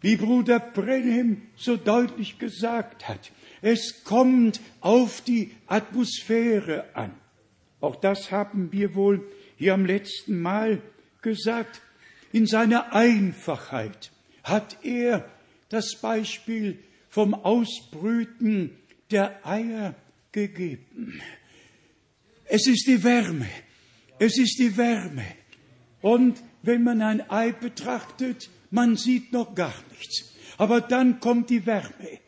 Wie 0.00 0.16
Bruder 0.16 0.60
Brenhem 0.60 1.42
so 1.56 1.76
deutlich 1.76 2.38
gesagt 2.38 3.08
hat, 3.08 3.32
es 3.62 4.04
kommt 4.04 4.60
auf 4.80 5.20
die 5.22 5.52
Atmosphäre 5.66 6.94
an. 6.94 7.14
Auch 7.80 7.96
das 7.96 8.30
haben 8.30 8.72
wir 8.72 8.94
wohl 8.94 9.26
hier 9.56 9.74
am 9.74 9.86
letzten 9.86 10.40
Mal 10.40 10.82
gesagt. 11.22 11.80
In 12.32 12.46
seiner 12.46 12.92
Einfachheit 12.94 14.12
hat 14.42 14.78
er 14.84 15.28
das 15.68 15.96
Beispiel 16.00 16.78
vom 17.08 17.34
Ausbrüten 17.34 18.76
der 19.10 19.46
Eier 19.46 19.94
gegeben. 20.32 21.20
Es 22.44 22.66
ist 22.66 22.86
die 22.86 23.02
Wärme. 23.02 23.48
Es 24.18 24.38
ist 24.38 24.58
die 24.58 24.76
Wärme. 24.76 25.24
Und 26.00 26.42
wenn 26.66 26.82
man 26.82 27.00
ein 27.00 27.30
Ei 27.30 27.52
betrachtet, 27.52 28.50
man 28.70 28.96
sieht 28.96 29.32
noch 29.32 29.54
gar 29.54 29.74
nichts. 29.90 30.34
Aber 30.58 30.80
dann 30.80 31.20
kommt 31.20 31.50
die 31.50 31.64
Wärme. 31.66 32.20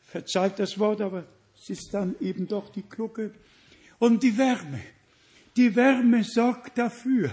Verzeiht 0.00 0.58
das 0.58 0.78
Wort, 0.78 1.00
aber 1.00 1.26
es 1.56 1.70
ist 1.70 1.94
dann 1.94 2.16
eben 2.20 2.48
doch 2.48 2.70
die 2.70 2.88
Glucke. 2.88 3.32
Und 3.98 4.22
die 4.22 4.36
Wärme. 4.38 4.80
Die 5.56 5.76
Wärme 5.76 6.24
sorgt 6.24 6.78
dafür, 6.78 7.30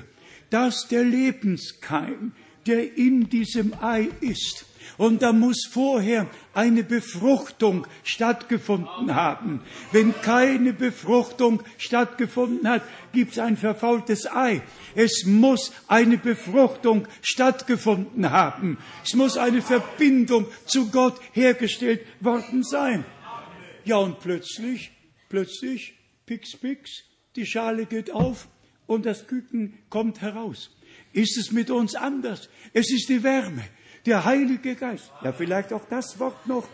dass 0.50 0.88
der 0.88 1.04
Lebenskeim, 1.04 2.34
der 2.68 2.98
in 2.98 3.30
diesem 3.30 3.74
Ei 3.82 4.10
ist, 4.22 4.66
und 4.98 5.22
da 5.22 5.32
muss 5.32 5.68
vorher 5.70 6.28
eine 6.54 6.84
Befruchtung 6.84 7.86
stattgefunden 8.04 9.14
haben. 9.14 9.62
Wenn 9.92 10.14
keine 10.22 10.74
Befruchtung 10.74 11.62
stattgefunden 11.78 12.68
hat, 12.68 12.82
gibt 13.14 13.34
es 13.34 13.40
ein 13.40 13.58
verfaultes 13.58 14.26
Ei. 14.26 14.62
Es 14.96 15.24
muss 15.26 15.72
eine 15.88 16.18
Befruchtung 16.18 17.08
stattgefunden 17.22 18.32
haben. 18.32 18.80
Es 19.04 19.14
muss 19.14 19.38
eine 19.38 19.62
Verbindung 19.62 20.48
zu 20.66 20.90
Gott 20.90 21.20
hergestellt 21.34 22.02
worden 22.20 22.64
sein. 22.64 23.06
Ja, 23.86 23.98
und 23.98 24.20
plötzlich, 24.20 24.92
plötzlich, 25.30 25.94
pix, 26.26 26.58
pix, 26.58 27.04
die 27.36 27.46
Schale 27.46 27.86
geht 27.86 28.12
auf 28.12 28.48
und 28.88 29.06
das 29.06 29.28
Küken 29.28 29.78
kommt 29.90 30.22
heraus. 30.22 30.72
Ist 31.18 31.36
es 31.36 31.52
mit 31.52 31.72
uns 31.72 31.96
anders? 31.96 32.48
Es 32.74 32.92
ist 32.92 33.10
die 33.10 33.24
Wärme 33.24 33.64
der 34.06 34.24
Heilige 34.24 34.76
Geist. 34.76 35.12
Ja, 35.24 35.34
vielleicht 35.34 35.74
auch 35.74 35.86
das 35.90 36.20
Wort 36.20 36.46
noch. 36.46 36.68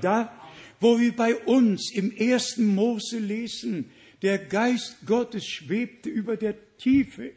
Da, 0.00 0.32
wo 0.78 1.00
wir 1.00 1.16
bei 1.16 1.34
uns 1.34 1.90
im 1.92 2.12
ersten 2.12 2.72
Mose 2.72 3.18
lesen, 3.18 3.90
der 4.22 4.38
Geist 4.38 4.98
Gottes 5.06 5.44
schwebte 5.44 6.08
über 6.08 6.36
der 6.36 6.54
Tiefe. 6.76 7.32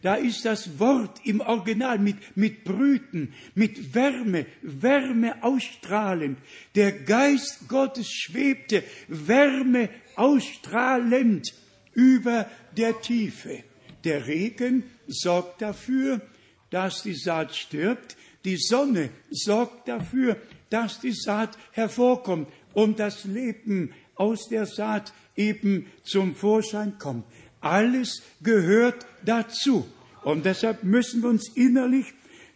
Da 0.00 0.14
ist 0.14 0.46
das 0.46 0.78
Wort 0.78 1.20
im 1.24 1.40
Original 1.40 1.98
mit, 1.98 2.16
mit 2.34 2.64
Brüten, 2.64 3.34
mit 3.54 3.94
Wärme, 3.94 4.46
Wärme 4.62 5.42
ausstrahlend. 5.42 6.38
Der 6.76 6.92
Geist 6.92 7.68
Gottes 7.68 8.10
schwebte 8.10 8.84
Wärme 9.08 9.90
ausstrahlend 10.16 11.52
über 11.92 12.48
der 12.74 12.98
Tiefe. 13.02 13.64
Der 14.08 14.26
Regen 14.26 14.84
sorgt 15.06 15.60
dafür, 15.60 16.22
dass 16.70 17.02
die 17.02 17.14
Saat 17.14 17.54
stirbt, 17.54 18.16
die 18.46 18.56
Sonne 18.56 19.10
sorgt 19.30 19.86
dafür, 19.86 20.38
dass 20.70 20.98
die 21.00 21.12
Saat 21.12 21.58
hervorkommt 21.72 22.48
und 22.72 22.98
das 22.98 23.24
Leben 23.24 23.92
aus 24.14 24.48
der 24.48 24.64
Saat 24.64 25.12
eben 25.36 25.88
zum 26.04 26.34
Vorschein 26.34 26.96
kommt. 26.98 27.26
Alles 27.60 28.22
gehört 28.42 29.04
dazu. 29.26 29.86
Und 30.24 30.46
deshalb 30.46 30.84
müssen 30.84 31.20
wir 31.20 31.28
uns 31.28 31.54
innerlich 31.54 32.06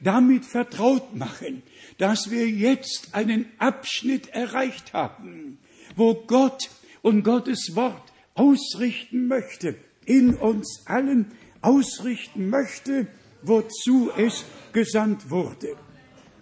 damit 0.01 0.47
vertraut 0.47 1.15
machen, 1.15 1.63
dass 1.99 2.31
wir 2.31 2.49
jetzt 2.49 3.11
einen 3.13 3.45
Abschnitt 3.59 4.29
erreicht 4.29 4.95
haben, 4.95 5.59
wo 5.97 6.15
Gott 6.15 6.71
und 7.03 7.25
Gottes 7.25 7.73
Wort 7.75 8.11
ausrichten 8.33 9.27
möchte, 9.27 9.77
in 10.07 10.35
uns 10.35 10.83
allen 10.87 11.33
ausrichten 11.63 12.51
möchte, 12.51 13.07
wozu 13.43 14.11
es 14.17 14.45
gesandt 14.73 15.31
wurde. 15.31 15.77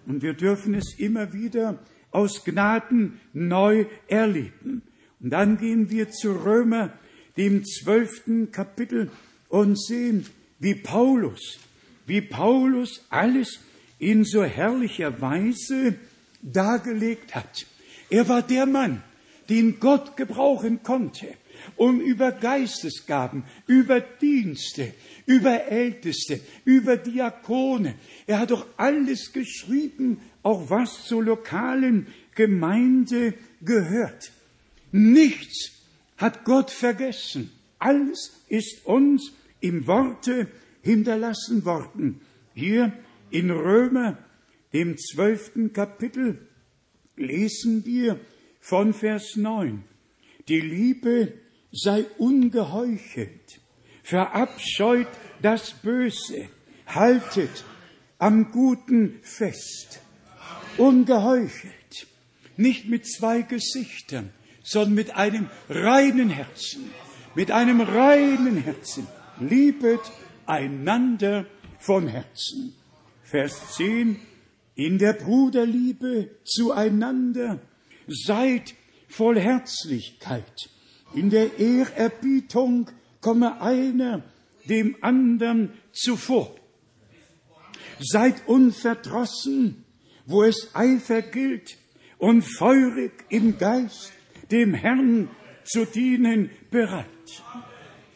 Und 0.06 0.22
wir 0.22 0.34
dürfen 0.34 0.74
es 0.74 0.98
immer 0.98 1.32
wieder 1.32 1.78
aus 2.10 2.44
Gnaden 2.44 3.20
neu 3.32 3.86
erleben. 4.08 4.82
Und 5.20 5.30
dann 5.30 5.58
gehen 5.58 5.90
wir 5.90 6.10
zu 6.10 6.32
Römer, 6.32 6.92
dem 7.36 7.64
zwölften 7.64 8.50
Kapitel, 8.50 9.10
und 9.48 9.80
sehen, 9.80 10.26
wie 10.58 10.74
Paulus, 10.74 11.58
wie 12.06 12.20
Paulus 12.20 13.04
alles 13.10 13.60
in 13.98 14.24
so 14.24 14.44
herrlicher 14.44 15.20
Weise 15.20 15.96
dargelegt 16.42 17.34
hat. 17.34 17.66
Er 18.08 18.28
war 18.28 18.42
der 18.42 18.66
Mann, 18.66 19.02
den 19.48 19.80
Gott 19.80 20.16
gebrauchen 20.16 20.82
konnte, 20.82 21.26
um 21.76 22.00
über 22.00 22.32
Geistesgaben, 22.32 23.44
über 23.66 24.00
Dienste, 24.00 24.92
über 25.26 25.64
Älteste, 25.66 26.40
über 26.64 26.96
Diakone. 26.96 27.94
Er 28.26 28.40
hat 28.40 28.50
doch 28.50 28.66
alles 28.76 29.32
geschrieben, 29.32 30.20
auch 30.42 30.70
was 30.70 31.04
zur 31.04 31.24
lokalen 31.24 32.06
Gemeinde 32.34 33.34
gehört. 33.62 34.32
Nichts 34.92 35.72
hat 36.16 36.44
Gott 36.44 36.70
vergessen. 36.70 37.50
Alles 37.78 38.42
ist 38.48 38.84
uns 38.84 39.32
im 39.60 39.86
Worte 39.86 40.48
hinterlassen 40.82 41.64
worden. 41.64 42.20
Hier 42.54 42.92
in 43.30 43.50
Römer, 43.50 44.18
dem 44.72 44.96
zwölften 44.98 45.72
Kapitel, 45.72 46.46
lesen 47.16 47.84
wir 47.84 48.18
von 48.60 48.92
Vers 48.92 49.36
9. 49.36 49.84
Die 50.48 50.60
Liebe 50.60 51.34
sei 51.72 52.04
ungeheuchelt, 52.18 53.60
verabscheut 54.02 55.08
das 55.42 55.72
Böse, 55.72 56.48
haltet 56.86 57.64
am 58.18 58.50
Guten 58.50 59.20
fest, 59.22 60.00
ungeheuchelt, 60.76 62.06
nicht 62.56 62.88
mit 62.88 63.06
zwei 63.06 63.42
Gesichtern, 63.42 64.30
sondern 64.62 64.94
mit 64.94 65.16
einem 65.16 65.48
reinen 65.68 66.30
Herzen, 66.30 66.90
mit 67.34 67.50
einem 67.50 67.80
reinen 67.80 68.58
Herzen, 68.58 69.06
liebet 69.38 70.00
einander 70.46 71.46
von 71.78 72.08
Herzen. 72.08 72.74
Vers 73.22 73.76
10, 73.76 74.20
in 74.74 74.98
der 74.98 75.12
Bruderliebe 75.12 76.30
zueinander, 76.44 77.60
seid 78.08 78.74
voll 79.08 79.38
Herzlichkeit, 79.38 80.68
in 81.14 81.30
der 81.30 81.58
Ehrerbietung 81.58 82.90
komme 83.20 83.60
einer 83.60 84.22
dem 84.68 84.96
anderen 85.00 85.72
zuvor. 85.92 86.54
Seid 87.98 88.46
unverdrossen, 88.46 89.84
wo 90.26 90.42
es 90.44 90.74
Eifer 90.74 91.22
gilt, 91.22 91.76
und 92.18 92.42
feurig 92.42 93.12
im 93.30 93.56
Geist, 93.56 94.12
dem 94.50 94.74
Herrn 94.74 95.30
zu 95.64 95.86
dienen 95.86 96.50
bereit. 96.70 97.06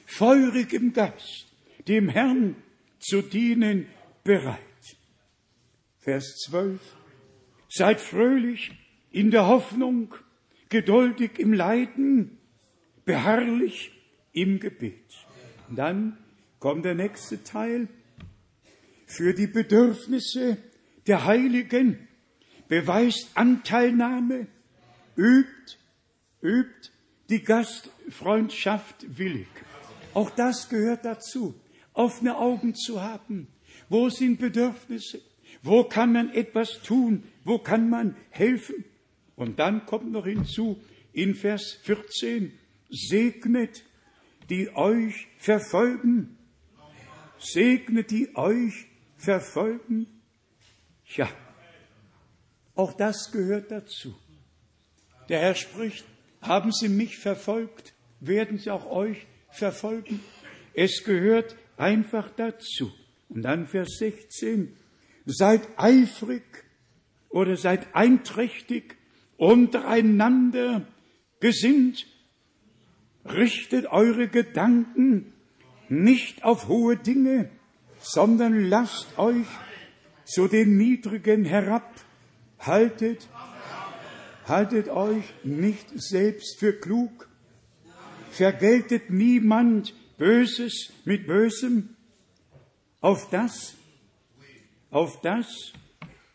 Feurig 0.05 0.72
im 0.72 0.92
Geist, 0.92 1.47
dem 1.88 2.09
Herrn 2.09 2.57
zu 2.99 3.22
dienen 3.22 3.86
bereit. 4.22 4.61
Vers 5.99 6.36
12. 6.47 6.80
Seid 7.68 8.01
fröhlich 8.01 8.72
in 9.11 9.30
der 9.30 9.47
Hoffnung, 9.47 10.14
geduldig 10.68 11.38
im 11.38 11.53
Leiden, 11.53 12.38
beharrlich 13.05 13.93
im 14.33 14.61
Gebet. 14.61 15.05
Und 15.69 15.77
dann 15.77 16.19
kommt 16.59 16.85
der 16.85 16.95
nächste 16.95 17.43
Teil. 17.43 17.89
Für 19.07 19.35
die 19.35 19.47
Bedürfnisse 19.47 20.57
der 21.07 21.25
Heiligen 21.25 22.09
beweist 22.69 23.31
Anteilnahme, 23.35 24.47
übt, 25.17 25.79
übt 26.43 26.91
die 27.29 27.43
Gastfreundschaft 27.43 29.19
willig. 29.19 29.49
Auch 30.15 30.31
das 30.31 30.69
gehört 30.69 31.05
dazu, 31.05 31.55
offene 31.93 32.37
Augen 32.37 32.75
zu 32.75 33.03
haben. 33.03 33.49
Wo 33.89 34.09
sind 34.09 34.39
Bedürfnisse? 34.39 35.21
Wo 35.63 35.85
kann 35.85 36.13
man 36.13 36.31
etwas 36.33 36.83
tun? 36.83 37.25
Wo 37.45 37.59
kann 37.59 37.89
man 37.89 38.17
helfen? 38.31 38.85
Und 39.37 39.59
dann 39.59 39.87
kommt 39.87 40.13
noch 40.13 40.27
hinzu 40.27 40.81
in 41.13 41.35
Vers 41.35 41.79
14, 41.83 42.53
segnet, 42.95 43.84
die 44.51 44.74
euch 44.74 45.28
verfolgen, 45.38 46.38
segnet, 47.38 48.11
die 48.11 48.34
euch 48.36 48.86
verfolgen. 49.16 50.07
Ja, 51.16 51.28
auch 52.74 52.92
das 52.92 53.30
gehört 53.30 53.70
dazu. 53.70 54.14
Der 55.28 55.40
Herr 55.40 55.55
spricht, 55.55 56.05
haben 56.40 56.72
Sie 56.72 56.88
mich 56.88 57.16
verfolgt, 57.18 57.95
werden 58.20 58.59
Sie 58.59 58.70
auch 58.70 58.86
euch 58.86 59.26
verfolgen. 59.51 60.20
Es 60.74 61.05
gehört 61.05 61.57
einfach 61.76 62.30
dazu. 62.30 62.92
Und 63.28 63.42
dann 63.42 63.66
Vers 63.66 63.97
16, 63.99 64.76
seid 65.24 65.62
eifrig 65.76 66.42
oder 67.30 67.57
seid 67.57 67.95
einträchtig 67.95 68.97
untereinander 69.36 70.86
gesinnt, 71.40 72.07
richtet 73.25 73.87
eure 73.87 74.29
Gedanken 74.29 75.33
nicht 75.89 76.45
auf 76.45 76.68
hohe 76.68 76.97
Dinge, 76.97 77.51
sondern 77.99 78.68
lasst 78.68 79.18
euch 79.18 79.47
zu 80.25 80.49
den 80.49 80.77
Niedrigen 80.77 81.45
herab, 81.45 81.95
haltet 82.59 83.29
haltet 84.47 84.89
euch 84.89 85.25
nicht 85.43 85.89
selbst 85.95 86.59
für 86.59 86.72
klug, 86.72 87.29
vergeltet 88.31 89.11
niemand 89.11 89.95
Böses 90.18 90.93
mit 91.05 91.27
Bösem, 91.27 91.97
auf 93.01 93.31
das, 93.31 93.75
auf 94.91 95.20
das, 95.20 95.72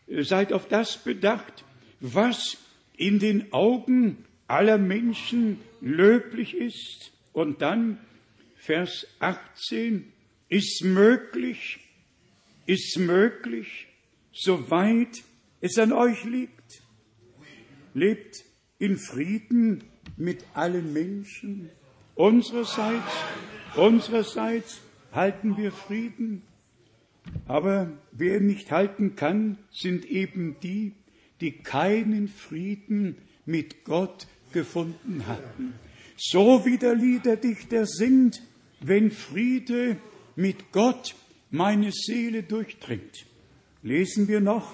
seid 0.06 0.52
auf 0.52 0.68
das 0.68 0.98
bedacht, 0.98 1.64
was 2.00 2.58
in 2.96 3.18
den 3.18 3.52
Augen 3.52 4.24
aller 4.50 4.78
Menschen 4.78 5.60
löblich 5.80 6.54
ist. 6.54 7.12
Und 7.32 7.62
dann 7.62 7.98
Vers 8.56 9.06
18, 9.20 10.12
ist 10.50 10.84
möglich, 10.84 11.78
ist 12.66 12.98
möglich, 12.98 13.86
soweit 14.32 15.22
es 15.60 15.78
an 15.78 15.92
euch 15.92 16.24
liegt. 16.24 16.82
Lebt 17.94 18.44
in 18.78 18.98
Frieden 18.98 19.84
mit 20.16 20.44
allen 20.54 20.92
Menschen. 20.92 21.70
Unsererseits, 22.14 23.12
unsererseits 23.76 24.80
halten 25.12 25.56
wir 25.56 25.72
Frieden. 25.72 26.42
Aber 27.46 27.92
wer 28.12 28.40
nicht 28.40 28.70
halten 28.70 29.16
kann, 29.16 29.58
sind 29.70 30.04
eben 30.04 30.56
die, 30.62 30.92
die 31.40 31.52
keinen 31.52 32.28
Frieden 32.28 33.16
mit 33.46 33.84
Gott 33.84 34.26
gefunden 34.52 35.26
hatten. 35.26 35.74
So 36.16 36.64
wie 36.64 36.78
der 36.78 36.94
Liederdichter 36.94 37.86
singt, 37.86 38.42
wenn 38.80 39.10
Friede 39.10 39.96
mit 40.36 40.72
Gott 40.72 41.14
meine 41.50 41.90
Seele 41.92 42.42
durchdringt. 42.42 43.26
Lesen 43.82 44.28
wir 44.28 44.40
noch 44.40 44.72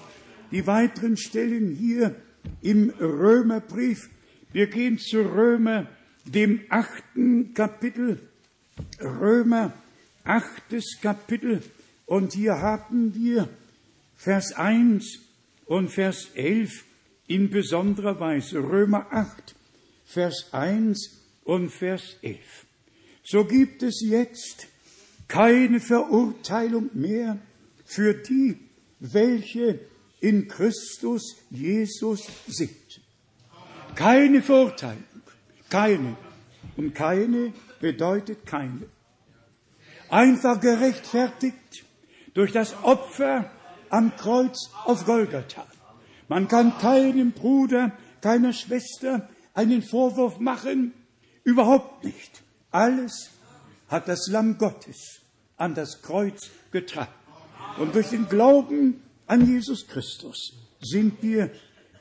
die 0.51 0.67
weiteren 0.67 1.17
Stellen 1.17 1.75
hier 1.75 2.15
im 2.61 2.89
Römerbrief. 2.89 4.09
Wir 4.51 4.67
gehen 4.67 4.97
zu 4.97 5.21
Römer, 5.21 5.87
dem 6.25 6.61
achten 6.69 7.53
Kapitel. 7.53 8.19
Römer, 9.01 9.73
achtes 10.23 10.99
Kapitel. 11.01 11.61
Und 12.05 12.33
hier 12.33 12.59
haben 12.59 13.13
wir 13.15 13.49
Vers 14.15 14.53
1 14.53 15.19
und 15.65 15.89
Vers 15.89 16.29
11 16.35 16.85
in 17.27 17.49
besonderer 17.49 18.19
Weise. 18.19 18.59
Römer 18.59 19.07
8, 19.11 19.55
Vers 20.07 20.53
1 20.53 21.19
und 21.43 21.69
Vers 21.69 22.15
11. 22.21 22.39
So 23.23 23.43
gibt 23.43 23.83
es 23.83 24.01
jetzt 24.01 24.67
keine 25.27 25.81
Verurteilung 25.81 26.89
mehr 26.93 27.37
für 27.83 28.13
die, 28.13 28.57
welche 29.01 29.81
in 30.21 30.47
Christus 30.47 31.35
Jesus 31.49 32.25
sind. 32.47 33.01
Keine 33.95 34.41
Verurteilung, 34.41 35.03
keine. 35.69 36.15
Und 36.77 36.95
keine 36.95 37.51
bedeutet 37.81 38.45
keine. 38.45 38.87
Einfach 40.09 40.61
gerechtfertigt 40.61 41.83
durch 42.33 42.53
das 42.53 42.81
Opfer 42.81 43.51
am 43.89 44.15
Kreuz 44.15 44.69
auf 44.85 45.05
Golgatha. 45.05 45.67
Man 46.29 46.47
kann 46.47 46.77
keinem 46.77 47.33
Bruder, 47.33 47.91
keiner 48.21 48.53
Schwester 48.53 49.27
einen 49.57 49.81
Vorwurf 49.81 50.39
machen, 50.39 50.93
überhaupt 51.43 52.03
nicht. 52.03 52.43
Alles 52.69 53.31
hat 53.87 54.07
das 54.07 54.27
Lamm 54.27 54.59
Gottes 54.59 55.21
an 55.57 55.73
das 55.73 56.03
Kreuz 56.03 56.51
getragen. 56.71 57.11
Und 57.79 57.95
durch 57.95 58.09
den 58.09 58.29
Glauben 58.29 59.01
an 59.25 59.47
Jesus 59.47 59.87
Christus 59.87 60.53
sind 60.79 61.23
wir 61.23 61.49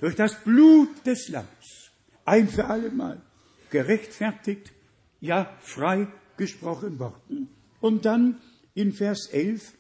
durch 0.01 0.15
das 0.15 0.45
Blut 0.45 1.07
des 1.07 1.29
Lamms 1.29 1.91
ein 2.27 2.49
für 2.49 2.67
allemal 2.67 3.23
gerechtfertigt, 3.71 4.73
ja 5.21 5.51
frei 5.61 6.09
gesprochen 6.37 6.99
worden. 6.99 7.49
Und 7.81 8.05
dann 8.05 8.39
in 8.75 8.93
Vers 8.93 9.29
11, 9.33 9.73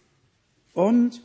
und 0.72 1.20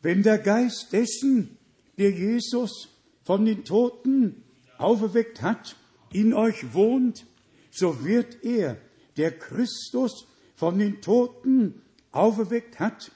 wenn 0.00 0.22
der 0.22 0.38
Geist 0.38 0.92
dessen, 0.92 1.58
der 1.98 2.12
Jesus 2.12 2.88
von 3.24 3.44
den 3.44 3.64
Toten 3.64 4.42
auferweckt 4.80 5.42
hat, 5.42 5.76
in 6.12 6.34
euch 6.34 6.74
wohnt, 6.74 7.26
so 7.70 8.04
wird 8.04 8.44
er 8.44 8.76
der 9.16 9.32
Christus 9.32 10.26
von 10.56 10.78
den 10.78 11.00
Toten 11.00 11.82
auferweckt 12.12 12.80
hat, 12.80 13.12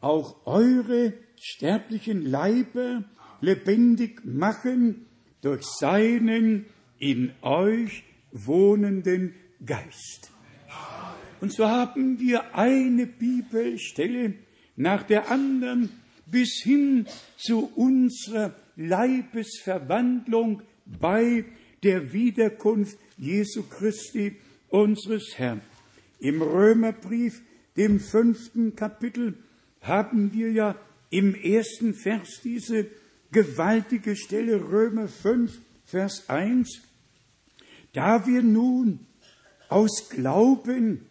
auch 0.00 0.46
eure 0.46 1.12
sterblichen 1.40 2.24
Leiber 2.24 3.04
lebendig 3.40 4.24
machen 4.24 5.06
durch 5.40 5.64
seinen 5.64 6.66
in 6.98 7.32
euch 7.42 8.04
wohnenden 8.32 9.34
Geist. 9.64 10.30
Und 11.40 11.52
so 11.52 11.66
haben 11.66 12.18
wir 12.18 12.56
eine 12.56 13.06
Bibelstelle 13.06 14.34
nach 14.76 15.04
der 15.04 15.30
anderen 15.30 15.90
bis 16.26 16.60
hin 16.62 17.06
zu 17.36 17.70
unserer 17.74 18.54
Leibesverwandlung 18.76 20.62
bei 21.00 21.44
der 21.82 22.12
Wiederkunft 22.12 22.98
Jesu 23.16 23.62
Christi 23.62 24.36
unseres 24.68 25.38
Herrn. 25.38 25.60
Im 26.18 26.42
Römerbrief, 26.42 27.42
dem 27.76 28.00
fünften 28.00 28.74
Kapitel, 28.74 29.34
haben 29.80 30.32
wir 30.32 30.50
ja 30.50 30.76
im 31.10 31.34
ersten 31.34 31.94
Vers 31.94 32.40
diese 32.42 32.86
gewaltige 33.30 34.16
Stelle 34.16 34.70
Römer 34.70 35.08
5, 35.08 35.58
Vers 35.84 36.28
1. 36.28 36.82
Da 37.92 38.26
wir 38.26 38.42
nun 38.42 39.06
aus 39.68 40.08
Glauben 40.10 41.06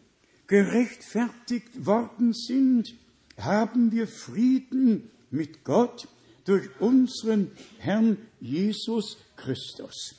gerechtfertigt 0.48 1.86
worden 1.86 2.34
sind, 2.34 2.96
haben 3.38 3.92
wir 3.92 4.08
Frieden 4.08 5.10
mit 5.30 5.64
Gott 5.64 6.08
durch 6.46 6.70
unseren 6.80 7.52
Herrn 7.80 8.18
Jesus 8.40 9.18
Christus. 9.38 10.16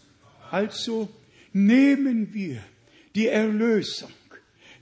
Also 0.51 1.09
nehmen 1.53 2.33
wir 2.33 2.63
die 3.15 3.27
Erlösung, 3.27 4.13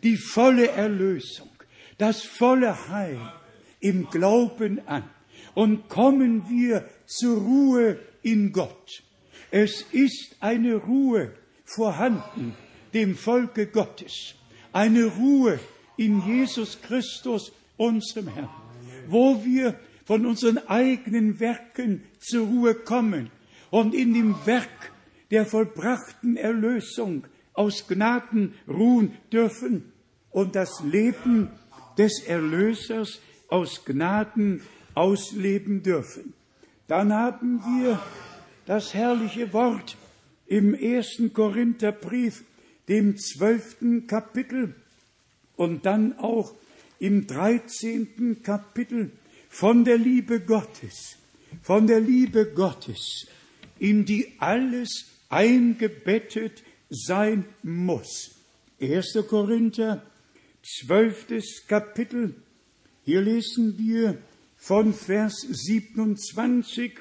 die 0.02 0.16
volle 0.16 0.68
Erlösung, 0.68 1.50
das 1.98 2.22
volle 2.22 2.88
Heil 2.88 3.20
im 3.80 4.08
Glauben 4.10 4.86
an 4.86 5.04
und 5.54 5.88
kommen 5.88 6.48
wir 6.48 6.88
zur 7.06 7.38
Ruhe 7.38 7.98
in 8.22 8.52
Gott. 8.52 9.02
Es 9.50 9.82
ist 9.92 10.36
eine 10.40 10.74
Ruhe 10.74 11.32
vorhanden 11.64 12.54
dem 12.94 13.16
Volke 13.16 13.66
Gottes, 13.66 14.34
eine 14.72 15.04
Ruhe 15.04 15.58
in 15.96 16.24
Jesus 16.26 16.80
Christus, 16.82 17.52
unserem 17.76 18.28
Herrn, 18.28 18.48
wo 19.08 19.44
wir 19.44 19.78
von 20.04 20.24
unseren 20.24 20.58
eigenen 20.68 21.40
Werken 21.40 22.04
zur 22.18 22.46
Ruhe 22.46 22.74
kommen 22.74 23.30
und 23.70 23.94
in 23.94 24.14
dem 24.14 24.34
Werk 24.44 24.92
der 25.30 25.46
vollbrachten 25.46 26.36
Erlösung 26.36 27.26
aus 27.52 27.86
Gnaden 27.88 28.54
ruhen 28.68 29.12
dürfen 29.32 29.92
und 30.30 30.54
das 30.54 30.82
Leben 30.84 31.50
des 31.98 32.20
Erlösers 32.20 33.20
aus 33.48 33.84
Gnaden 33.84 34.62
ausleben 34.94 35.82
dürfen. 35.82 36.34
Dann 36.86 37.12
haben 37.12 37.60
wir 37.60 38.00
das 38.66 38.94
herrliche 38.94 39.52
Wort 39.52 39.96
im 40.46 40.74
ersten 40.74 41.32
Korintherbrief, 41.32 42.44
dem 42.88 43.16
zwölften 43.16 44.06
Kapitel 44.06 44.74
und 45.56 45.86
dann 45.86 46.18
auch 46.18 46.54
im 46.98 47.26
dreizehnten 47.26 48.42
Kapitel 48.42 49.10
von 49.48 49.84
der 49.84 49.98
Liebe 49.98 50.40
Gottes, 50.40 51.16
von 51.62 51.86
der 51.86 52.00
Liebe 52.00 52.52
Gottes, 52.54 53.26
in 53.78 54.04
die 54.04 54.32
alles 54.38 55.06
eingebettet 55.28 56.62
sein 56.88 57.44
muss. 57.62 58.36
1. 58.80 59.18
Korinther, 59.28 60.02
zwölftes 60.62 61.66
Kapitel. 61.66 62.34
Hier 63.04 63.20
lesen 63.20 63.78
wir 63.78 64.18
von 64.56 64.92
Vers 64.92 65.46
27 65.48 66.92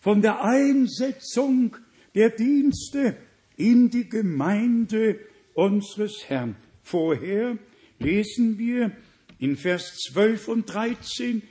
von 0.00 0.20
der 0.22 0.44
Einsetzung 0.44 1.76
der 2.14 2.30
Dienste 2.30 3.16
in 3.56 3.90
die 3.90 4.08
Gemeinde 4.08 5.20
unseres 5.54 6.24
Herrn. 6.28 6.56
Vorher 6.82 7.56
lesen 7.98 8.58
wir 8.58 8.90
in 9.38 9.56
Vers 9.56 9.96
12 10.08 10.48
und 10.48 10.66
13, 10.66 11.42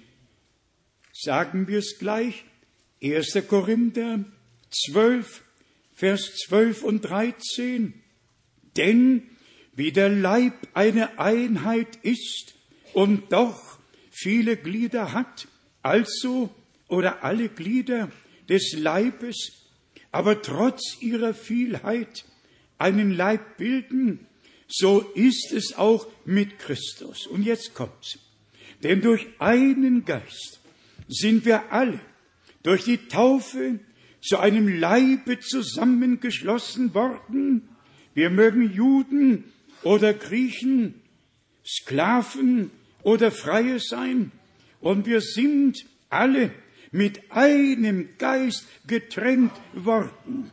sagen 1.13 1.67
wir 1.67 1.79
es 1.79 1.97
gleich, 1.99 2.43
1. 3.01 3.47
Korinther 3.47 4.25
12, 4.71 5.43
Vers 5.93 6.35
12 6.47 6.83
und 6.83 7.01
13. 7.01 7.93
Denn 8.77 9.29
wie 9.73 9.91
der 9.91 10.09
Leib 10.09 10.53
eine 10.73 11.19
Einheit 11.19 11.97
ist 12.03 12.55
und 12.93 13.31
doch 13.31 13.79
viele 14.09 14.57
Glieder 14.57 15.13
hat, 15.13 15.47
also 15.81 16.53
oder 16.87 17.23
alle 17.23 17.49
Glieder 17.49 18.11
des 18.49 18.73
Leibes, 18.73 19.69
aber 20.11 20.41
trotz 20.41 20.97
ihrer 20.99 21.33
Vielheit 21.33 22.25
einen 22.77 23.11
Leib 23.11 23.57
bilden, 23.57 24.27
so 24.67 24.99
ist 25.15 25.51
es 25.51 25.77
auch 25.77 26.07
mit 26.25 26.59
Christus. 26.59 27.27
Und 27.27 27.43
jetzt 27.43 27.73
kommt's. 27.73 28.19
Denn 28.83 29.01
durch 29.01 29.27
einen 29.39 30.05
Geist 30.05 30.59
sind 31.07 31.45
wir 31.45 31.71
alle 31.71 31.99
durch 32.63 32.83
die 32.83 32.97
Taufe 33.07 33.79
zu 34.21 34.37
einem 34.37 34.67
Leibe 34.67 35.39
zusammengeschlossen 35.39 36.93
worden. 36.93 37.69
Wir 38.13 38.29
mögen 38.29 38.71
Juden 38.71 39.45
oder 39.83 40.13
Griechen, 40.13 41.01
Sklaven 41.65 42.71
oder 43.03 43.31
Freie 43.31 43.79
sein. 43.79 44.31
Und 44.79 45.05
wir 45.05 45.21
sind 45.21 45.85
alle 46.09 46.51
mit 46.91 47.31
einem 47.31 48.09
Geist 48.17 48.67
getränkt 48.87 49.59
worden. 49.73 50.51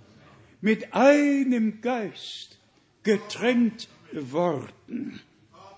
Mit 0.61 0.93
einem 0.95 1.81
Geist 1.81 2.59
getränkt 3.03 3.89
worden. 4.13 5.21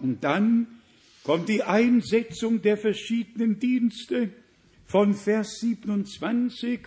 Und 0.00 0.22
dann 0.24 0.66
kommt 1.24 1.48
die 1.48 1.62
Einsetzung 1.62 2.62
der 2.62 2.76
verschiedenen 2.76 3.58
Dienste 3.58 4.30
von 4.86 5.14
Vers 5.14 5.60
27. 5.60 6.80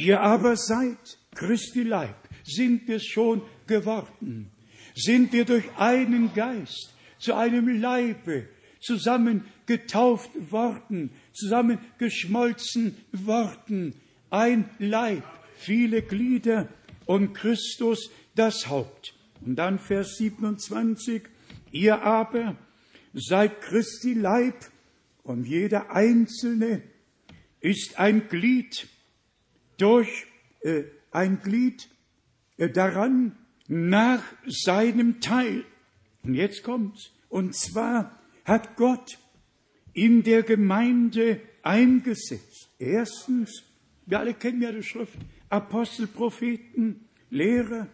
Ihr 0.00 0.22
aber 0.22 0.56
seid 0.56 1.18
Christi 1.34 1.82
Leib, 1.82 2.16
sind 2.42 2.88
wir 2.88 3.00
schon 3.00 3.42
geworden, 3.66 4.50
sind 4.94 5.30
wir 5.34 5.44
durch 5.44 5.64
einen 5.76 6.32
Geist 6.32 6.94
zu 7.18 7.34
einem 7.34 7.68
Leibe 7.68 8.48
zusammen 8.80 9.44
getauft 9.66 10.30
worden, 10.50 11.10
zusammen 11.34 11.78
geschmolzen 11.98 12.96
worden, 13.12 13.92
ein 14.30 14.70
Leib, 14.78 15.22
viele 15.58 16.00
Glieder 16.00 16.70
und 17.04 17.34
Christus 17.34 18.10
das 18.34 18.68
Haupt. 18.68 19.12
Und 19.44 19.56
dann 19.56 19.78
Vers 19.78 20.16
27, 20.16 21.24
ihr 21.72 22.00
aber 22.00 22.56
seid 23.12 23.60
Christi 23.60 24.14
Leib 24.14 24.54
und 25.24 25.44
jeder 25.44 25.90
Einzelne 25.90 26.80
ist 27.60 27.98
ein 27.98 28.28
Glied 28.28 28.88
durch 29.80 30.26
äh, 30.62 30.84
ein 31.10 31.40
Glied 31.40 31.88
äh, 32.56 32.68
daran 32.68 33.36
nach 33.68 34.22
seinem 34.46 35.20
Teil. 35.20 35.64
Und 36.22 36.34
jetzt 36.34 36.62
kommt's. 36.62 37.10
Und 37.28 37.54
zwar 37.54 38.18
hat 38.44 38.76
Gott 38.76 39.18
in 39.92 40.22
der 40.22 40.42
Gemeinde 40.42 41.40
eingesetzt. 41.62 42.68
Erstens, 42.78 43.62
wir 44.06 44.18
alle 44.18 44.34
kennen 44.34 44.62
ja 44.62 44.72
die 44.72 44.82
Schrift, 44.82 45.16
Apostel, 45.48 46.06
Propheten, 46.06 47.08
Lehrer. 47.30 47.86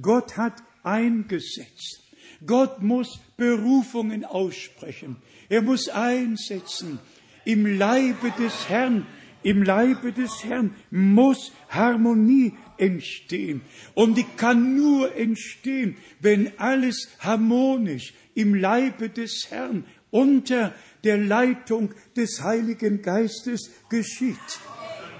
Gott 0.00 0.36
hat 0.36 0.62
eingesetzt. 0.82 2.02
Gott 2.46 2.82
muss 2.82 3.20
Berufungen 3.36 4.24
aussprechen. 4.24 5.16
Er 5.48 5.62
muss 5.62 5.88
einsetzen. 5.88 6.98
Im 7.44 7.66
Leibe 7.66 8.32
des 8.38 8.68
Herrn, 8.68 9.06
im 9.42 9.62
Leibe 9.62 10.12
des 10.12 10.44
Herrn 10.44 10.74
muss 10.90 11.52
Harmonie 11.68 12.54
entstehen. 12.78 13.62
Und 13.94 14.16
die 14.16 14.26
kann 14.36 14.76
nur 14.76 15.14
entstehen, 15.16 15.96
wenn 16.20 16.58
alles 16.58 17.08
harmonisch 17.20 18.14
im 18.34 18.54
Leibe 18.54 19.08
des 19.08 19.46
Herrn 19.50 19.84
unter 20.10 20.74
der 21.04 21.18
Leitung 21.18 21.94
des 22.16 22.42
Heiligen 22.42 23.02
Geistes 23.02 23.70
geschieht. 23.88 24.36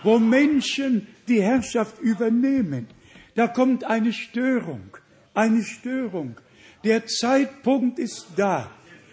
Wo 0.03 0.19
Menschen 0.19 1.07
die 1.29 1.43
Herrschaft 1.43 2.01
übernehmen, 2.01 2.89
da 3.35 3.49
kommt 3.49 3.85
eine 3.85 4.13
Störung, 4.13 4.97
eine 5.35 5.63
Störung. 5.63 6.37
Der 6.85 7.07
Zeitpunkt 7.07 7.99
ist 7.99 8.27
da, 8.37 8.71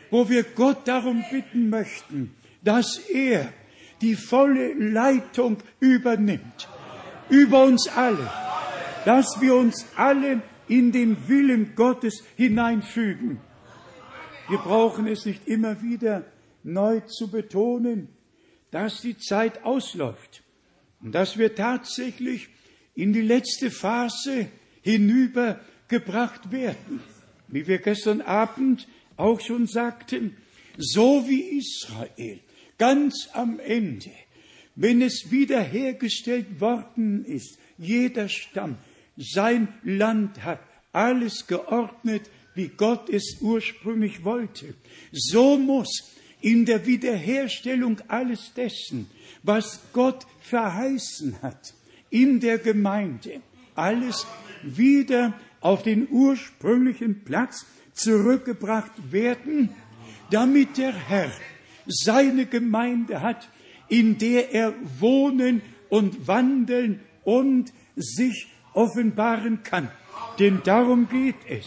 wo 0.09 0.27
wir 0.29 0.43
Gott 0.43 0.87
darum 0.87 1.23
bitten 1.31 1.69
möchten, 1.69 2.35
dass 2.63 2.97
er 2.97 3.53
die 4.01 4.15
volle 4.15 4.73
Leitung 4.73 5.57
übernimmt, 5.79 6.67
über 7.29 7.63
uns 7.63 7.87
alle, 7.87 8.29
dass 9.05 9.39
wir 9.41 9.55
uns 9.55 9.85
alle 9.95 10.41
in 10.67 10.91
den 10.91 11.27
Willen 11.27 11.75
Gottes 11.75 12.23
hineinfügen. 12.35 13.39
Wir 14.47 14.57
brauchen 14.57 15.07
es 15.07 15.25
nicht 15.25 15.47
immer 15.47 15.81
wieder 15.81 16.25
neu 16.63 17.01
zu 17.01 17.29
betonen, 17.29 18.09
dass 18.71 19.01
die 19.01 19.17
Zeit 19.17 19.63
ausläuft 19.63 20.43
und 21.01 21.13
dass 21.13 21.37
wir 21.37 21.55
tatsächlich 21.55 22.49
in 22.95 23.13
die 23.13 23.21
letzte 23.21 23.71
Phase 23.71 24.47
hinübergebracht 24.81 26.51
werden. 26.51 27.01
Wie 27.47 27.67
wir 27.67 27.79
gestern 27.79 28.21
Abend 28.21 28.87
auch 29.17 29.39
schon 29.41 29.67
sagten, 29.67 30.37
so 30.77 31.27
wie 31.27 31.57
Israel 31.57 32.39
ganz 32.79 33.29
am 33.33 33.59
Ende, 33.59 34.09
wenn 34.75 35.01
es 35.03 35.29
wiederhergestellt 35.29 36.59
worden 36.59 37.23
ist, 37.25 37.59
jeder 37.77 38.27
Stamm 38.27 38.77
sein 39.17 39.67
Land 39.83 40.43
hat, 40.43 40.61
alles 40.91 41.45
geordnet, 41.45 42.23
wie 42.55 42.69
Gott 42.69 43.09
es 43.09 43.37
ursprünglich 43.41 44.23
wollte. 44.23 44.73
So 45.11 45.57
muss 45.57 46.15
in 46.41 46.65
der 46.65 46.85
Wiederherstellung 46.85 48.01
alles 48.07 48.53
dessen, 48.55 49.09
was 49.43 49.81
Gott 49.93 50.25
verheißen 50.41 51.41
hat, 51.41 51.73
in 52.09 52.39
der 52.39 52.57
Gemeinde, 52.57 53.41
alles 53.75 54.25
wieder 54.63 55.33
auf 55.61 55.83
den 55.83 56.07
ursprünglichen 56.09 57.23
Platz 57.23 57.65
zurückgebracht 57.93 59.11
werden, 59.11 59.69
damit 60.31 60.77
der 60.77 60.93
Herr 60.93 61.31
seine 61.89 62.45
Gemeinde 62.45 63.21
hat, 63.21 63.49
in 63.87 64.17
der 64.17 64.53
er 64.53 64.73
wohnen 64.99 65.61
und 65.89 66.27
wandeln 66.27 66.99
und 67.23 67.73
sich 67.95 68.47
offenbaren 68.73 69.63
kann. 69.63 69.89
Denn 70.37 70.61
darum 70.63 71.09
geht 71.09 71.35
es. 71.47 71.65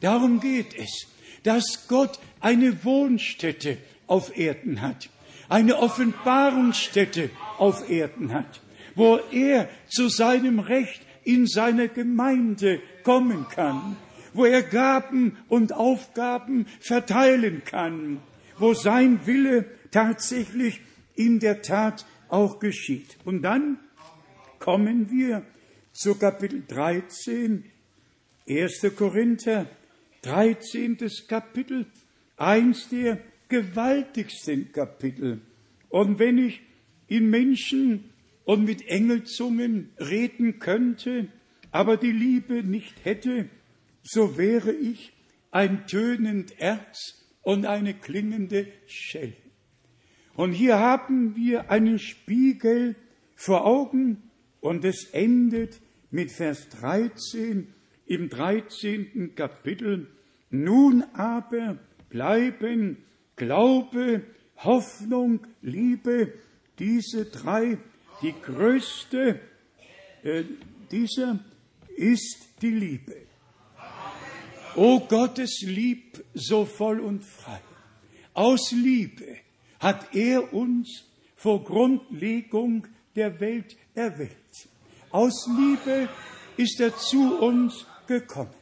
Darum 0.00 0.40
geht 0.40 0.76
es, 0.76 1.06
dass 1.42 1.86
Gott 1.88 2.18
eine 2.40 2.84
Wohnstätte 2.84 3.78
auf 4.06 4.36
Erden 4.36 4.80
hat, 4.80 5.10
eine 5.48 5.76
Offenbarungsstätte 5.76 7.30
auf 7.58 7.88
Erden 7.88 8.32
hat, 8.32 8.60
wo 8.94 9.18
er 9.30 9.68
zu 9.88 10.08
seinem 10.08 10.58
Recht 10.58 11.02
in 11.24 11.46
seiner 11.46 11.88
Gemeinde 11.88 12.80
kommen 13.02 13.46
kann, 13.48 13.96
wo 14.32 14.44
er 14.44 14.62
Gaben 14.62 15.36
und 15.48 15.72
Aufgaben 15.72 16.66
verteilen 16.80 17.62
kann, 17.64 18.20
wo 18.58 18.74
sein 18.74 19.26
Wille 19.26 19.66
tatsächlich 19.90 20.80
in 21.14 21.40
der 21.40 21.62
Tat 21.62 22.06
auch 22.28 22.58
geschieht. 22.58 23.16
Und 23.24 23.42
dann 23.42 23.78
kommen 24.58 25.10
wir 25.10 25.44
zu 25.92 26.14
Kapitel 26.14 26.62
13, 26.66 27.64
1. 28.48 28.86
Korinther, 28.96 29.66
13. 30.22 30.98
Kapitel, 31.26 31.86
eins 32.36 32.88
der 32.88 33.18
gewaltigsten 33.48 34.72
Kapitel. 34.72 35.40
Und 35.88 36.18
wenn 36.18 36.38
ich 36.38 36.60
in 37.08 37.30
Menschen 37.30 38.10
und 38.44 38.64
mit 38.64 38.86
Engelzungen 38.88 39.90
reden 39.98 40.58
könnte, 40.58 41.28
aber 41.70 41.96
die 41.96 42.12
Liebe 42.12 42.62
nicht 42.62 43.04
hätte, 43.04 43.48
so 44.02 44.38
wäre 44.38 44.72
ich 44.72 45.12
ein 45.50 45.86
tönend 45.86 46.58
Erz 46.58 47.17
und 47.48 47.64
eine 47.64 47.94
klingende 47.94 48.66
Schelle. 48.86 49.32
Und 50.34 50.52
hier 50.52 50.78
haben 50.78 51.34
wir 51.34 51.70
einen 51.70 51.98
Spiegel 51.98 52.94
vor 53.36 53.64
Augen 53.64 54.22
und 54.60 54.84
es 54.84 55.04
endet 55.12 55.80
mit 56.10 56.30
Vers 56.30 56.68
13 56.68 57.72
im 58.04 58.28
13. 58.28 59.34
Kapitel. 59.34 60.08
Nun 60.50 61.04
aber 61.14 61.78
bleiben 62.10 62.98
Glaube, 63.36 64.24
Hoffnung, 64.58 65.46
Liebe, 65.62 66.34
diese 66.78 67.24
drei, 67.24 67.78
die 68.20 68.34
größte 68.42 69.40
äh, 70.22 70.44
dieser 70.90 71.38
ist 71.96 72.46
die 72.60 72.72
Liebe. 72.72 73.27
O 74.78 75.00
Gottes 75.00 75.62
Lieb 75.62 76.24
so 76.34 76.64
voll 76.64 77.00
und 77.00 77.24
frei. 77.24 77.60
Aus 78.32 78.70
Liebe 78.70 79.38
hat 79.80 80.14
er 80.14 80.54
uns 80.54 81.04
vor 81.34 81.64
Grundlegung 81.64 82.86
der 83.16 83.40
Welt 83.40 83.76
erwählt. 83.96 84.68
Aus 85.10 85.48
Liebe 85.48 86.08
ist 86.56 86.78
er 86.78 86.96
zu 86.96 87.40
uns 87.40 87.86
gekommen. 88.06 88.54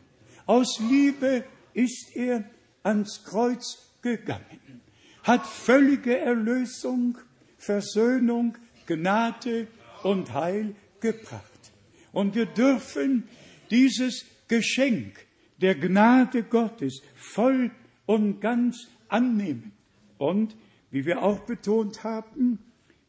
Aus 0.46 0.80
Liebe 0.80 1.44
ist 1.74 2.16
er 2.16 2.44
ans 2.82 3.22
Kreuz 3.22 3.92
gegangen, 4.00 4.80
hat 5.22 5.46
völlige 5.46 6.16
Erlösung, 6.18 7.18
Versöhnung, 7.58 8.56
Gnade 8.86 9.66
und 10.02 10.32
Heil 10.32 10.76
gebracht. 10.98 11.72
Und 12.12 12.34
wir 12.34 12.46
dürfen 12.46 13.28
dieses 13.70 14.24
Geschenk 14.48 15.25
der 15.60 15.74
Gnade 15.74 16.42
Gottes 16.42 17.02
voll 17.14 17.70
und 18.06 18.40
ganz 18.40 18.88
annehmen. 19.08 19.72
Und, 20.18 20.56
wie 20.90 21.04
wir 21.04 21.22
auch 21.22 21.40
betont 21.40 22.04
haben, 22.04 22.58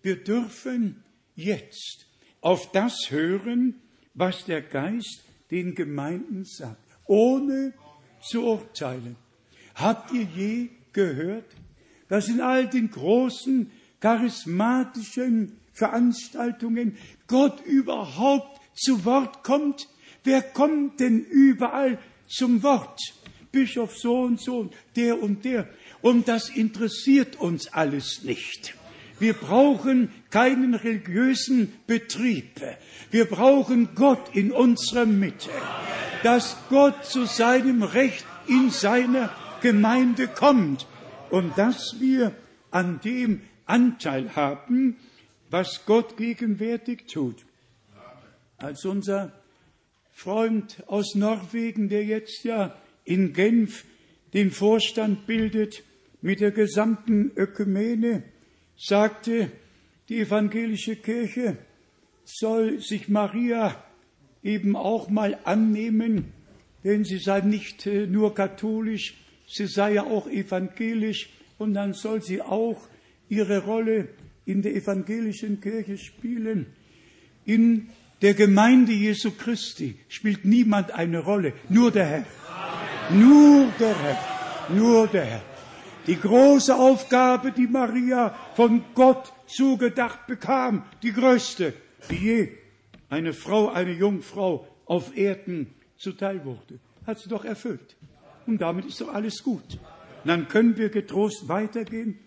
wir 0.02 0.24
dürfen 0.24 1.04
jetzt 1.36 2.08
auf 2.42 2.72
das 2.72 3.10
hören, 3.10 3.76
was 4.14 4.46
der 4.46 4.62
Geist 4.62 5.24
den 5.52 5.76
Gemeinden 5.76 6.44
sagt, 6.44 6.82
ohne 7.06 7.74
zu 8.22 8.44
urteilen. 8.44 9.16
Habt 9.76 10.12
ihr 10.12 10.24
je 10.24 10.70
gehört, 10.92 11.46
dass 12.10 12.28
in 12.28 12.42
all 12.42 12.68
den 12.68 12.90
großen 12.90 13.72
charismatischen 14.00 15.58
Veranstaltungen 15.74 16.98
Gott 17.28 17.64
überhaupt 17.66 18.60
zu 18.74 19.06
Wort 19.06 19.44
kommt? 19.44 19.88
Wer 20.24 20.42
kommt 20.42 21.00
denn 21.00 21.20
überall 21.20 22.00
zum 22.28 22.64
Wort? 22.64 23.00
Bischof 23.52 23.98
so 23.98 24.22
und 24.22 24.40
so, 24.40 24.70
der 24.96 25.22
und 25.22 25.46
der. 25.46 25.68
Und 26.02 26.28
das 26.28 26.50
interessiert 26.50 27.38
uns 27.38 27.74
alles 27.74 28.24
nicht. 28.24 28.76
Wir 29.20 29.34
brauchen 29.34 30.12
keinen 30.30 30.76
religiösen 30.76 31.74
Betrieb. 31.88 32.62
Wir 33.10 33.26
brauchen 33.26 33.96
Gott 33.96 34.36
in 34.36 34.52
unserer 34.52 35.06
Mitte. 35.06 35.50
Dass 36.24 36.58
Gott 36.70 37.06
zu 37.06 37.26
seinem 37.26 37.82
Recht 37.82 38.26
in 38.48 38.70
seiner 38.70 39.32
Gemeinde 39.62 40.28
kommt 40.28 40.86
und 41.30 41.58
dass 41.58 41.96
wir 42.00 42.34
an 42.70 43.00
dem 43.04 43.42
Anteil 43.66 44.36
haben, 44.36 44.98
was 45.50 45.86
Gott 45.86 46.18
gegenwärtig 46.18 47.08
tut. 47.08 47.46
Als 48.58 48.86
unser 48.86 49.32
Freund 50.18 50.84
aus 50.88 51.14
Norwegen, 51.14 51.90
der 51.90 52.04
jetzt 52.04 52.44
ja 52.44 52.76
in 53.06 53.34
Genf 53.34 53.86
den 54.34 54.50
Vorstand 54.50 55.28
bildet 55.28 55.84
mit 56.24 56.42
der 56.42 56.50
gesamten 56.50 57.32
Ökumene, 57.36 58.24
sagte, 58.76 59.52
die 60.10 60.22
evangelische 60.22 60.96
Kirche 60.96 61.60
soll 62.24 62.80
sich 62.80 63.10
Maria 63.10 63.80
eben 64.42 64.76
auch 64.76 65.08
mal 65.08 65.38
annehmen, 65.44 66.34
denn 66.84 67.04
sie 67.04 67.20
sei 67.20 67.42
nicht 67.42 67.86
äh, 67.86 68.08
nur 68.08 68.34
katholisch, 68.34 69.14
sie 69.48 69.68
sei 69.68 69.94
ja 69.94 70.04
auch 70.04 70.28
evangelisch 70.28 71.30
und 71.60 71.76
dann 71.76 71.94
soll 71.94 72.24
sie 72.24 72.42
auch 72.42 72.82
ihre 73.30 73.64
Rolle 73.64 74.08
in 74.46 74.64
der 74.64 74.76
evangelischen 74.76 75.62
Kirche 75.62 76.00
spielen. 76.00 76.66
In 77.46 77.90
der 78.22 78.34
Gemeinde 78.34 78.92
Jesu 78.94 79.32
Christi 79.32 80.00
spielt 80.08 80.46
niemand 80.46 80.92
eine 80.92 81.20
Rolle, 81.20 81.54
nur 81.70 81.92
der 81.92 82.06
Herr. 82.06 82.26
Nur 83.12 83.68
der 83.80 83.98
Herr, 83.98 84.18
nur 84.70 85.08
der 85.08 85.26
Herr. 85.26 85.42
Die 86.08 86.20
große 86.20 86.76
Aufgabe, 86.76 87.52
die 87.52 87.68
Maria 87.68 88.36
von 88.56 88.84
Gott 88.94 89.34
zugedacht 89.46 90.28
bekam, 90.28 90.84
die 91.04 91.14
größte, 91.14 91.74
die 92.10 92.16
je 92.16 92.50
eine 93.10 93.34
Frau, 93.34 93.70
eine 93.70 93.92
Jungfrau 93.92 94.68
auf 94.86 95.16
Erden 95.16 95.74
zuteil 95.98 96.44
wurde, 96.46 96.80
hat 97.06 97.20
sie 97.20 97.30
doch 97.30 97.46
erfüllt. 97.46 97.96
Und 98.46 98.62
damit 98.62 98.86
ist 98.86 99.02
doch 99.02 99.14
alles 99.14 99.44
gut. 99.44 99.80
Dann 100.24 100.48
können 100.48 100.78
wir 100.78 100.90
getrost 100.90 101.48
weitergehen. 101.48 102.20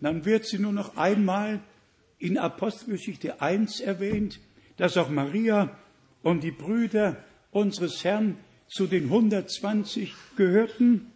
Dann 0.00 0.24
wird 0.24 0.44
sie 0.44 0.58
nur 0.58 0.72
noch 0.72 0.96
einmal 0.96 1.60
in 2.18 2.38
Apostelgeschichte 2.38 3.40
1 3.40 3.80
erwähnt, 3.80 4.40
dass 4.76 4.96
auch 4.96 5.10
Maria 5.10 5.76
und 6.22 6.42
die 6.42 6.50
Brüder 6.50 7.16
unseres 7.50 8.02
Herrn 8.04 8.38
zu 8.68 8.86
den 8.86 9.04
120 9.04 10.12
gehörten. 10.36 11.12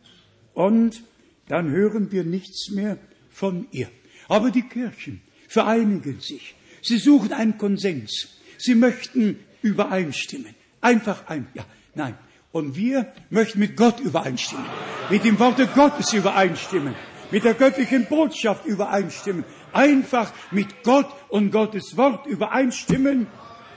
Und 0.54 1.02
dann 1.48 1.70
hören 1.70 2.12
wir 2.12 2.24
nichts 2.24 2.70
mehr 2.70 2.98
von 3.30 3.66
ihr. 3.72 3.88
Aber 4.28 4.50
die 4.50 4.62
Kirchen 4.62 5.22
vereinigen 5.48 6.20
sich. 6.20 6.54
Sie 6.82 6.98
suchen 6.98 7.32
einen 7.32 7.58
Konsens. 7.58 8.28
Sie 8.58 8.74
möchten 8.74 9.38
übereinstimmen. 9.62 10.54
Einfach 10.80 11.26
ein, 11.26 11.48
ja, 11.54 11.64
nein. 11.94 12.14
Und 12.52 12.76
wir 12.76 13.12
möchten 13.30 13.58
mit 13.58 13.76
Gott 13.76 14.00
übereinstimmen. 14.00 14.66
Mit 15.10 15.24
dem 15.24 15.38
Worte 15.38 15.66
Gottes 15.66 16.12
übereinstimmen. 16.12 16.94
Mit 17.30 17.44
der 17.44 17.54
göttlichen 17.54 18.06
Botschaft 18.06 18.64
übereinstimmen. 18.66 19.44
Einfach 19.72 20.32
mit 20.50 20.82
Gott 20.82 21.08
und 21.28 21.50
Gottes 21.50 21.96
Wort 21.96 22.26
übereinstimmen. 22.26 23.26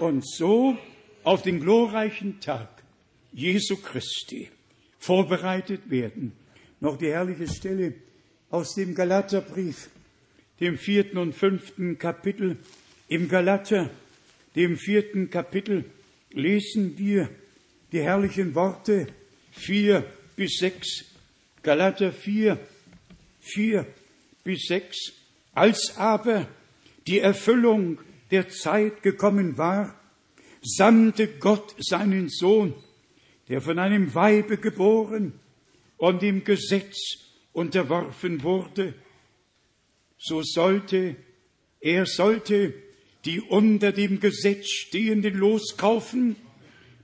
Und 0.01 0.27
so 0.27 0.75
auf 1.21 1.43
den 1.43 1.59
glorreichen 1.59 2.39
Tag 2.39 2.69
Jesu 3.33 3.77
Christi 3.77 4.49
vorbereitet 4.97 5.91
werden. 5.91 6.31
Noch 6.79 6.97
die 6.97 7.11
herrliche 7.11 7.47
Stelle 7.47 7.93
aus 8.49 8.73
dem 8.73 8.95
Galaterbrief, 8.95 9.89
dem 10.59 10.79
vierten 10.79 11.19
und 11.19 11.35
fünften 11.35 11.99
Kapitel. 11.99 12.57
Im 13.09 13.29
Galater 13.29 13.91
dem 14.55 14.75
vierten 14.75 15.29
Kapitel 15.29 15.85
lesen 16.31 16.97
wir 16.97 17.29
die 17.91 18.01
herrlichen 18.01 18.55
Worte 18.55 19.05
vier 19.51 20.03
bis 20.35 20.57
sechs, 20.57 21.05
Galater 21.61 22.11
vier, 22.11 22.57
vier 23.39 23.85
bis 24.43 24.65
sechs. 24.65 25.13
Als 25.53 25.93
aber 25.95 26.47
die 27.05 27.19
Erfüllung 27.19 27.99
der 28.31 28.49
Zeit 28.49 29.03
gekommen 29.03 29.57
war, 29.57 29.99
sandte 30.61 31.27
Gott 31.27 31.75
seinen 31.79 32.29
Sohn, 32.29 32.73
der 33.49 33.61
von 33.61 33.79
einem 33.79 34.13
Weibe 34.15 34.57
geboren 34.57 35.33
und 35.97 36.21
dem 36.21 36.43
Gesetz 36.43 36.97
unterworfen 37.53 38.43
wurde, 38.43 38.93
so 40.17 40.41
sollte, 40.43 41.15
er 41.79 42.05
sollte 42.05 42.73
die 43.25 43.41
unter 43.41 43.91
dem 43.91 44.19
Gesetz 44.19 44.69
stehenden 44.69 45.35
loskaufen, 45.35 46.35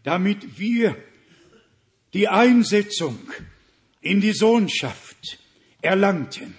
damit 0.04 0.60
wir 0.60 0.95
die 2.14 2.28
Einsetzung 2.28 3.20
in 4.02 4.22
die 4.22 4.32
Sohnschaft 4.34 5.40
erlangten. 5.82 6.58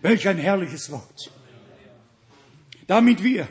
Welch 0.00 0.26
ein 0.26 0.38
herrliches 0.38 0.90
Wort. 0.90 1.32
Damit 2.86 3.22
wir, 3.22 3.48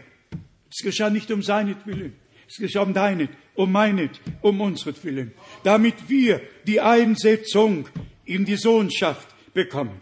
es 0.71 0.83
geschah 0.83 1.09
nicht 1.09 1.29
um 1.31 1.41
seinetwillen, 1.41 2.15
es 2.47 2.57
geschah 2.57 2.81
um 2.81 2.93
deinet, 2.93 3.29
um 3.55 3.71
meinet, 3.71 4.19
um 4.41 4.61
unsretwillen, 4.61 5.33
damit 5.63 6.09
wir 6.09 6.41
die 6.65 6.79
Einsetzung 6.79 7.87
in 8.25 8.45
die 8.45 8.55
Sohnschaft 8.55 9.27
bekommen. 9.53 10.01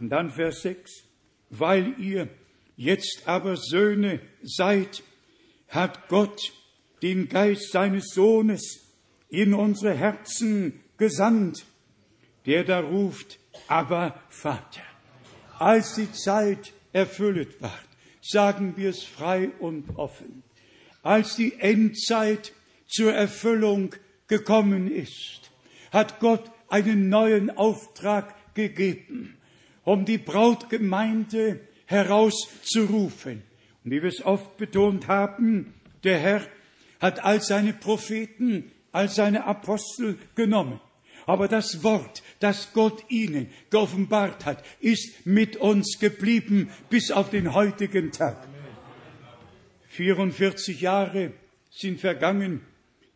Und 0.00 0.10
dann 0.10 0.30
Vers 0.30 0.62
6, 0.62 1.04
weil 1.50 1.94
ihr 1.98 2.28
jetzt 2.76 3.22
aber 3.26 3.56
Söhne 3.56 4.20
seid, 4.42 5.02
hat 5.68 6.08
Gott 6.08 6.52
den 7.02 7.28
Geist 7.28 7.72
seines 7.72 8.08
Sohnes 8.08 8.92
in 9.28 9.54
unsere 9.54 9.94
Herzen 9.94 10.80
gesandt, 10.96 11.64
der 12.46 12.64
da 12.64 12.80
ruft, 12.80 13.38
aber 13.68 14.20
Vater. 14.28 14.82
Als 15.58 15.94
die 15.94 16.12
Zeit 16.12 16.72
erfüllt 16.92 17.60
wird, 17.60 17.93
sagen 18.24 18.74
wir 18.76 18.90
es 18.90 19.04
frei 19.04 19.50
und 19.58 19.96
offen, 19.96 20.42
als 21.02 21.36
die 21.36 21.60
Endzeit 21.60 22.52
zur 22.86 23.12
Erfüllung 23.12 23.94
gekommen 24.28 24.90
ist, 24.90 25.50
hat 25.92 26.20
Gott 26.20 26.50
einen 26.68 27.08
neuen 27.08 27.50
Auftrag 27.50 28.34
gegeben, 28.54 29.36
um 29.84 30.06
die 30.06 30.18
Brautgemeinde 30.18 31.60
herauszurufen. 31.86 33.42
Und 33.84 33.90
wie 33.90 34.02
wir 34.02 34.08
es 34.08 34.24
oft 34.24 34.56
betont 34.56 35.06
haben, 35.08 35.74
der 36.02 36.18
Herr 36.18 36.40
hat 37.00 37.22
all 37.22 37.42
seine 37.42 37.74
Propheten, 37.74 38.72
all 38.92 39.10
seine 39.10 39.44
Apostel 39.44 40.16
genommen. 40.34 40.80
Aber 41.26 41.48
das 41.48 41.82
Wort, 41.82 42.22
das 42.40 42.72
Gott 42.72 43.04
ihnen 43.08 43.50
geoffenbart 43.70 44.44
hat, 44.44 44.64
ist 44.80 45.26
mit 45.26 45.56
uns 45.56 45.98
geblieben 45.98 46.70
bis 46.90 47.10
auf 47.10 47.30
den 47.30 47.54
heutigen 47.54 48.12
Tag. 48.12 48.46
44 49.88 50.80
Jahre 50.80 51.32
sind 51.70 52.00
vergangen 52.00 52.60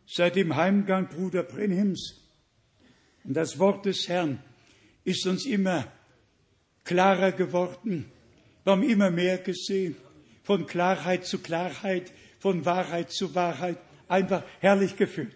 seit 0.07 0.37
dem 0.37 0.57
Heimgang 0.57 1.09
Bruder 1.09 1.43
Brenhims. 1.43 2.21
Und 3.25 3.35
das 3.35 3.59
Wort 3.59 3.85
des 3.85 4.09
Herrn 4.09 4.43
ist 5.05 5.27
uns 5.27 5.45
immer 5.45 5.87
klarer 6.85 7.33
geworden 7.33 8.11
wir 8.69 8.73
haben 8.73 8.83
immer 8.83 9.11
mehr 9.11 9.39
gesehen, 9.39 9.97
von 10.43 10.67
Klarheit 10.67 11.25
zu 11.25 11.39
Klarheit, 11.39 12.13
von 12.39 12.67
Wahrheit 12.67 13.11
zu 13.11 13.35
Wahrheit, 13.35 13.79
einfach 14.09 14.43
herrlich 14.61 14.95
gefühlt. 14.95 15.35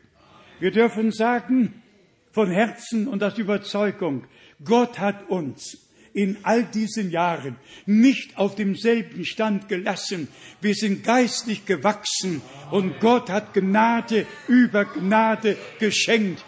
Wir 0.61 0.71
dürfen 0.71 1.13
sagen, 1.13 1.82
von 2.33 2.51
Herzen 2.51 3.07
und 3.07 3.23
aus 3.23 3.39
Überzeugung, 3.39 4.25
Gott 4.65 4.99
hat 4.99 5.29
uns 5.29 5.79
in 6.15 6.39
all 6.43 6.65
diesen 6.65 7.11
Jahren 7.11 7.57
nicht 7.87 8.37
auf 8.37 8.55
demselben 8.55 9.25
Stand 9.25 9.69
gelassen. 9.69 10.29
Wir 10.61 10.75
sind 10.75 11.05
geistlich 11.05 11.65
gewachsen 11.65 12.43
und 12.71 13.01
Gott 13.01 13.31
hat 13.31 13.55
Gnade 13.55 14.27
über 14.49 14.85
Gnade 14.85 15.57
geschenkt. 15.79 16.45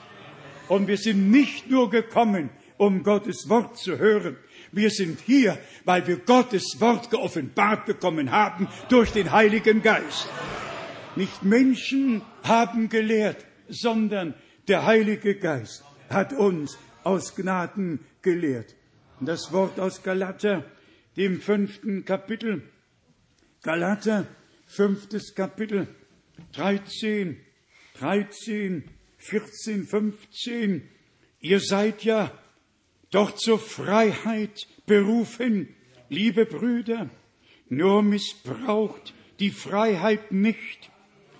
Und 0.68 0.86
wir 0.86 0.96
sind 0.96 1.30
nicht 1.30 1.70
nur 1.70 1.90
gekommen, 1.90 2.50
um 2.76 3.02
Gottes 3.02 3.48
Wort 3.48 3.78
zu 3.78 3.98
hören. 3.98 4.36
Wir 4.72 4.90
sind 4.90 5.20
hier, 5.20 5.58
weil 5.84 6.06
wir 6.06 6.16
Gottes 6.16 6.76
Wort 6.80 7.10
geoffenbart 7.10 7.86
bekommen 7.86 8.32
haben 8.32 8.68
durch 8.88 9.12
den 9.12 9.30
Heiligen 9.30 9.82
Geist. 9.82 10.28
Nicht 11.16 11.44
Menschen 11.44 12.22
haben 12.42 12.88
gelehrt, 12.88 13.44
sondern 13.68 14.34
der 14.68 14.84
Heilige 14.86 15.34
Geist 15.34 15.84
hat 16.08 16.32
uns 16.32 16.78
aus 17.02 17.34
Gnaden 17.34 18.00
gelehrt. 18.22 18.74
Und 19.20 19.26
das 19.26 19.52
Wort 19.52 19.78
aus 19.78 20.02
Galater, 20.02 20.64
dem 21.16 21.40
fünften 21.40 22.04
Kapitel, 22.04 22.62
Galater, 23.62 24.26
fünftes 24.66 25.34
Kapitel, 25.34 25.88
13, 26.52 27.38
13, 27.98 28.84
14, 29.18 29.84
15. 29.84 30.88
Ihr 31.40 31.60
seid 31.60 32.04
ja 32.04 32.32
doch 33.10 33.34
zur 33.34 33.58
Freiheit 33.58 34.66
berufen, 34.86 35.74
liebe 36.08 36.46
Brüder, 36.46 37.08
nur 37.68 38.02
missbraucht 38.02 39.14
die 39.38 39.50
Freiheit 39.50 40.32
nicht 40.32 40.90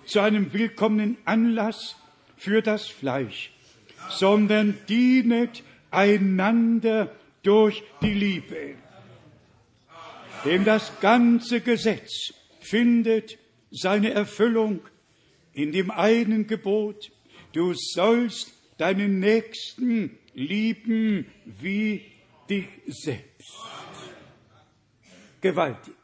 zu 0.05 0.19
einem 0.19 0.53
willkommenen 0.53 1.17
Anlass 1.25 1.95
für 2.45 2.61
das 2.61 2.87
Fleisch, 2.87 3.51
sondern 4.07 4.77
dienet 4.87 5.63
einander 5.89 7.11
durch 7.41 7.81
die 8.03 8.13
Liebe. 8.13 8.75
Denn 10.45 10.63
das 10.63 10.99
ganze 10.99 11.61
Gesetz 11.61 12.33
findet 12.59 13.39
seine 13.71 14.11
Erfüllung 14.11 14.81
in 15.53 15.71
dem 15.71 15.89
einen 15.89 16.45
Gebot, 16.45 17.11
du 17.51 17.73
sollst 17.73 18.53
deinen 18.77 19.19
Nächsten 19.19 20.15
lieben 20.35 21.25
wie 21.45 22.05
dich 22.47 22.67
selbst. 22.85 23.57
Gewaltig. 25.41 25.95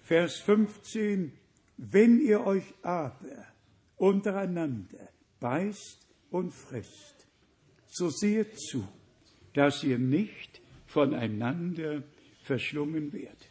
Vers 0.00 0.36
15. 0.36 1.32
Wenn 1.76 2.20
ihr 2.20 2.46
euch 2.46 2.72
aber 2.82 3.46
untereinander 3.96 5.15
beißt 5.40 6.06
und 6.30 6.52
frisst, 6.52 7.26
so 7.88 8.10
seht 8.10 8.58
zu, 8.58 8.86
dass 9.54 9.82
ihr 9.82 9.98
nicht 9.98 10.60
voneinander 10.86 12.02
verschlungen 12.42 13.12
werdet. 13.12 13.48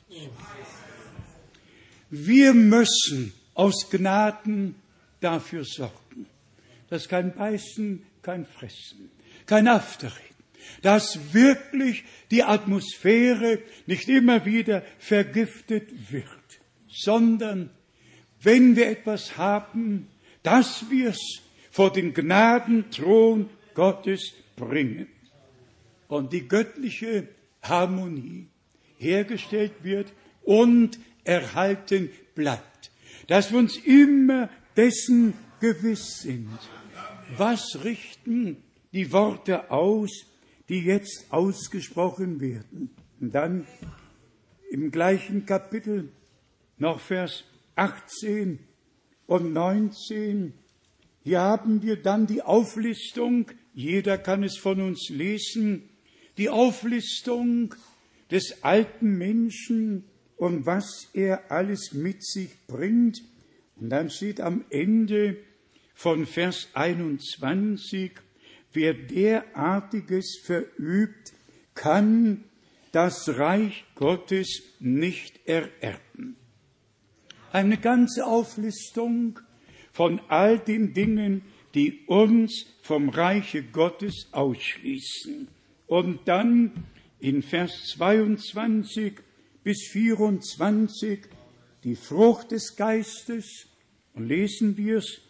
Wir 2.09 2.53
müssen 2.53 3.33
aus 3.53 3.89
Gnaden 3.89 4.75
dafür 5.19 5.63
sorgen, 5.65 6.27
dass 6.89 7.07
kein 7.07 7.33
Beißen, 7.33 8.03
kein 8.21 8.45
Fressen, 8.45 9.09
kein 9.45 9.67
Afterreden, 9.67 10.21
dass 10.81 11.33
wirklich 11.33 12.03
die 12.31 12.43
Atmosphäre 12.43 13.59
nicht 13.87 14.07
immer 14.09 14.45
wieder 14.45 14.83
vergiftet 14.99 16.11
wird, 16.11 16.29
sondern 16.87 17.69
wenn 18.41 18.75
wir 18.75 18.87
etwas 18.87 19.37
haben, 19.37 20.07
dass 20.43 20.89
wir 20.89 21.09
es 21.09 21.41
vor 21.75 21.91
den 21.91 22.13
Gnadenthron 22.13 23.49
Gottes 23.73 24.31
bringen 24.55 25.07
und 26.07 26.31
die 26.31 26.47
göttliche 26.47 27.27
Harmonie 27.61 28.47
hergestellt 28.97 29.73
wird 29.83 30.13
und 30.43 30.97
erhalten 31.25 32.11
bleibt. 32.33 32.91
Dass 33.27 33.51
wir 33.51 33.59
uns 33.59 33.75
immer 33.75 34.49
dessen 34.77 35.33
gewiss 35.59 36.21
sind. 36.21 36.57
Was 37.35 37.83
richten 37.83 38.63
die 38.93 39.11
Worte 39.11 39.69
aus, 39.69 40.27
die 40.69 40.79
jetzt 40.79 41.25
ausgesprochen 41.29 42.39
werden? 42.39 42.95
Und 43.19 43.35
dann 43.35 43.67
im 44.71 44.91
gleichen 44.91 45.45
Kapitel 45.45 46.07
noch 46.77 47.01
Vers 47.01 47.43
18 47.75 48.59
und 49.27 49.51
19 49.51 50.53
hier 51.25 51.41
haben 51.41 51.81
wir 51.81 51.95
dann 51.95 52.27
die 52.27 52.43
Auflistung, 52.43 53.47
jeder 53.73 54.19
kann 54.19 54.43
es 54.43 54.59
von 54.59 54.79
uns 54.79 55.09
lesen, 55.09 55.89
die 56.37 56.49
Auflistung 56.49 57.73
des 58.29 58.63
alten 58.63 59.17
Menschen 59.17 60.03
und 60.37 60.67
was 60.67 61.09
er 61.13 61.49
alles 61.49 61.93
mit 61.93 62.23
sich 62.23 62.51
bringt. 62.67 63.23
Und 63.75 63.89
dann 63.89 64.11
steht 64.11 64.39
am 64.39 64.65
Ende 64.69 65.37
von 65.95 66.27
Vers 66.27 66.67
21, 66.75 68.11
wer 68.73 68.93
derartiges 68.93 70.39
verübt, 70.43 71.33
kann 71.73 72.43
das 72.91 73.29
Reich 73.29 73.83
Gottes 73.95 74.61
nicht 74.79 75.39
ererben. 75.47 76.35
Eine 77.51 77.79
ganze 77.79 78.27
Auflistung 78.27 79.39
von 79.95 80.19
all 80.27 80.59
den 80.59 80.93
Dingen, 80.93 81.41
die 81.73 82.01
uns 82.07 82.65
vom 82.81 83.07
Reiche 83.07 83.63
Gottes 83.63 84.27
ausschließen. 84.33 85.47
Und 85.87 86.27
dann 86.27 86.83
in 87.21 87.41
Vers 87.41 87.93
22 87.95 89.13
bis 89.63 89.87
24 89.93 91.21
die 91.85 91.95
Frucht 91.95 92.51
des 92.51 92.75
Geistes. 92.75 93.67
Und 94.13 94.27
lesen 94.27 94.75
wir 94.75 94.97
es. 94.97 95.21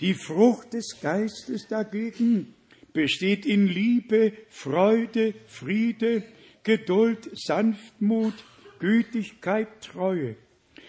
Die 0.00 0.14
Frucht 0.14 0.74
des 0.74 1.00
Geistes 1.00 1.66
dagegen 1.66 2.54
besteht 2.92 3.44
in 3.44 3.66
Liebe, 3.66 4.32
Freude, 4.48 5.34
Friede, 5.48 6.22
Geduld, 6.62 7.30
Sanftmut, 7.34 8.34
Gütigkeit, 8.78 9.80
Treue. 9.80 10.36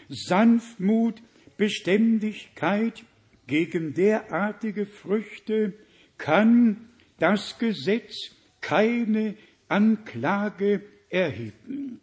Sanftmut, 0.10 1.24
Beständigkeit, 1.58 3.04
gegen 3.48 3.94
derartige 3.94 4.86
Früchte 4.86 5.74
kann 6.18 6.90
das 7.20 7.58
Gesetz 7.60 8.32
keine 8.62 9.36
Anklage 9.68 10.82
erheben. 11.10 12.00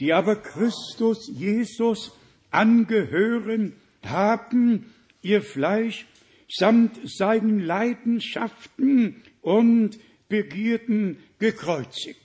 Die 0.00 0.12
aber 0.12 0.36
Christus 0.36 1.30
Jesus 1.32 2.12
angehören, 2.50 3.74
haben 4.04 4.86
ihr 5.22 5.42
Fleisch 5.42 6.06
samt 6.48 6.98
seinen 7.04 7.60
Leidenschaften 7.60 9.22
und 9.40 9.98
Begierden 10.28 11.18
gekreuzigt. 11.38 12.18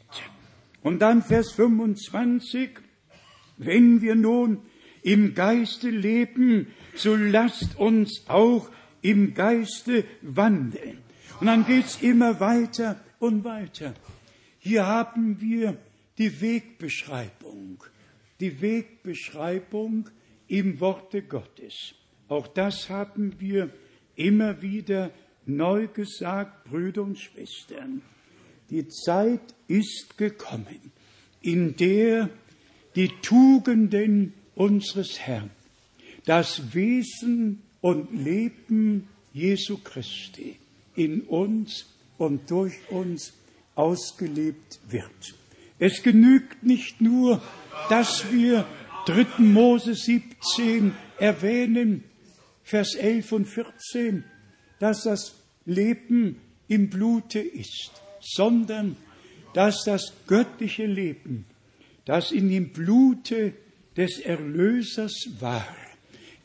Und 0.81 0.99
dann 0.99 1.21
Vers 1.21 1.51
25, 1.53 2.69
wenn 3.57 4.01
wir 4.01 4.15
nun 4.15 4.59
im 5.01 5.34
Geiste 5.34 5.89
leben, 5.89 6.67
so 6.99 7.15
lasst 7.15 7.78
uns 7.78 8.24
auch 8.28 8.69
im 9.02 9.34
Geiste 9.34 10.06
wandeln. 10.22 10.99
Und 11.40 11.48
dann 11.48 11.65
geht's 11.65 12.02
immer 12.02 12.40
weiter 12.40 12.99
und 13.19 13.44
weiter. 13.44 13.94
Hier 14.60 14.86
haben 14.86 15.40
wir 15.40 15.78
die 16.18 16.41
Wegbeschreibung, 16.41 17.84
die 18.40 18.61
Wegbeschreibung 18.61 20.10
im 20.48 20.80
Worte 20.80 21.22
Gottes. 21.22 21.94
Auch 22.28 22.48
das 22.48 22.90
haben 22.90 23.40
wir 23.40 23.69
immer 24.15 24.61
wieder 24.61 25.11
neu 25.45 25.88
gesagt, 25.88 26.65
Brüder 26.65 27.03
und 27.03 27.19
Schwestern. 27.19 28.02
Die 28.69 28.88
Zeit 28.88 29.56
ist 29.68 30.18
gekommen, 30.18 30.91
in 31.41 31.76
der 31.76 32.30
die 32.95 33.10
Tugenden 33.22 34.34
unseres 34.56 35.19
Herrn 35.19 35.52
das 36.28 36.74
Wesen 36.74 37.64
und 37.80 38.14
Leben 38.14 39.08
Jesu 39.34 39.78
Christi 39.78 40.58
in 40.94 41.22
uns 41.22 41.86
und 42.18 42.52
durch 42.52 42.74
uns 42.90 43.34
ausgelebt 43.76 44.80
wird. 44.90 45.36
Es 45.80 46.04
genügt 46.04 46.64
nicht 46.64 46.99
nur, 46.99 47.41
dass 47.90 48.30
wir 48.32 48.66
3. 49.06 49.41
Mose 49.41 49.95
17 49.95 50.94
erwähnen, 51.18 52.04
Vers 52.64 52.95
11 52.95 53.32
und 53.32 53.45
14, 53.45 54.26
dass 54.80 55.04
das 55.04 55.36
Leben 55.66 56.41
im 56.68 56.90
Blute 56.90 57.40
ist, 57.40 57.91
sondern 58.20 58.98
dass 59.54 59.86
das 59.86 60.12
göttliche 60.28 60.88
Leben, 60.88 61.45
das 62.04 62.34
in 62.34 62.49
dem 62.49 62.74
Blute 62.74 63.54
des 63.95 64.20
Erlösers 64.20 65.30
war, 65.40 65.66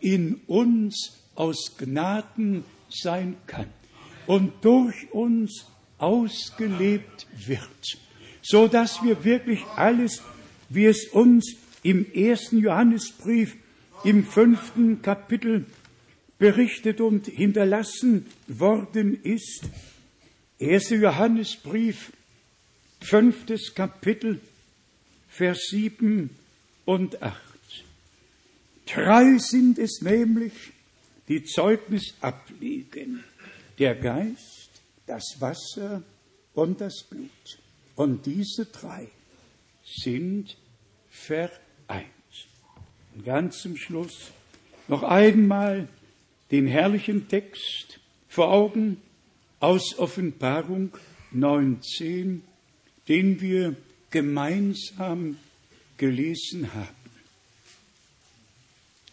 in 0.02 0.40
uns 0.46 1.18
aus 1.34 1.76
Gnaden 1.78 2.64
sein 2.90 3.36
kann 3.46 3.66
und 4.26 4.52
durch 4.62 5.12
uns 5.12 5.66
ausgelebt 5.98 7.26
wird. 7.46 7.98
so 8.42 8.66
dass 8.68 9.02
wir 9.02 9.24
wirklich 9.24 9.62
alles, 9.76 10.20
wie 10.68 10.86
es 10.86 11.06
uns 11.06 11.56
im 11.82 12.12
ersten 12.12 12.58
Johannesbrief 12.58 13.56
im 14.04 14.24
fünften 14.24 15.00
Kapitel 15.00 15.64
berichtet 16.38 17.00
und 17.00 17.26
hinterlassen 17.28 18.26
worden 18.48 19.22
ist. 19.22 19.62
1. 20.60 20.90
Johannesbrief, 20.90 22.12
fünftes 23.00 23.74
Kapitel, 23.74 24.40
Vers 25.28 25.68
7 25.70 26.30
und 26.84 27.22
8. 27.22 27.51
Drei 28.94 29.38
sind 29.38 29.78
es 29.78 30.02
nämlich, 30.02 30.52
die 31.28 31.44
Zeugnis 31.44 32.14
ablegen. 32.20 33.24
Der 33.78 33.94
Geist, 33.94 34.70
das 35.06 35.36
Wasser 35.38 36.02
und 36.52 36.80
das 36.80 37.04
Blut. 37.08 37.30
Und 37.96 38.26
diese 38.26 38.66
drei 38.66 39.08
sind 39.84 40.56
vereint. 41.10 42.06
Und 43.14 43.24
ganz 43.24 43.58
zum 43.62 43.76
Schluss 43.76 44.30
noch 44.88 45.02
einmal 45.02 45.88
den 46.50 46.66
herrlichen 46.66 47.28
Text 47.28 47.98
vor 48.28 48.52
Augen 48.52 49.00
aus 49.58 49.98
Offenbarung 49.98 50.90
19, 51.30 52.42
den 53.08 53.40
wir 53.40 53.74
gemeinsam 54.10 55.38
gelesen 55.96 56.74
haben. 56.74 57.01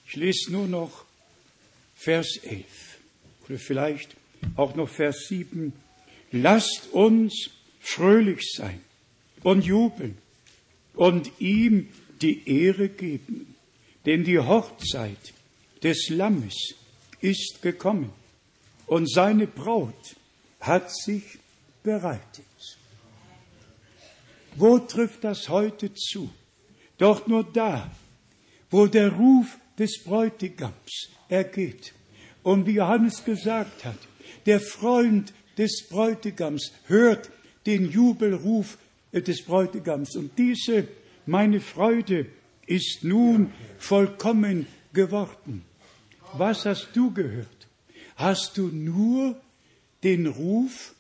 Ich 0.10 0.16
lese 0.16 0.52
nur 0.52 0.68
noch 0.68 1.06
Vers 1.94 2.40
11 2.42 2.66
oder 3.48 3.60
vielleicht 3.60 4.16
auch 4.56 4.74
noch 4.74 4.90
Vers 4.90 5.28
7. 5.28 5.72
Lasst 6.32 6.88
uns 6.94 7.52
fröhlich 7.80 8.42
sein 8.56 8.82
und 9.44 9.66
jubeln 9.66 10.18
und 10.96 11.30
ihm 11.40 11.90
die 12.24 12.42
Ehre 12.50 12.90
geben, 12.90 13.54
denn 14.08 14.24
die 14.24 14.40
Hochzeit 14.40 15.32
des 15.84 16.10
Lammes 16.10 16.56
ist 17.22 17.62
gekommen 17.62 18.12
und 18.88 19.12
seine 19.12 19.46
Braut 19.46 20.16
hat 20.60 20.92
sich 20.92 21.38
bereitet. 21.84 22.46
Wo 24.56 24.80
trifft 24.80 25.24
das 25.24 25.50
heute 25.50 25.94
zu? 25.94 26.32
Doch 26.98 27.28
nur 27.28 27.44
da, 27.44 27.92
wo 28.72 28.88
der 28.88 29.14
Ruf 29.14 29.60
des 29.80 30.04
Bräutigams 30.04 31.10
ergeht. 31.30 31.94
Und 32.44 32.68
wie 32.68 32.74
Johannes 32.74 33.24
gesagt 33.24 33.86
hat, 33.86 33.98
der 34.46 34.60
Freund 34.60 35.34
des 35.58 35.88
Bräutigams 35.90 36.72
hört 36.88 37.32
den 37.66 37.90
Jubelruf 37.90 38.78
des 39.14 39.44
Bräutigams. 39.44 40.16
Und 40.16 40.38
diese, 40.38 40.88
meine 41.26 41.60
Freude, 41.60 42.28
ist 42.66 43.04
nun 43.04 43.52
vollkommen 43.80 44.68
geworden. 44.94 45.64
Was 46.34 46.66
hast 46.66 46.90
du 46.94 47.12
gehört? 47.12 47.68
Hast 48.16 48.58
du 48.58 48.68
nur 48.68 49.42
den 50.04 50.28
Ruf 50.28 50.94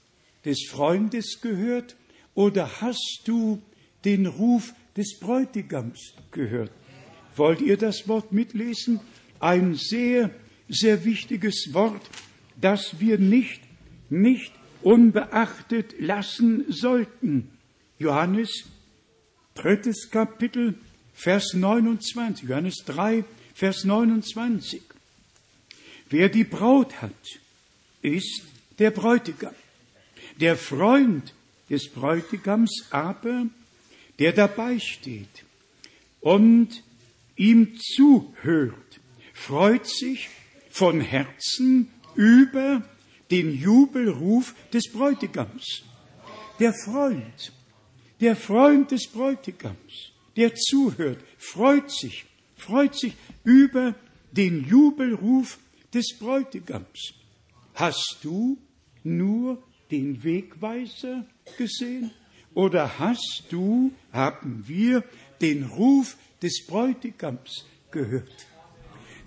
des 0.45 0.67
Freundes 0.67 1.41
gehört 1.41 1.95
oder 2.33 2.81
hast 2.81 3.21
du 3.25 3.61
den 4.03 4.25
Ruf 4.25 4.73
des 4.97 5.19
Bräutigams 5.19 6.13
gehört? 6.31 6.71
Wollt 7.39 7.61
ihr 7.61 7.77
das 7.77 8.07
Wort 8.07 8.33
mitlesen? 8.33 8.99
Ein 9.39 9.75
sehr, 9.75 10.29
sehr 10.67 11.05
wichtiges 11.05 11.73
Wort, 11.73 12.01
das 12.59 12.99
wir 12.99 13.17
nicht, 13.17 13.61
nicht 14.09 14.51
unbeachtet 14.81 15.95
lassen 15.99 16.65
sollten. 16.69 17.49
Johannes, 17.97 18.65
drittes 19.55 20.11
Kapitel, 20.11 20.75
Vers 21.13 21.53
29, 21.53 22.47
Johannes 22.47 22.83
3, 22.85 23.23
Vers 23.53 23.85
29. 23.85 24.81
Wer 26.09 26.27
die 26.27 26.43
Braut 26.43 27.01
hat, 27.01 27.39
ist 28.01 28.43
der 28.79 28.91
Bräutigam. 28.91 29.55
Der 30.41 30.57
Freund 30.57 31.33
des 31.69 31.87
Bräutigams 31.89 32.87
aber, 32.89 33.45
der 34.17 34.33
dabei 34.33 34.79
steht 34.79 35.45
und 36.19 36.83
ihm 37.39 37.77
zuhört, 37.79 38.99
freut 39.33 39.87
sich 39.87 40.29
von 40.69 41.01
Herzen 41.01 41.89
über 42.15 42.83
den 43.31 43.57
Jubelruf 43.57 44.53
des 44.73 44.91
Bräutigams. 44.91 45.83
Der 46.59 46.73
Freund, 46.73 47.53
der 48.19 48.35
Freund 48.35 48.91
des 48.91 49.07
Bräutigams, 49.07 50.11
der 50.35 50.53
zuhört, 50.53 51.19
freut 51.37 51.89
sich, 51.89 52.25
freut 52.57 52.95
sich 52.95 53.13
über 53.45 53.95
den 54.31 54.67
Jubelruf 54.67 55.59
des 55.93 56.17
Bräutigams. 56.19 57.13
Hast 57.73 58.17
du 58.21 58.57
nur 59.03 59.63
den 59.89 60.21
Wegweiser 60.23 61.25
gesehen? 61.57 62.11
Oder 62.53 62.99
hast 62.99 63.45
du, 63.49 63.93
haben 64.11 64.65
wir 64.67 65.03
den 65.39 65.63
Ruf 65.63 66.17
des 66.41 66.65
Bräutigams 66.65 67.65
gehört? 67.91 68.47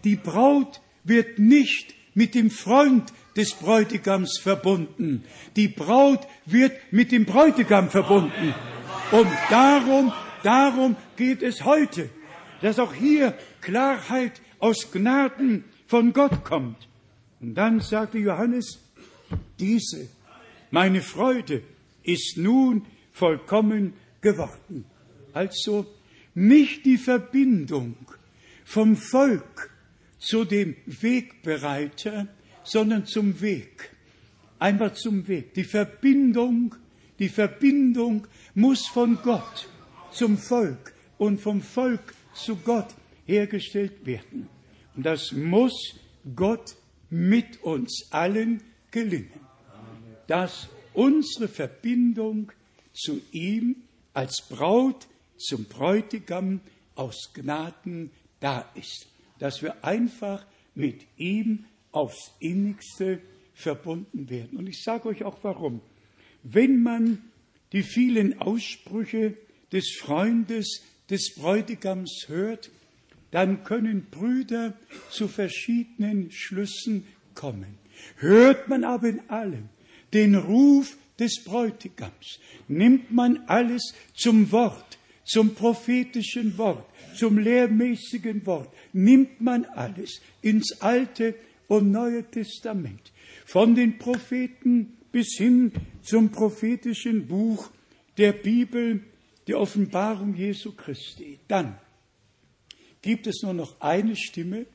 Die 0.04 0.16
Braut 0.16 0.80
wird 1.04 1.38
nicht 1.38 1.94
mit 2.14 2.34
dem 2.34 2.50
Freund 2.50 3.12
des 3.36 3.54
Bräutigams 3.54 4.38
verbunden. 4.38 5.24
Die 5.56 5.68
Braut 5.68 6.26
wird 6.46 6.72
mit 6.90 7.12
dem 7.12 7.24
Bräutigam 7.24 7.88
verbunden. 7.88 8.54
Und 9.10 9.28
darum, 9.50 10.12
darum 10.42 10.96
geht 11.16 11.42
es 11.42 11.64
heute, 11.64 12.10
dass 12.60 12.78
auch 12.78 12.94
hier 12.94 13.36
Klarheit 13.60 14.40
aus 14.58 14.90
Gnaden 14.90 15.64
von 15.86 16.12
Gott 16.12 16.44
kommt. 16.44 16.88
Und 17.40 17.54
dann 17.54 17.80
sagte 17.80 18.18
Johannes, 18.18 18.78
diese, 19.58 20.08
meine 20.70 21.02
Freude, 21.02 21.62
ist 22.02 22.36
nun 22.36 22.86
vollkommen 23.12 23.94
geworden. 24.20 24.84
Also 25.32 25.86
nicht 26.34 26.84
die 26.84 26.98
Verbindung 26.98 27.96
vom 28.64 28.96
Volk 28.96 29.70
zu 30.18 30.44
dem 30.44 30.76
Wegbereiter, 30.86 32.28
sondern 32.64 33.06
zum 33.06 33.40
Weg. 33.40 33.90
Einfach 34.58 34.94
zum 34.94 35.26
Weg. 35.26 35.54
Die 35.54 35.64
Verbindung, 35.64 36.74
die 37.18 37.28
Verbindung 37.28 38.26
muss 38.54 38.86
von 38.86 39.18
Gott 39.22 39.68
zum 40.12 40.38
Volk 40.38 40.94
und 41.18 41.40
vom 41.40 41.60
Volk 41.60 42.14
zu 42.34 42.56
Gott 42.56 42.94
hergestellt 43.26 44.06
werden. 44.06 44.48
Und 44.94 45.04
das 45.04 45.32
muss 45.32 45.96
Gott 46.36 46.76
mit 47.10 47.62
uns 47.62 48.08
allen 48.10 48.62
gelingen, 48.90 49.40
dass 50.26 50.68
unsere 50.94 51.48
Verbindung 51.48 52.52
zu 52.92 53.20
ihm 53.32 53.76
als 54.14 54.46
Braut 54.48 55.06
zum 55.42 55.64
Bräutigam 55.64 56.60
aus 56.94 57.30
Gnaden 57.34 58.10
da 58.40 58.68
ist, 58.74 59.06
dass 59.38 59.62
wir 59.62 59.84
einfach 59.84 60.44
mit 60.74 61.06
ihm 61.16 61.64
aufs 61.90 62.32
innigste 62.40 63.20
verbunden 63.54 64.30
werden. 64.30 64.58
Und 64.58 64.66
ich 64.66 64.82
sage 64.82 65.08
euch 65.08 65.24
auch 65.24 65.38
warum. 65.42 65.80
Wenn 66.42 66.82
man 66.82 67.22
die 67.72 67.82
vielen 67.82 68.40
Aussprüche 68.40 69.36
des 69.70 69.96
Freundes 69.98 70.82
des 71.08 71.34
Bräutigams 71.34 72.24
hört, 72.28 72.70
dann 73.30 73.64
können 73.64 74.06
Brüder 74.10 74.74
zu 75.10 75.28
verschiedenen 75.28 76.30
Schlüssen 76.30 77.06
kommen. 77.34 77.78
Hört 78.16 78.68
man 78.68 78.84
aber 78.84 79.08
in 79.08 79.30
allem 79.30 79.68
den 80.12 80.34
Ruf 80.34 80.96
des 81.18 81.42
Bräutigams, 81.44 82.40
nimmt 82.68 83.12
man 83.12 83.44
alles 83.46 83.94
zum 84.14 84.50
Wort, 84.52 84.98
zum 85.24 85.54
prophetischen 85.54 86.56
Wort, 86.58 86.84
zum 87.16 87.38
lehrmäßigen 87.38 88.44
Wort, 88.46 88.72
nimmt 88.92 89.40
man 89.40 89.64
alles 89.64 90.20
ins 90.40 90.80
Alte 90.80 91.34
und 91.68 91.90
Neue 91.90 92.24
Testament, 92.30 93.12
von 93.46 93.74
den 93.74 93.98
Propheten 93.98 94.96
bis 95.12 95.36
hin 95.36 95.72
zum 96.02 96.30
prophetischen 96.30 97.26
Buch 97.26 97.70
der 98.16 98.32
Bibel, 98.32 99.00
der 99.46 99.58
Offenbarung 99.58 100.34
Jesu 100.34 100.72
Christi. 100.72 101.38
Dann 101.48 101.78
gibt 103.00 103.26
es 103.26 103.42
nur 103.42 103.54
noch 103.54 103.80
eine 103.80 104.16
Stimme, 104.16 104.66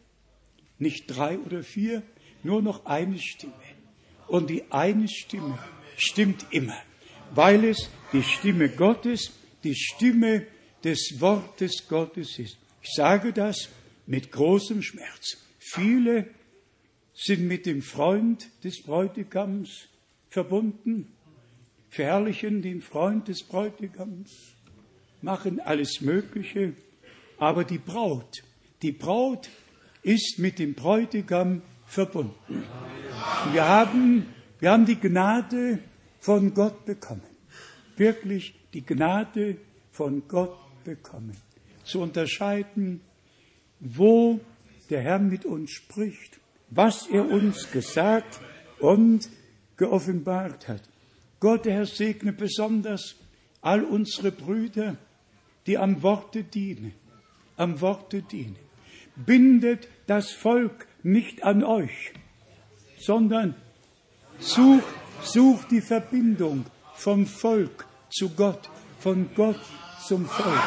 nicht 0.80 1.06
drei 1.08 1.40
oder 1.40 1.64
vier, 1.64 2.04
nur 2.44 2.62
noch 2.62 2.86
eine 2.86 3.20
Stimme. 3.20 3.54
Und 4.28 4.50
die 4.50 4.64
eine 4.70 5.08
Stimme 5.08 5.58
stimmt 5.98 6.46
immer, 6.52 6.78
weil 7.34 7.64
es 7.66 7.90
die 8.14 8.24
Stimme 8.24 8.70
Gottes, 8.70 9.32
die 9.68 9.76
Stimme 9.76 10.48
des 10.82 11.20
Wortes 11.20 11.88
Gottes 11.90 12.40
ist. 12.40 12.58
Ich 12.82 12.94
sage 12.96 13.34
das 13.34 13.68
mit 14.06 14.32
großem 14.32 14.82
Schmerz. 14.82 15.38
Viele 15.60 16.28
sind 17.14 17.48
mit 17.48 17.66
dem 17.66 17.82
Freund 17.82 18.48
des 18.64 18.82
Bräutigams 18.82 19.90
verbunden, 20.30 21.12
verherrlichen 21.90 22.62
den 22.62 22.82
Freund 22.82 23.28
des 23.28 23.44
Bräutigams, 23.44 24.32
machen 25.22 25.60
alles 25.60 26.00
Mögliche, 26.00 26.74
aber 27.38 27.66
die 27.66 27.80
Braut, 27.80 28.44
die 28.82 28.94
Braut 28.94 29.50
ist 30.02 30.40
mit 30.40 30.60
dem 30.60 30.76
Bräutigam 30.76 31.62
verbunden. 31.86 32.64
Wir 33.52 33.68
haben, 33.68 34.28
wir 34.60 34.72
haben 34.72 34.86
die 34.86 34.96
Gnade 34.96 35.80
von 36.22 36.54
Gott 36.54 36.86
bekommen. 36.86 37.37
Wirklich 37.98 38.54
die 38.74 38.86
Gnade 38.86 39.58
von 39.92 40.28
Gott 40.28 40.58
bekommen. 40.84 41.36
Zu 41.84 42.02
unterscheiden, 42.02 43.02
wo 43.80 44.40
der 44.90 45.02
Herr 45.02 45.20
mit 45.20 45.46
uns 45.46 45.72
spricht, 45.72 46.40
was 46.70 47.08
er 47.08 47.28
uns 47.30 47.72
gesagt 47.72 48.40
und 48.80 49.30
geoffenbart 49.78 50.68
hat. 50.68 50.82
Gott, 51.40 51.66
der 51.66 51.74
Herr, 51.74 51.86
segne 51.86 52.34
besonders 52.34 53.16
all 53.62 53.84
unsere 53.84 54.32
Brüder, 54.32 54.98
die 55.66 55.78
am 55.78 56.02
Worte 56.02 56.44
dienen, 56.44 56.94
am 57.58 57.80
Worte 57.82 58.22
dienen. 58.22 58.58
Bindet 59.16 59.88
das 60.08 60.32
Volk 60.32 60.88
nicht 61.04 61.44
an 61.44 61.64
euch, 61.64 62.14
sondern 62.98 63.56
sucht, 64.40 64.84
sucht 65.24 65.72
die 65.72 65.82
Verbindung 65.82 66.66
vom 66.98 67.26
Volk 67.26 67.86
zu 68.10 68.30
Gott, 68.30 68.70
von 69.00 69.30
Gott 69.36 69.60
zum 70.06 70.26
Volk. 70.26 70.64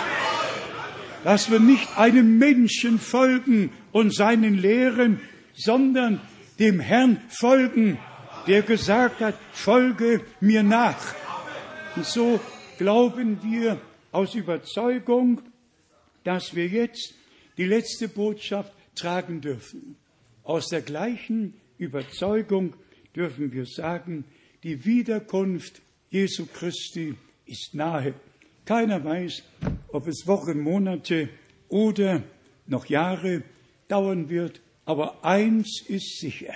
Dass 1.25 1.51
wir 1.51 1.61
nicht 1.61 1.99
einem 1.99 2.39
Menschen 2.39 2.99
folgen 2.99 3.71
und 3.93 4.15
seinen 4.15 4.57
Lehren, 4.57 5.21
sondern 5.55 6.21
dem 6.59 6.81
Herrn 6.81 7.21
folgen, 7.29 7.99
der 8.47 8.63
gesagt 8.63 9.21
hat, 9.21 9.35
folge 9.53 10.23
mir 10.41 10.63
nach. 10.63 11.15
Und 11.97 12.07
so 12.07 12.41
glauben 12.79 13.43
wir 13.43 13.81
aus 14.13 14.35
Überzeugung, 14.35 15.43
dass 16.25 16.55
wir 16.55 16.67
jetzt 16.67 17.15
die 17.57 17.67
letzte 17.67 18.09
Botschaft 18.09 18.73
tragen 18.95 19.41
dürfen. 19.41 19.97
Aus 20.43 20.69
der 20.69 20.83
gleichen 20.83 21.55
Überzeugung 21.79 22.75
dürfen 23.15 23.53
wir 23.53 23.67
sagen, 23.67 24.25
die 24.63 24.85
Wiederkunft 24.85 25.83
Jesu 26.11 26.47
Christi 26.47 27.15
ist 27.47 27.73
nahe. 27.75 28.15
Keiner 28.65 29.05
weiß, 29.05 29.45
ob 29.89 30.09
es 30.09 30.27
Wochen, 30.27 30.61
Monate 30.61 31.29
oder 31.69 32.23
noch 32.67 32.87
Jahre 32.87 33.45
dauern 33.87 34.29
wird, 34.29 34.61
aber 34.85 35.25
eins 35.25 35.83
ist 35.87 36.19
sicher, 36.19 36.55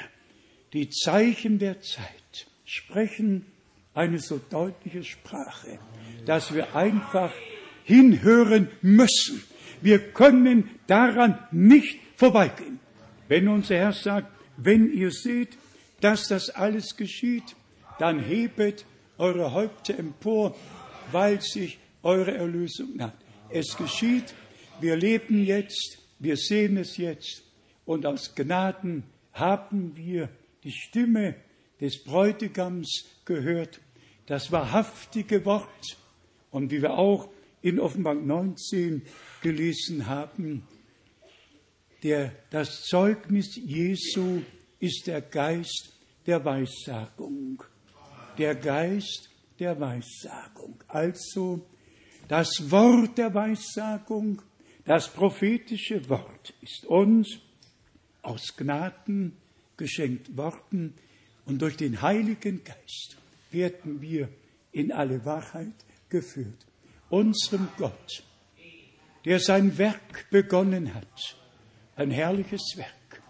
die 0.72 0.90
Zeichen 0.90 1.60
der 1.60 1.80
Zeit 1.80 2.48
sprechen 2.64 3.46
eine 3.94 4.18
so 4.18 4.40
deutliche 4.50 5.04
Sprache, 5.04 5.78
dass 6.26 6.52
wir 6.52 6.74
einfach 6.74 7.32
hinhören 7.84 8.68
müssen. 8.82 9.42
Wir 9.80 10.00
können 10.00 10.68
daran 10.88 11.38
nicht 11.52 12.00
vorbeigehen. 12.16 12.80
Wenn 13.28 13.46
unser 13.48 13.76
Herr 13.76 13.92
sagt, 13.92 14.32
wenn 14.56 14.92
ihr 14.92 15.12
seht, 15.12 15.56
dass 16.00 16.26
das 16.26 16.50
alles 16.50 16.96
geschieht, 16.96 17.54
dann 18.00 18.18
hebet 18.18 18.84
eure 19.18 19.52
Häupter 19.52 19.98
empor, 19.98 20.54
weil 21.12 21.40
sich 21.40 21.78
eure 22.02 22.34
Erlösung 22.34 22.96
naht. 22.96 23.16
Es 23.50 23.76
geschieht, 23.76 24.34
wir 24.80 24.96
leben 24.96 25.44
jetzt, 25.44 25.98
wir 26.18 26.36
sehen 26.36 26.76
es 26.76 26.96
jetzt 26.96 27.42
und 27.84 28.06
aus 28.06 28.34
Gnaden 28.34 29.04
haben 29.32 29.96
wir 29.96 30.28
die 30.62 30.72
Stimme 30.72 31.36
des 31.80 32.02
Bräutigams 32.02 33.04
gehört, 33.24 33.80
das 34.26 34.50
wahrhaftige 34.50 35.44
Wort. 35.44 35.98
Und 36.50 36.70
wie 36.70 36.82
wir 36.82 36.94
auch 36.94 37.28
in 37.62 37.80
Offenbarung 37.80 38.26
19 38.26 39.02
gelesen 39.42 40.06
haben, 40.06 40.66
der, 42.02 42.32
das 42.50 42.82
Zeugnis 42.82 43.56
Jesu 43.56 44.42
ist 44.78 45.06
der 45.06 45.22
Geist 45.22 45.92
der 46.26 46.44
Weissagung. 46.44 47.62
Der 48.38 48.54
Geist 48.56 49.30
der 49.58 49.78
Weissagung. 49.78 50.82
Also 50.88 51.64
das 52.28 52.70
Wort 52.70 53.16
der 53.18 53.32
Weissagung, 53.32 54.42
das 54.84 55.08
prophetische 55.08 56.08
Wort 56.08 56.52
ist 56.60 56.84
uns 56.86 57.38
aus 58.22 58.56
Gnaden 58.56 59.36
geschenkt 59.76 60.36
worden 60.36 60.94
und 61.46 61.62
durch 61.62 61.76
den 61.76 62.02
Heiligen 62.02 62.62
Geist 62.64 63.16
werden 63.50 64.00
wir 64.00 64.28
in 64.72 64.90
alle 64.90 65.24
Wahrheit 65.24 65.74
geführt. 66.08 66.66
Unserem 67.10 67.68
Gott, 67.76 68.24
der 69.24 69.38
sein 69.38 69.78
Werk 69.78 70.28
begonnen 70.30 70.92
hat, 70.94 71.36
ein 71.96 72.10
herrliches 72.10 72.74
Werk, 72.76 73.22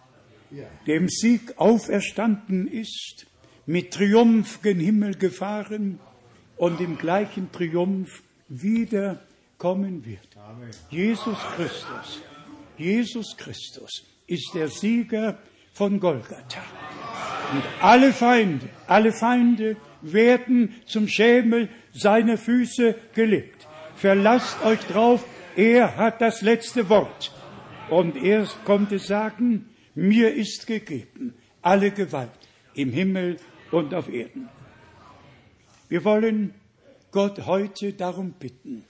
dem 0.86 1.08
Sieg 1.08 1.58
auferstanden 1.58 2.68
ist, 2.68 3.26
mit 3.66 3.92
Triumph 3.92 4.60
gen 4.62 4.78
Himmel 4.78 5.14
gefahren 5.14 5.98
und 6.56 6.80
im 6.80 6.98
gleichen 6.98 7.50
Triumph 7.50 8.22
wieder 8.48 9.20
kommen 9.58 10.04
wird. 10.04 10.28
Jesus 10.90 11.38
Christus, 11.56 12.22
Jesus 12.76 13.36
Christus 13.36 14.04
ist 14.26 14.50
der 14.54 14.68
Sieger 14.68 15.38
von 15.72 15.98
Golgatha. 16.00 16.62
Und 17.52 17.62
alle 17.80 18.12
Feinde, 18.12 18.68
alle 18.86 19.12
Feinde 19.12 19.76
werden 20.02 20.74
zum 20.86 21.08
Schemel 21.08 21.68
seiner 21.92 22.36
Füße 22.36 22.94
gelegt. 23.14 23.66
Verlasst 23.96 24.62
euch 24.64 24.80
drauf, 24.80 25.24
er 25.56 25.96
hat 25.96 26.20
das 26.20 26.42
letzte 26.42 26.88
Wort. 26.88 27.32
Und 27.90 28.16
er 28.16 28.46
konnte 28.64 28.98
sagen, 28.98 29.68
mir 29.94 30.34
ist 30.34 30.66
gegeben 30.66 31.34
alle 31.62 31.90
Gewalt 31.90 32.30
im 32.74 32.92
Himmel 32.92 33.38
und 33.74 33.92
auf 33.92 34.08
Erden. 34.08 34.48
Wir 35.88 36.04
wollen 36.04 36.54
Gott 37.10 37.44
heute 37.44 37.92
darum 37.92 38.32
bitten, 38.32 38.84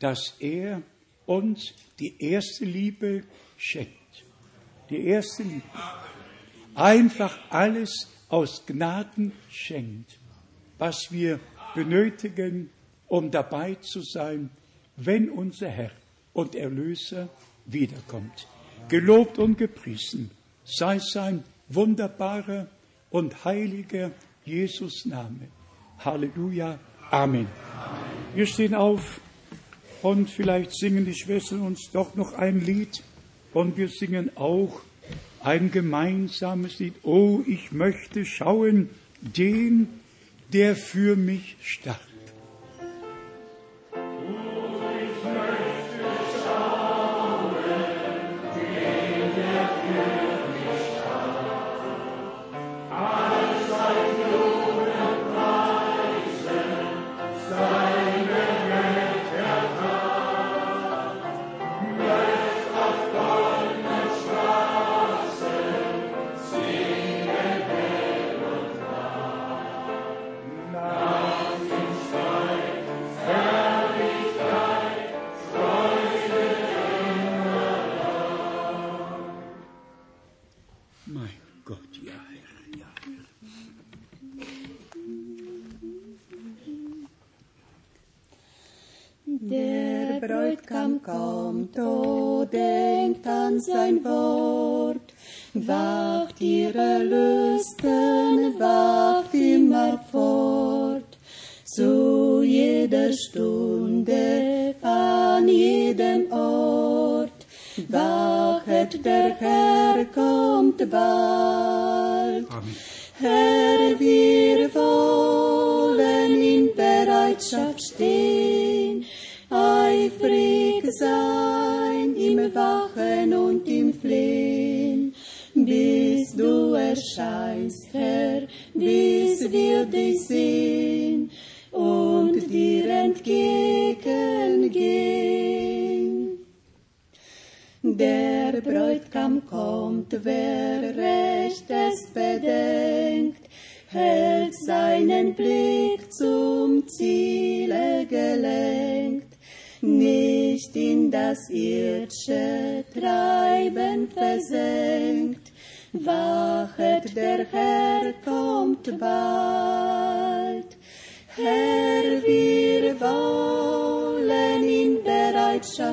dass 0.00 0.34
er 0.40 0.82
uns 1.24 1.72
die 2.00 2.20
erste 2.20 2.64
Liebe 2.64 3.22
schenkt. 3.56 4.24
Die 4.90 5.06
erste 5.06 5.44
Liebe. 5.44 5.62
Einfach 6.74 7.38
alles 7.50 8.08
aus 8.28 8.66
Gnaden 8.66 9.32
schenkt, 9.48 10.18
was 10.78 11.12
wir 11.12 11.38
benötigen, 11.74 12.70
um 13.06 13.30
dabei 13.30 13.76
zu 13.76 14.02
sein, 14.02 14.50
wenn 14.96 15.30
unser 15.30 15.68
Herr 15.68 15.92
und 16.32 16.56
Erlöser 16.56 17.28
wiederkommt. 17.66 18.48
Gelobt 18.88 19.38
und 19.38 19.56
gepriesen 19.56 20.30
sei 20.64 20.98
sein 20.98 21.44
wunderbarer 21.68 22.66
und 23.10 23.44
heiliger 23.44 24.10
Jesus 24.44 25.06
Name. 25.06 25.48
Halleluja. 25.98 26.78
Amen. 27.10 27.46
Wir 28.34 28.46
stehen 28.46 28.74
auf 28.74 29.20
und 30.02 30.28
vielleicht 30.28 30.76
singen 30.76 31.04
die 31.04 31.14
Schwestern 31.14 31.62
uns 31.62 31.90
doch 31.92 32.14
noch 32.14 32.34
ein 32.34 32.60
Lied 32.60 33.02
und 33.52 33.76
wir 33.76 33.88
singen 33.88 34.36
auch 34.36 34.80
ein 35.42 35.70
gemeinsames 35.70 36.78
Lied. 36.78 36.94
Oh, 37.02 37.40
ich 37.46 37.72
möchte 37.72 38.26
schauen 38.26 38.90
den, 39.20 39.88
der 40.52 40.76
für 40.76 41.16
mich 41.16 41.56
starb. 41.62 42.00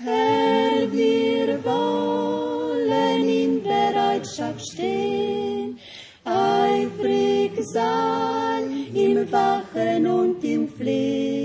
Herr, 0.02 0.92
wir 0.92 1.64
wollen 1.64 3.28
in 3.28 3.62
Bereitschaft 3.62 4.60
stehen, 4.72 5.78
eifrig 6.24 7.52
sein 7.62 8.86
im 8.94 9.30
Wachen 9.32 10.06
und 10.06 10.44
im 10.44 10.68
Flehen, 10.68 11.43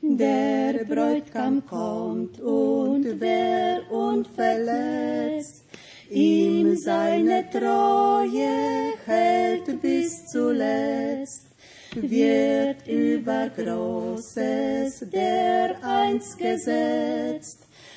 Der 0.00 0.84
Bräutigam 0.84 1.66
kommt 1.66 2.40
und 2.40 3.20
wer 3.20 3.82
unverletzt 3.90 5.64
ihm 6.10 6.76
seine 6.76 7.50
Treue 7.50 8.94
hält 9.04 9.82
bis 9.82 10.26
zuletzt, 10.26 11.48
wird 11.94 12.88
über 12.88 13.50
Großes 13.50 15.04
der 15.12 15.76
einst 15.82 16.38
gesetzt. 16.38 17.58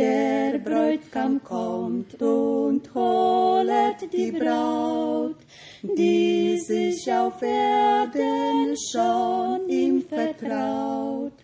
Der 0.00 0.58
Bräutigam 0.58 1.44
kommt 1.44 2.14
und 2.22 2.94
holet 2.94 4.10
die 4.10 4.32
Braut, 4.32 5.36
die 5.82 6.58
sich 6.58 7.12
auf 7.12 7.42
Erden 7.42 8.74
schon 8.90 9.68
ihm 9.68 10.00
vertraut, 10.00 11.34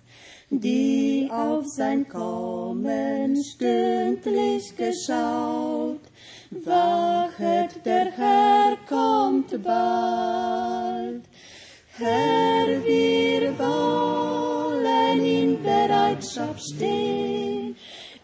die 0.49 1.29
auf 1.31 1.67
sein 1.67 2.09
Kommen 2.09 3.37
stündlich 3.45 4.75
geschaut. 4.75 6.01
Wachet, 6.51 7.85
der 7.85 8.11
Herr 8.13 8.79
kommt 8.89 9.51
bald. 9.63 11.25
Herr, 11.99 12.85
wir 12.87 13.59
wollen 13.59 15.25
in 15.25 15.63
Bereitschaft 15.63 16.63
stehen, 16.75 17.46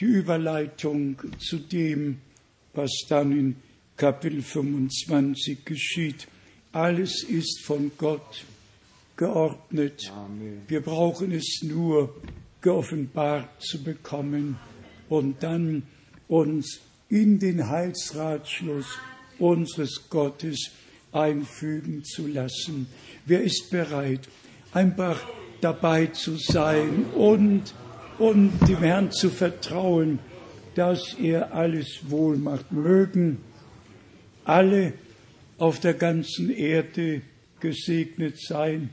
die 0.00 0.06
Überleitung 0.06 1.16
zu 1.38 1.58
dem, 1.58 2.18
was 2.72 2.90
dann 3.08 3.32
in 3.32 3.56
Kapitel 3.96 4.40
25 4.40 5.64
geschieht. 5.66 6.28
Alles 6.72 7.22
ist 7.22 7.62
von 7.64 7.90
Gott 7.98 8.44
geordnet. 9.16 10.10
Wir 10.68 10.80
brauchen 10.80 11.32
es 11.32 11.60
nur 11.62 12.14
geoffenbart 12.62 13.62
zu 13.62 13.82
bekommen 13.82 14.58
und 15.10 15.42
dann 15.42 15.82
uns 16.28 16.80
in 17.10 17.38
den 17.38 17.68
Heilsratschluss 17.68 18.86
unseres 19.38 20.08
Gottes 20.08 20.70
einfügen 21.12 22.04
zu 22.04 22.26
lassen. 22.26 22.86
Wer 23.24 23.42
ist 23.42 23.70
bereit, 23.70 24.28
einfach 24.72 25.20
dabei 25.60 26.06
zu 26.06 26.36
sein 26.36 27.06
und, 27.14 27.74
und 28.18 28.52
dem 28.68 28.78
Herrn 28.78 29.10
zu 29.10 29.30
vertrauen, 29.30 30.18
dass 30.74 31.14
er 31.14 31.54
alles 31.54 32.00
wohl 32.08 32.36
macht. 32.36 32.70
Mögen 32.70 33.38
alle 34.44 34.92
auf 35.58 35.80
der 35.80 35.94
ganzen 35.94 36.50
Erde 36.50 37.22
gesegnet 37.60 38.38
sein, 38.38 38.90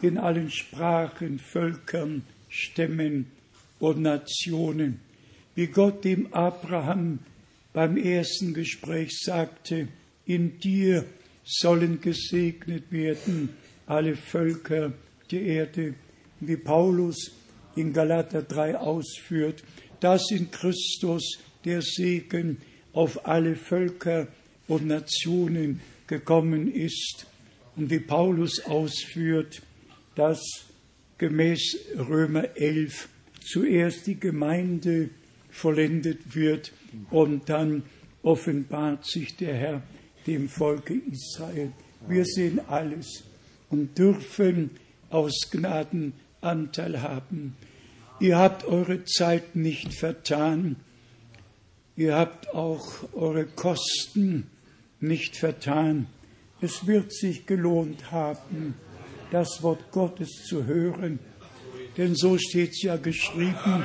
in 0.00 0.18
allen 0.18 0.50
Sprachen, 0.50 1.38
Völkern, 1.38 2.24
Stämmen 2.48 3.26
und 3.78 4.02
Nationen. 4.02 5.00
Wie 5.54 5.68
Gott 5.68 6.04
dem 6.04 6.32
Abraham 6.34 7.20
beim 7.72 7.96
ersten 7.96 8.52
Gespräch 8.52 9.20
sagte, 9.22 9.88
in 10.26 10.58
dir 10.58 11.04
sollen 11.44 12.00
gesegnet 12.00 12.90
werden 12.90 13.50
alle 13.86 14.16
Völker 14.16 14.92
der 15.30 15.42
Erde, 15.42 15.94
wie 16.40 16.56
Paulus 16.56 17.32
in 17.76 17.92
Galater 17.92 18.42
3 18.42 18.76
ausführt, 18.76 19.62
dass 20.00 20.30
in 20.30 20.50
Christus 20.50 21.38
der 21.64 21.82
Segen 21.82 22.58
auf 22.92 23.26
alle 23.26 23.56
Völker 23.56 24.28
und 24.68 24.86
Nationen 24.86 25.80
gekommen 26.06 26.72
ist. 26.72 27.26
Und 27.76 27.90
wie 27.90 28.00
Paulus 28.00 28.64
ausführt, 28.66 29.62
dass 30.14 30.40
gemäß 31.18 31.78
Römer 31.96 32.56
11 32.56 33.08
zuerst 33.40 34.06
die 34.06 34.20
Gemeinde 34.20 35.10
vollendet 35.50 36.34
wird 36.34 36.72
und 37.10 37.48
dann 37.48 37.82
offenbart 38.22 39.06
sich 39.06 39.36
der 39.36 39.54
Herr 39.54 39.82
dem 40.26 40.48
Volke 40.48 40.94
Israel. 40.94 41.72
Wir 42.08 42.24
sehen 42.24 42.60
alles 42.68 43.24
und 43.70 43.96
dürfen 43.98 44.70
aus 45.10 45.48
Gnaden 45.50 46.14
Anteil 46.40 47.02
haben. 47.02 47.56
Ihr 48.20 48.38
habt 48.38 48.64
eure 48.64 49.04
Zeit 49.04 49.56
nicht 49.56 49.94
vertan. 49.94 50.76
Ihr 51.96 52.16
habt 52.16 52.54
auch 52.54 52.86
eure 53.14 53.46
Kosten 53.46 54.48
nicht 55.00 55.36
vertan. 55.36 56.06
Es 56.60 56.86
wird 56.86 57.12
sich 57.12 57.46
gelohnt 57.46 58.12
haben, 58.12 58.74
das 59.30 59.62
Wort 59.62 59.90
Gottes 59.90 60.44
zu 60.46 60.64
hören. 60.66 61.18
Denn 61.96 62.14
so 62.14 62.38
steht 62.38 62.70
es 62.70 62.82
ja 62.82 62.96
geschrieben, 62.96 63.84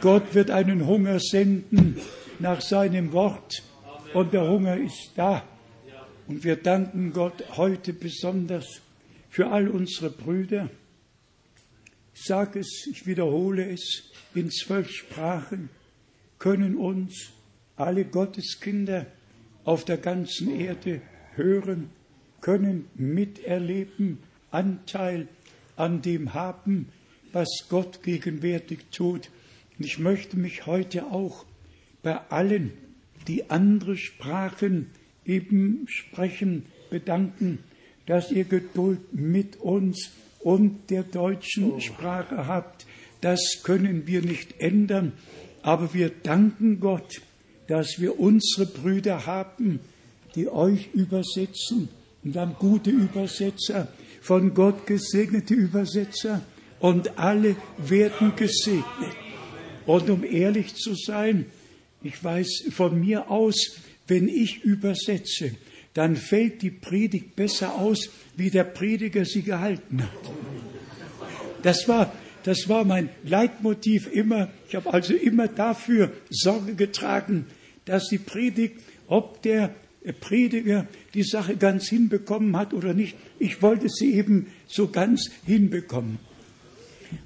Gott 0.00 0.34
wird 0.34 0.50
einen 0.50 0.86
Hunger 0.86 1.18
senden 1.18 1.96
nach 2.38 2.60
seinem 2.60 3.12
Wort 3.12 3.62
und 4.14 4.32
der 4.32 4.48
Hunger 4.48 4.76
ist 4.76 5.12
da. 5.16 5.42
Und 6.32 6.44
wir 6.44 6.56
danken 6.56 7.12
Gott 7.12 7.44
heute 7.58 7.92
besonders 7.92 8.80
für 9.28 9.48
all 9.48 9.68
unsere 9.68 10.08
Brüder. 10.08 10.70
Ich 12.14 12.22
sage 12.22 12.60
es, 12.60 12.88
ich 12.90 13.06
wiederhole 13.06 13.70
es, 13.70 14.04
in 14.34 14.50
zwölf 14.50 14.88
Sprachen 14.90 15.68
können 16.38 16.76
uns 16.76 17.32
alle 17.76 18.06
Gotteskinder 18.06 19.04
auf 19.64 19.84
der 19.84 19.98
ganzen 19.98 20.58
Erde 20.58 21.02
hören, 21.34 21.90
können 22.40 22.88
miterleben, 22.94 24.16
Anteil 24.50 25.28
an 25.76 26.00
dem 26.00 26.32
haben, 26.32 26.88
was 27.32 27.66
Gott 27.68 28.02
gegenwärtig 28.02 28.86
tut. 28.90 29.28
Und 29.78 29.84
ich 29.84 29.98
möchte 29.98 30.38
mich 30.38 30.64
heute 30.64 31.04
auch 31.08 31.44
bei 32.02 32.18
allen, 32.30 32.72
die 33.28 33.50
andere 33.50 33.98
Sprachen 33.98 34.92
eben 35.26 35.86
sprechen, 35.88 36.66
bedanken, 36.90 37.58
dass 38.06 38.30
ihr 38.30 38.44
Geduld 38.44 39.12
mit 39.12 39.56
uns 39.56 40.10
und 40.40 40.90
der 40.90 41.04
deutschen 41.04 41.80
Sprache 41.80 42.46
habt. 42.46 42.86
Das 43.20 43.62
können 43.62 44.06
wir 44.06 44.22
nicht 44.22 44.60
ändern, 44.60 45.12
aber 45.62 45.94
wir 45.94 46.10
danken 46.10 46.80
Gott, 46.80 47.20
dass 47.68 48.00
wir 48.00 48.18
unsere 48.18 48.66
Brüder 48.66 49.26
haben, 49.26 49.80
die 50.34 50.48
euch 50.48 50.88
übersetzen 50.92 51.88
und 52.24 52.36
dann 52.36 52.54
gute 52.58 52.90
Übersetzer, 52.90 53.88
von 54.20 54.54
Gott 54.54 54.86
gesegnete 54.86 55.54
Übersetzer 55.54 56.42
und 56.80 57.18
alle 57.18 57.56
werden 57.78 58.34
gesegnet. 58.36 59.16
Und 59.84 60.08
um 60.10 60.24
ehrlich 60.24 60.74
zu 60.74 60.94
sein, 60.94 61.46
ich 62.02 62.22
weiß 62.22 62.64
von 62.70 63.00
mir 63.00 63.30
aus, 63.30 63.78
wenn 64.12 64.28
ich 64.28 64.62
übersetze, 64.62 65.52
dann 65.94 66.16
fällt 66.16 66.60
die 66.60 66.70
Predigt 66.70 67.34
besser 67.34 67.76
aus, 67.76 68.10
wie 68.36 68.50
der 68.50 68.64
Prediger 68.64 69.24
sie 69.24 69.40
gehalten 69.40 70.02
hat. 70.02 70.32
Das 71.62 71.88
war, 71.88 72.12
das 72.42 72.68
war 72.68 72.84
mein 72.84 73.08
Leitmotiv 73.24 74.12
immer. 74.12 74.50
Ich 74.68 74.74
habe 74.74 74.92
also 74.92 75.14
immer 75.14 75.48
dafür 75.48 76.12
Sorge 76.28 76.74
getragen, 76.74 77.46
dass 77.86 78.08
die 78.08 78.18
Predigt, 78.18 78.80
ob 79.06 79.40
der 79.40 79.74
Prediger 80.20 80.86
die 81.14 81.22
Sache 81.22 81.56
ganz 81.56 81.88
hinbekommen 81.88 82.54
hat 82.58 82.74
oder 82.74 82.92
nicht, 82.92 83.16
ich 83.38 83.62
wollte 83.62 83.88
sie 83.88 84.12
eben 84.12 84.48
so 84.66 84.88
ganz 84.88 85.30
hinbekommen. 85.46 86.18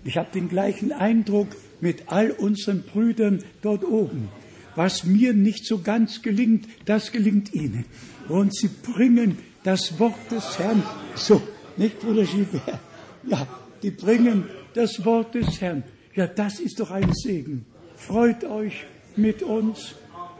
Ich 0.04 0.16
habe 0.16 0.28
den 0.32 0.48
gleichen 0.48 0.92
Eindruck 0.92 1.48
mit 1.80 2.04
all 2.06 2.30
unseren 2.30 2.82
Brüdern 2.82 3.42
dort 3.62 3.84
oben. 3.84 4.28
Was 4.76 5.04
mir 5.04 5.32
nicht 5.32 5.66
so 5.66 5.80
ganz 5.80 6.22
gelingt, 6.22 6.68
das 6.84 7.10
gelingt 7.10 7.52
ihnen. 7.54 7.86
Und 8.28 8.54
sie 8.54 8.68
bringen 8.68 9.38
das 9.64 9.98
Wort 9.98 10.30
des 10.30 10.58
Herrn 10.58 10.82
so, 11.14 11.42
nicht 11.76 11.98
Bruder 11.98 12.24
Gilbert? 12.24 12.78
Ja, 13.24 13.46
die 13.82 13.90
bringen 13.90 14.44
das 14.74 15.04
Wort 15.04 15.34
des 15.34 15.60
Herrn. 15.60 15.82
Ja, 16.14 16.26
das 16.26 16.60
ist 16.60 16.78
doch 16.78 16.90
ein 16.90 17.12
Segen. 17.12 17.66
Freut 17.96 18.44
euch 18.44 18.84
mit 19.16 19.42
uns. 19.42 19.94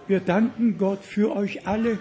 Wir 0.06 0.20
danken 0.20 0.78
Gott 0.78 1.02
für 1.02 1.34
euch 1.34 1.66
alle 1.66 1.98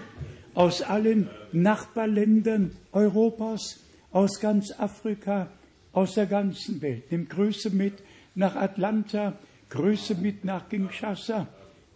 aus 0.53 0.81
allen 0.81 1.29
Nachbarländern 1.51 2.71
Europas, 2.91 3.79
aus 4.11 4.39
ganz 4.39 4.71
Afrika, 4.77 5.49
aus 5.91 6.13
der 6.13 6.25
ganzen 6.25 6.81
Welt. 6.81 7.11
Nimm 7.11 7.27
Grüße 7.27 7.69
mit 7.69 7.93
nach 8.35 8.55
Atlanta, 8.55 9.37
Grüße 9.69 10.15
mit 10.15 10.45
nach 10.45 10.69
Kinshasa. 10.69 11.47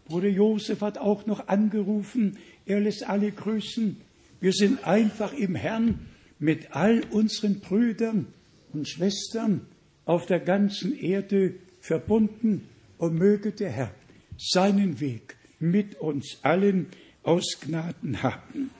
Bruder 0.09 0.27
Josef 0.27 0.81
hat 0.81 0.97
auch 0.97 1.27
noch 1.27 1.47
angerufen, 1.49 2.37
er 2.65 2.79
lässt 2.79 3.07
alle 3.07 3.31
grüßen. 3.31 3.95
Wir 4.41 4.53
sind 4.53 4.83
einfach 4.83 5.33
im 5.33 5.53
Herrn 5.53 5.99
mit 6.39 6.71
all 6.75 7.03
unseren 7.11 7.59
Brüdern 7.59 8.25
und 8.73 8.89
Schwestern 8.89 9.61
auf 10.05 10.25
der 10.25 10.39
ganzen 10.39 10.97
Erde 10.97 11.53
verbunden 11.79 12.67
und 12.97 13.19
möge 13.19 13.51
der 13.51 13.69
Herr 13.69 13.91
seinen 14.35 14.99
Weg 14.99 15.35
mit 15.59 16.01
uns 16.01 16.39
allen 16.41 16.87
aus 17.21 17.59
Gnaden 17.61 18.23
haben. 18.23 18.71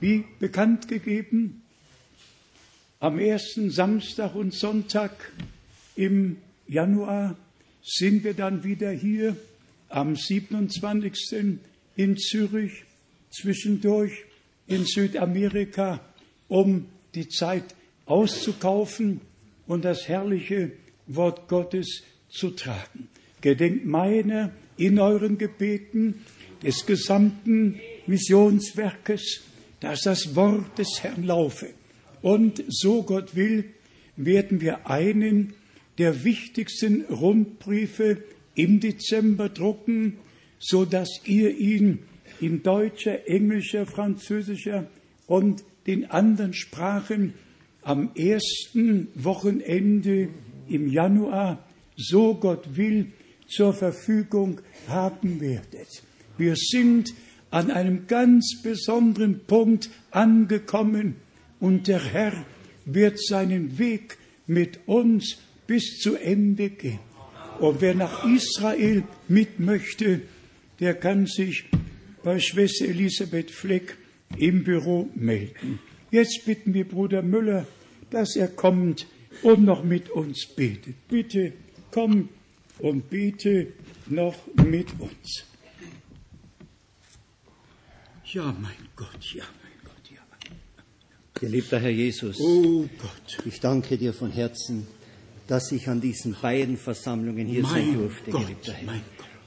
Wie 0.00 0.26
bekannt 0.38 0.86
gegeben, 0.86 1.62
am 3.00 3.18
ersten 3.18 3.70
Samstag 3.70 4.34
und 4.34 4.52
Sonntag 4.52 5.32
im 5.96 6.36
Januar 6.66 7.38
sind 7.82 8.22
wir 8.22 8.34
dann 8.34 8.64
wieder 8.64 8.90
hier 8.90 9.34
am 9.88 10.16
27. 10.16 11.58
in 11.96 12.16
Zürich, 12.16 12.84
zwischendurch 13.30 14.12
in 14.66 14.84
Südamerika, 14.84 16.00
um 16.48 16.86
die 17.14 17.28
Zeit 17.28 17.64
auszukaufen 18.06 19.20
und 19.66 19.84
das 19.84 20.08
herrliche 20.08 20.72
Wort 21.06 21.48
Gottes 21.48 22.02
zu 22.28 22.50
tragen. 22.50 23.08
Gedenkt 23.40 23.86
meiner 23.86 24.52
in 24.76 24.98
euren 24.98 25.38
Gebeten 25.38 26.24
des 26.62 26.86
gesamten 26.86 27.80
Missionswerkes, 28.06 29.42
dass 29.80 30.02
das 30.02 30.34
Wort 30.34 30.78
des 30.78 31.02
Herrn 31.02 31.24
laufe. 31.24 31.68
Und 32.22 32.64
so 32.68 33.02
Gott 33.02 33.36
will, 33.36 33.64
werden 34.16 34.60
wir 34.60 34.88
einen 34.88 35.54
der 35.98 36.24
wichtigsten 36.24 37.04
Rundbriefe 37.04 38.22
im 38.58 38.80
Dezember 38.80 39.48
drucken, 39.48 40.18
so 40.58 40.84
dass 40.84 41.08
ihr 41.24 41.56
ihn 41.56 42.00
in 42.40 42.62
deutscher, 42.62 43.28
englischer, 43.28 43.86
französischer 43.86 44.88
und 45.26 45.62
den 45.86 46.10
anderen 46.10 46.52
Sprachen 46.52 47.34
am 47.82 48.10
ersten 48.16 49.08
Wochenende 49.14 50.28
im 50.68 50.88
Januar, 50.88 51.64
so 51.96 52.34
Gott 52.34 52.76
will, 52.76 53.12
zur 53.46 53.72
Verfügung 53.72 54.60
haben 54.88 55.40
werdet. 55.40 56.02
Wir 56.36 56.54
sind 56.56 57.14
an 57.50 57.70
einem 57.70 58.06
ganz 58.08 58.60
besonderen 58.62 59.40
Punkt 59.46 59.88
angekommen 60.10 61.14
und 61.60 61.86
der 61.86 62.04
Herr 62.04 62.44
wird 62.84 63.18
seinen 63.22 63.78
Weg 63.78 64.18
mit 64.46 64.80
uns 64.86 65.38
bis 65.66 65.98
zu 66.00 66.16
Ende 66.16 66.70
gehen. 66.70 67.07
Und 67.60 67.80
wer 67.80 67.94
nach 67.94 68.24
Israel 68.24 69.02
mit 69.28 69.58
möchte, 69.58 70.22
der 70.78 70.94
kann 70.94 71.26
sich 71.26 71.64
bei 72.22 72.38
Schwester 72.38 72.86
Elisabeth 72.86 73.50
Fleck 73.50 73.96
im 74.36 74.62
Büro 74.64 75.08
melden. 75.14 75.80
Jetzt 76.10 76.42
bitten 76.46 76.72
wir 76.72 76.86
Bruder 76.86 77.22
Müller, 77.22 77.66
dass 78.10 78.36
er 78.36 78.48
kommt 78.48 79.06
und 79.42 79.64
noch 79.64 79.82
mit 79.82 80.08
uns 80.10 80.46
betet. 80.46 81.08
Bitte 81.08 81.52
komm 81.90 82.28
und 82.78 83.10
bete 83.10 83.72
noch 84.06 84.36
mit 84.54 84.88
uns. 84.98 85.44
Ja, 88.24 88.54
mein 88.60 88.88
Gott, 88.94 89.34
ja, 89.34 89.44
mein 89.62 89.72
Gott, 89.84 90.10
ja. 90.10 90.20
Geliebter 91.34 91.80
Herr 91.80 91.90
Jesus, 91.90 92.38
Oh 92.40 92.86
Gott, 93.00 93.46
ich 93.46 93.58
danke 93.60 93.96
dir 93.96 94.12
von 94.12 94.30
Herzen, 94.30 94.86
dass 95.48 95.72
ich 95.72 95.88
an 95.88 96.00
diesen 96.00 96.36
beiden 96.40 96.76
Versammlungen 96.76 97.46
hier 97.46 97.62
Mein 97.62 97.72
sein 97.72 97.94
durfte, 97.94 98.30
Gott, 98.30 98.42
geliebter 98.42 98.72
Herr. 98.74 98.86
mein 98.86 99.02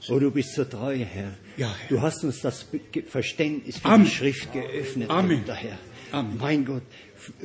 Oh, 0.08 0.18
du 0.18 0.32
bist 0.32 0.54
so 0.54 0.64
treu, 0.64 0.98
Herr. 0.98 1.34
Ja, 1.56 1.68
Herr. 1.68 1.88
Du 1.88 2.02
hast 2.02 2.24
uns 2.24 2.40
das 2.40 2.66
Verständnis 3.06 3.78
für 3.78 3.84
Amen. 3.84 4.04
die 4.04 4.10
Schrift 4.10 4.52
geöffnet, 4.52 5.08
Amen. 5.08 5.28
geliebter 5.28 5.54
Herr. 5.54 5.78
Amen. 6.10 6.38
Mein 6.38 6.64
Gott, 6.64 6.82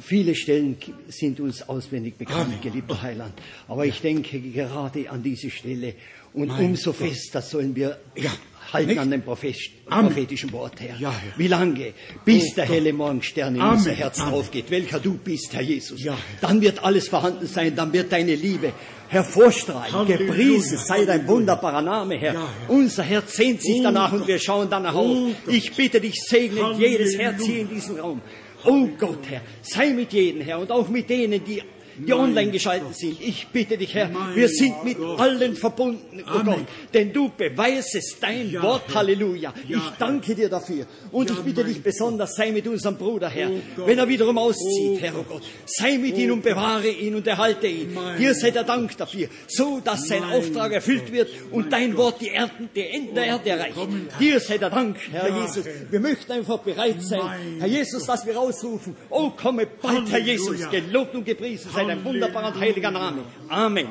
viele 0.02 0.36
Stellen 0.36 0.78
sind 1.10 1.40
uns 1.40 1.68
auswendig 1.68 2.18
bekannt, 2.18 2.48
Amen. 2.48 2.62
geliebter 2.62 3.02
Heiland. 3.02 3.34
Aber 3.68 3.86
ich 3.86 3.99
denke 4.02 4.40
gerade 4.40 5.10
an 5.10 5.24
diese 5.24 5.49
Stelle. 5.49 5.94
Und 6.34 6.49
Mein 6.49 6.66
umso 6.66 6.91
Gott. 6.94 7.08
fester 7.10 7.41
sollen 7.41 7.76
wir 7.76 7.98
Ja, 8.16 8.30
halten 8.72 8.90
nicht? 8.90 8.99
an 8.99 9.10
dem 9.10 9.24
prophetischen 9.24 10.52
Wort, 10.52 10.80
Herr. 10.80 10.98
Ja. 10.99 11.14
Wie 11.38 11.48
lange? 11.48 11.94
Bis 12.26 12.44
Oh 12.52 12.56
der 12.58 12.66
Gott. 12.68 12.76
helle 12.76 12.94
Morgenstern 12.94 13.56
in 13.56 13.62
Amen. 13.62 13.78
unser 13.78 13.91
Herz 13.94 14.20
Amen. 14.20 14.34
aufgeht, 14.36 14.66
welcher 14.70 14.99
du 14.99 15.14
bist, 15.16 15.54
Herr 15.54 15.62
Jesus. 15.64 16.04
Ja. 16.04 16.16
Dann 16.41 16.62
wird 16.62 16.84
alles 16.84 17.08
vorhanden 17.08 17.48
sein, 17.48 17.76
dann 17.76 17.91
wird 17.94 18.12
deine 18.12 18.36
Liebe 18.36 18.74
hervorstrahlen. 19.08 19.94
Halleluja, 19.94 20.18
Gepriesen 20.18 20.78
sei 20.78 20.98
dein 20.99 21.08
Halleluja. 21.08 21.28
wunderbarer 21.30 21.82
Name, 21.82 22.18
Herr. 22.18 22.34
Ja, 22.34 22.49
Herr. 22.68 22.70
Unser 22.70 23.04
Herz 23.04 23.36
sehnt 23.36 23.62
sich 23.62 23.78
Oh 23.80 23.84
danach 23.84 24.12
und 24.12 24.20
Gott. 24.20 24.28
wir 24.28 24.40
schauen 24.40 24.68
danach 24.70 24.94
Oh 24.95 25.30
auf. 25.30 25.34
Ich 25.48 25.74
bitte 25.74 25.99
dich, 26.02 26.16
segne 26.28 26.76
jedes 26.78 27.18
Halleluja. 27.18 27.32
Herz 27.32 27.45
hier 27.45 27.62
in 27.62 27.70
diesem 27.70 27.95
Raum. 27.99 28.22
Oh 28.69 28.89
Gott, 28.99 29.30
Herr, 29.30 29.41
sei 29.61 29.91
mit 29.91 30.11
jedem, 30.11 30.41
Herr, 30.41 30.60
und 30.60 30.69
auch 30.72 30.89
mit 30.89 31.10
denen, 31.10 31.41
die 31.41 31.64
die 31.98 32.11
Mein 32.11 32.19
online 32.19 32.52
geschaltet 32.52 32.95
sind. 32.95 33.18
Ich 33.22 33.48
bitte 33.48 33.78
dich, 33.78 33.94
Herr, 33.94 34.10
Mein 34.10 34.36
wir 34.36 34.48
sind 34.49 34.84
mit 34.84 34.98
Gott. 34.98 35.19
allen 35.19 35.56
verbunden, 35.56 36.24
oh 36.26 36.30
Amen. 36.30 36.45
Gott, 36.45 36.65
denn 36.94 37.11
du 37.14 37.30
beweisest 37.36 38.18
dein 38.22 38.52
Ja, 38.52 38.61
Wort, 38.64 38.84
Herr. 38.88 38.95
Halleluja. 38.95 39.53
Ja, 39.68 39.78
ich 39.78 39.84
Herr. 39.84 39.94
danke 39.99 40.36
dir 40.36 40.49
dafür. 40.49 40.86
Und 41.11 41.30
Ja, 41.30 41.36
ich 41.38 41.41
bitte 41.44 41.64
dich 41.64 41.82
besonders, 41.82 42.36
sei 42.36 42.52
mit 42.52 42.68
unserem 42.68 42.98
Bruder, 42.98 43.30
Herr, 43.30 43.49
Oh 43.49 43.60
Gott. 43.76 43.88
wenn 43.88 43.98
er 43.98 44.07
wiederum 44.07 44.38
auszieht, 44.38 44.91
Oh 44.94 44.98
Herr, 44.99 45.14
oh 45.19 45.24
Gott. 45.28 45.44
Sei 45.65 45.98
mit 45.98 46.18
ihm 46.18 46.32
und 46.34 46.44
bewahre 46.44 46.88
ihn 46.90 47.15
und 47.15 47.26
erhalte 47.28 47.68
ihn. 47.68 47.94
Mein 47.94 48.18
Dir 48.18 48.34
sei 48.34 48.52
der 48.52 48.64
Dank 48.64 48.95
dafür, 48.98 49.28
so 49.48 49.80
dass 49.84 50.07
sein 50.07 50.24
Auftrag 50.24 50.72
erfüllt 50.74 51.11
wird 51.11 51.30
und 51.52 51.72
dein 51.72 51.95
Wort 51.98 52.22
die, 52.22 52.28
Erden, 52.30 52.69
die 52.76 52.82
Enden 52.82 53.15
der 53.15 53.26
Erde 53.26 53.49
erreicht. 53.49 53.76
Herr. 53.78 54.19
Dir 54.19 54.40
sei 54.40 54.57
der 54.57 54.69
Dank, 54.69 54.98
Herr 55.11 55.30
Jesus. 55.41 55.65
Herr. 55.65 55.74
Wir 55.91 55.99
möchten 55.99 56.32
einfach 56.32 56.60
bereit 56.60 57.02
sein, 57.02 57.57
Herr 57.60 57.68
Jesus, 57.68 58.06
dass 58.06 58.26
wir 58.26 58.40
ausrufen. 58.40 58.95
Oh, 59.10 59.30
komme 59.32 59.65
bald, 59.82 60.10
Herr 60.10 60.19
Halleluja. 60.19 60.34
Jesus. 60.34 60.69
Gelobt 60.69 61.15
und 61.15 61.26
gepriesen 61.26 61.72
sei 61.74 61.84
dein 61.88 61.98
Halleluja. 62.04 62.14
wunderbarer 62.14 62.48
und 62.54 62.60
heiliger 62.60 62.92
Name. 62.92 63.22
Amen. 63.50 63.88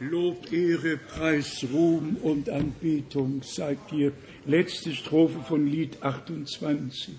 Lob, 0.00 0.52
Ehre, 0.52 0.96
Preis, 0.96 1.64
Ruhm 1.72 2.16
und 2.22 2.50
Anbetung 2.50 3.42
seid 3.42 3.78
dir. 3.90 4.12
Letzte 4.44 4.92
Strophe 4.92 5.40
von 5.46 5.66
Lied 5.66 6.02
28. 6.02 7.14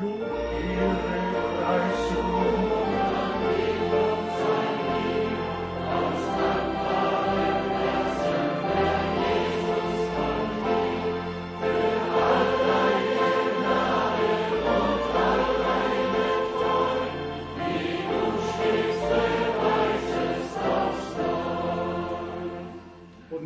Lob, 0.00 0.20
Ehre, 0.20 0.96
Preis, 1.62 2.09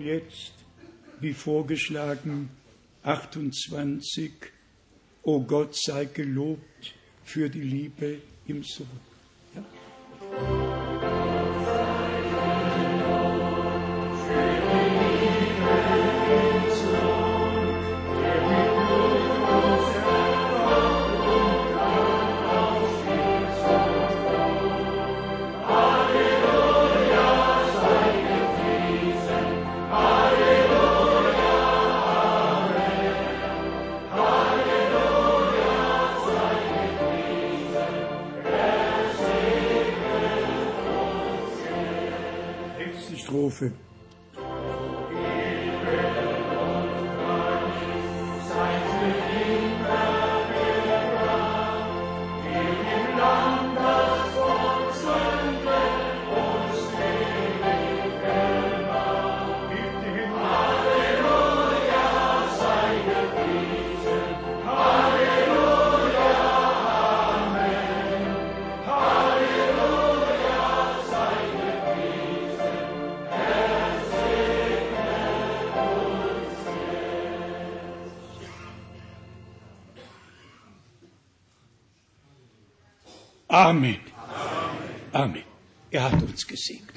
jetzt, 0.04 0.52
wie 1.20 1.32
vorgeschlagen, 1.32 2.50
28. 3.02 4.32
O 5.22 5.40
Gott 5.40 5.74
sei 5.74 6.04
gelobt 6.04 6.94
für 7.24 7.48
die 7.48 7.62
Liebe 7.62 8.18
im 8.46 8.62
Sohn. 8.62 8.86
Letzte 9.54 10.93
Katastrophe. 43.50 43.93
Amen. 83.74 83.98
Amen. 85.12 85.42
Er 85.90 86.04
hat 86.04 86.22
uns 86.22 86.46
gesegnet. 86.46 86.93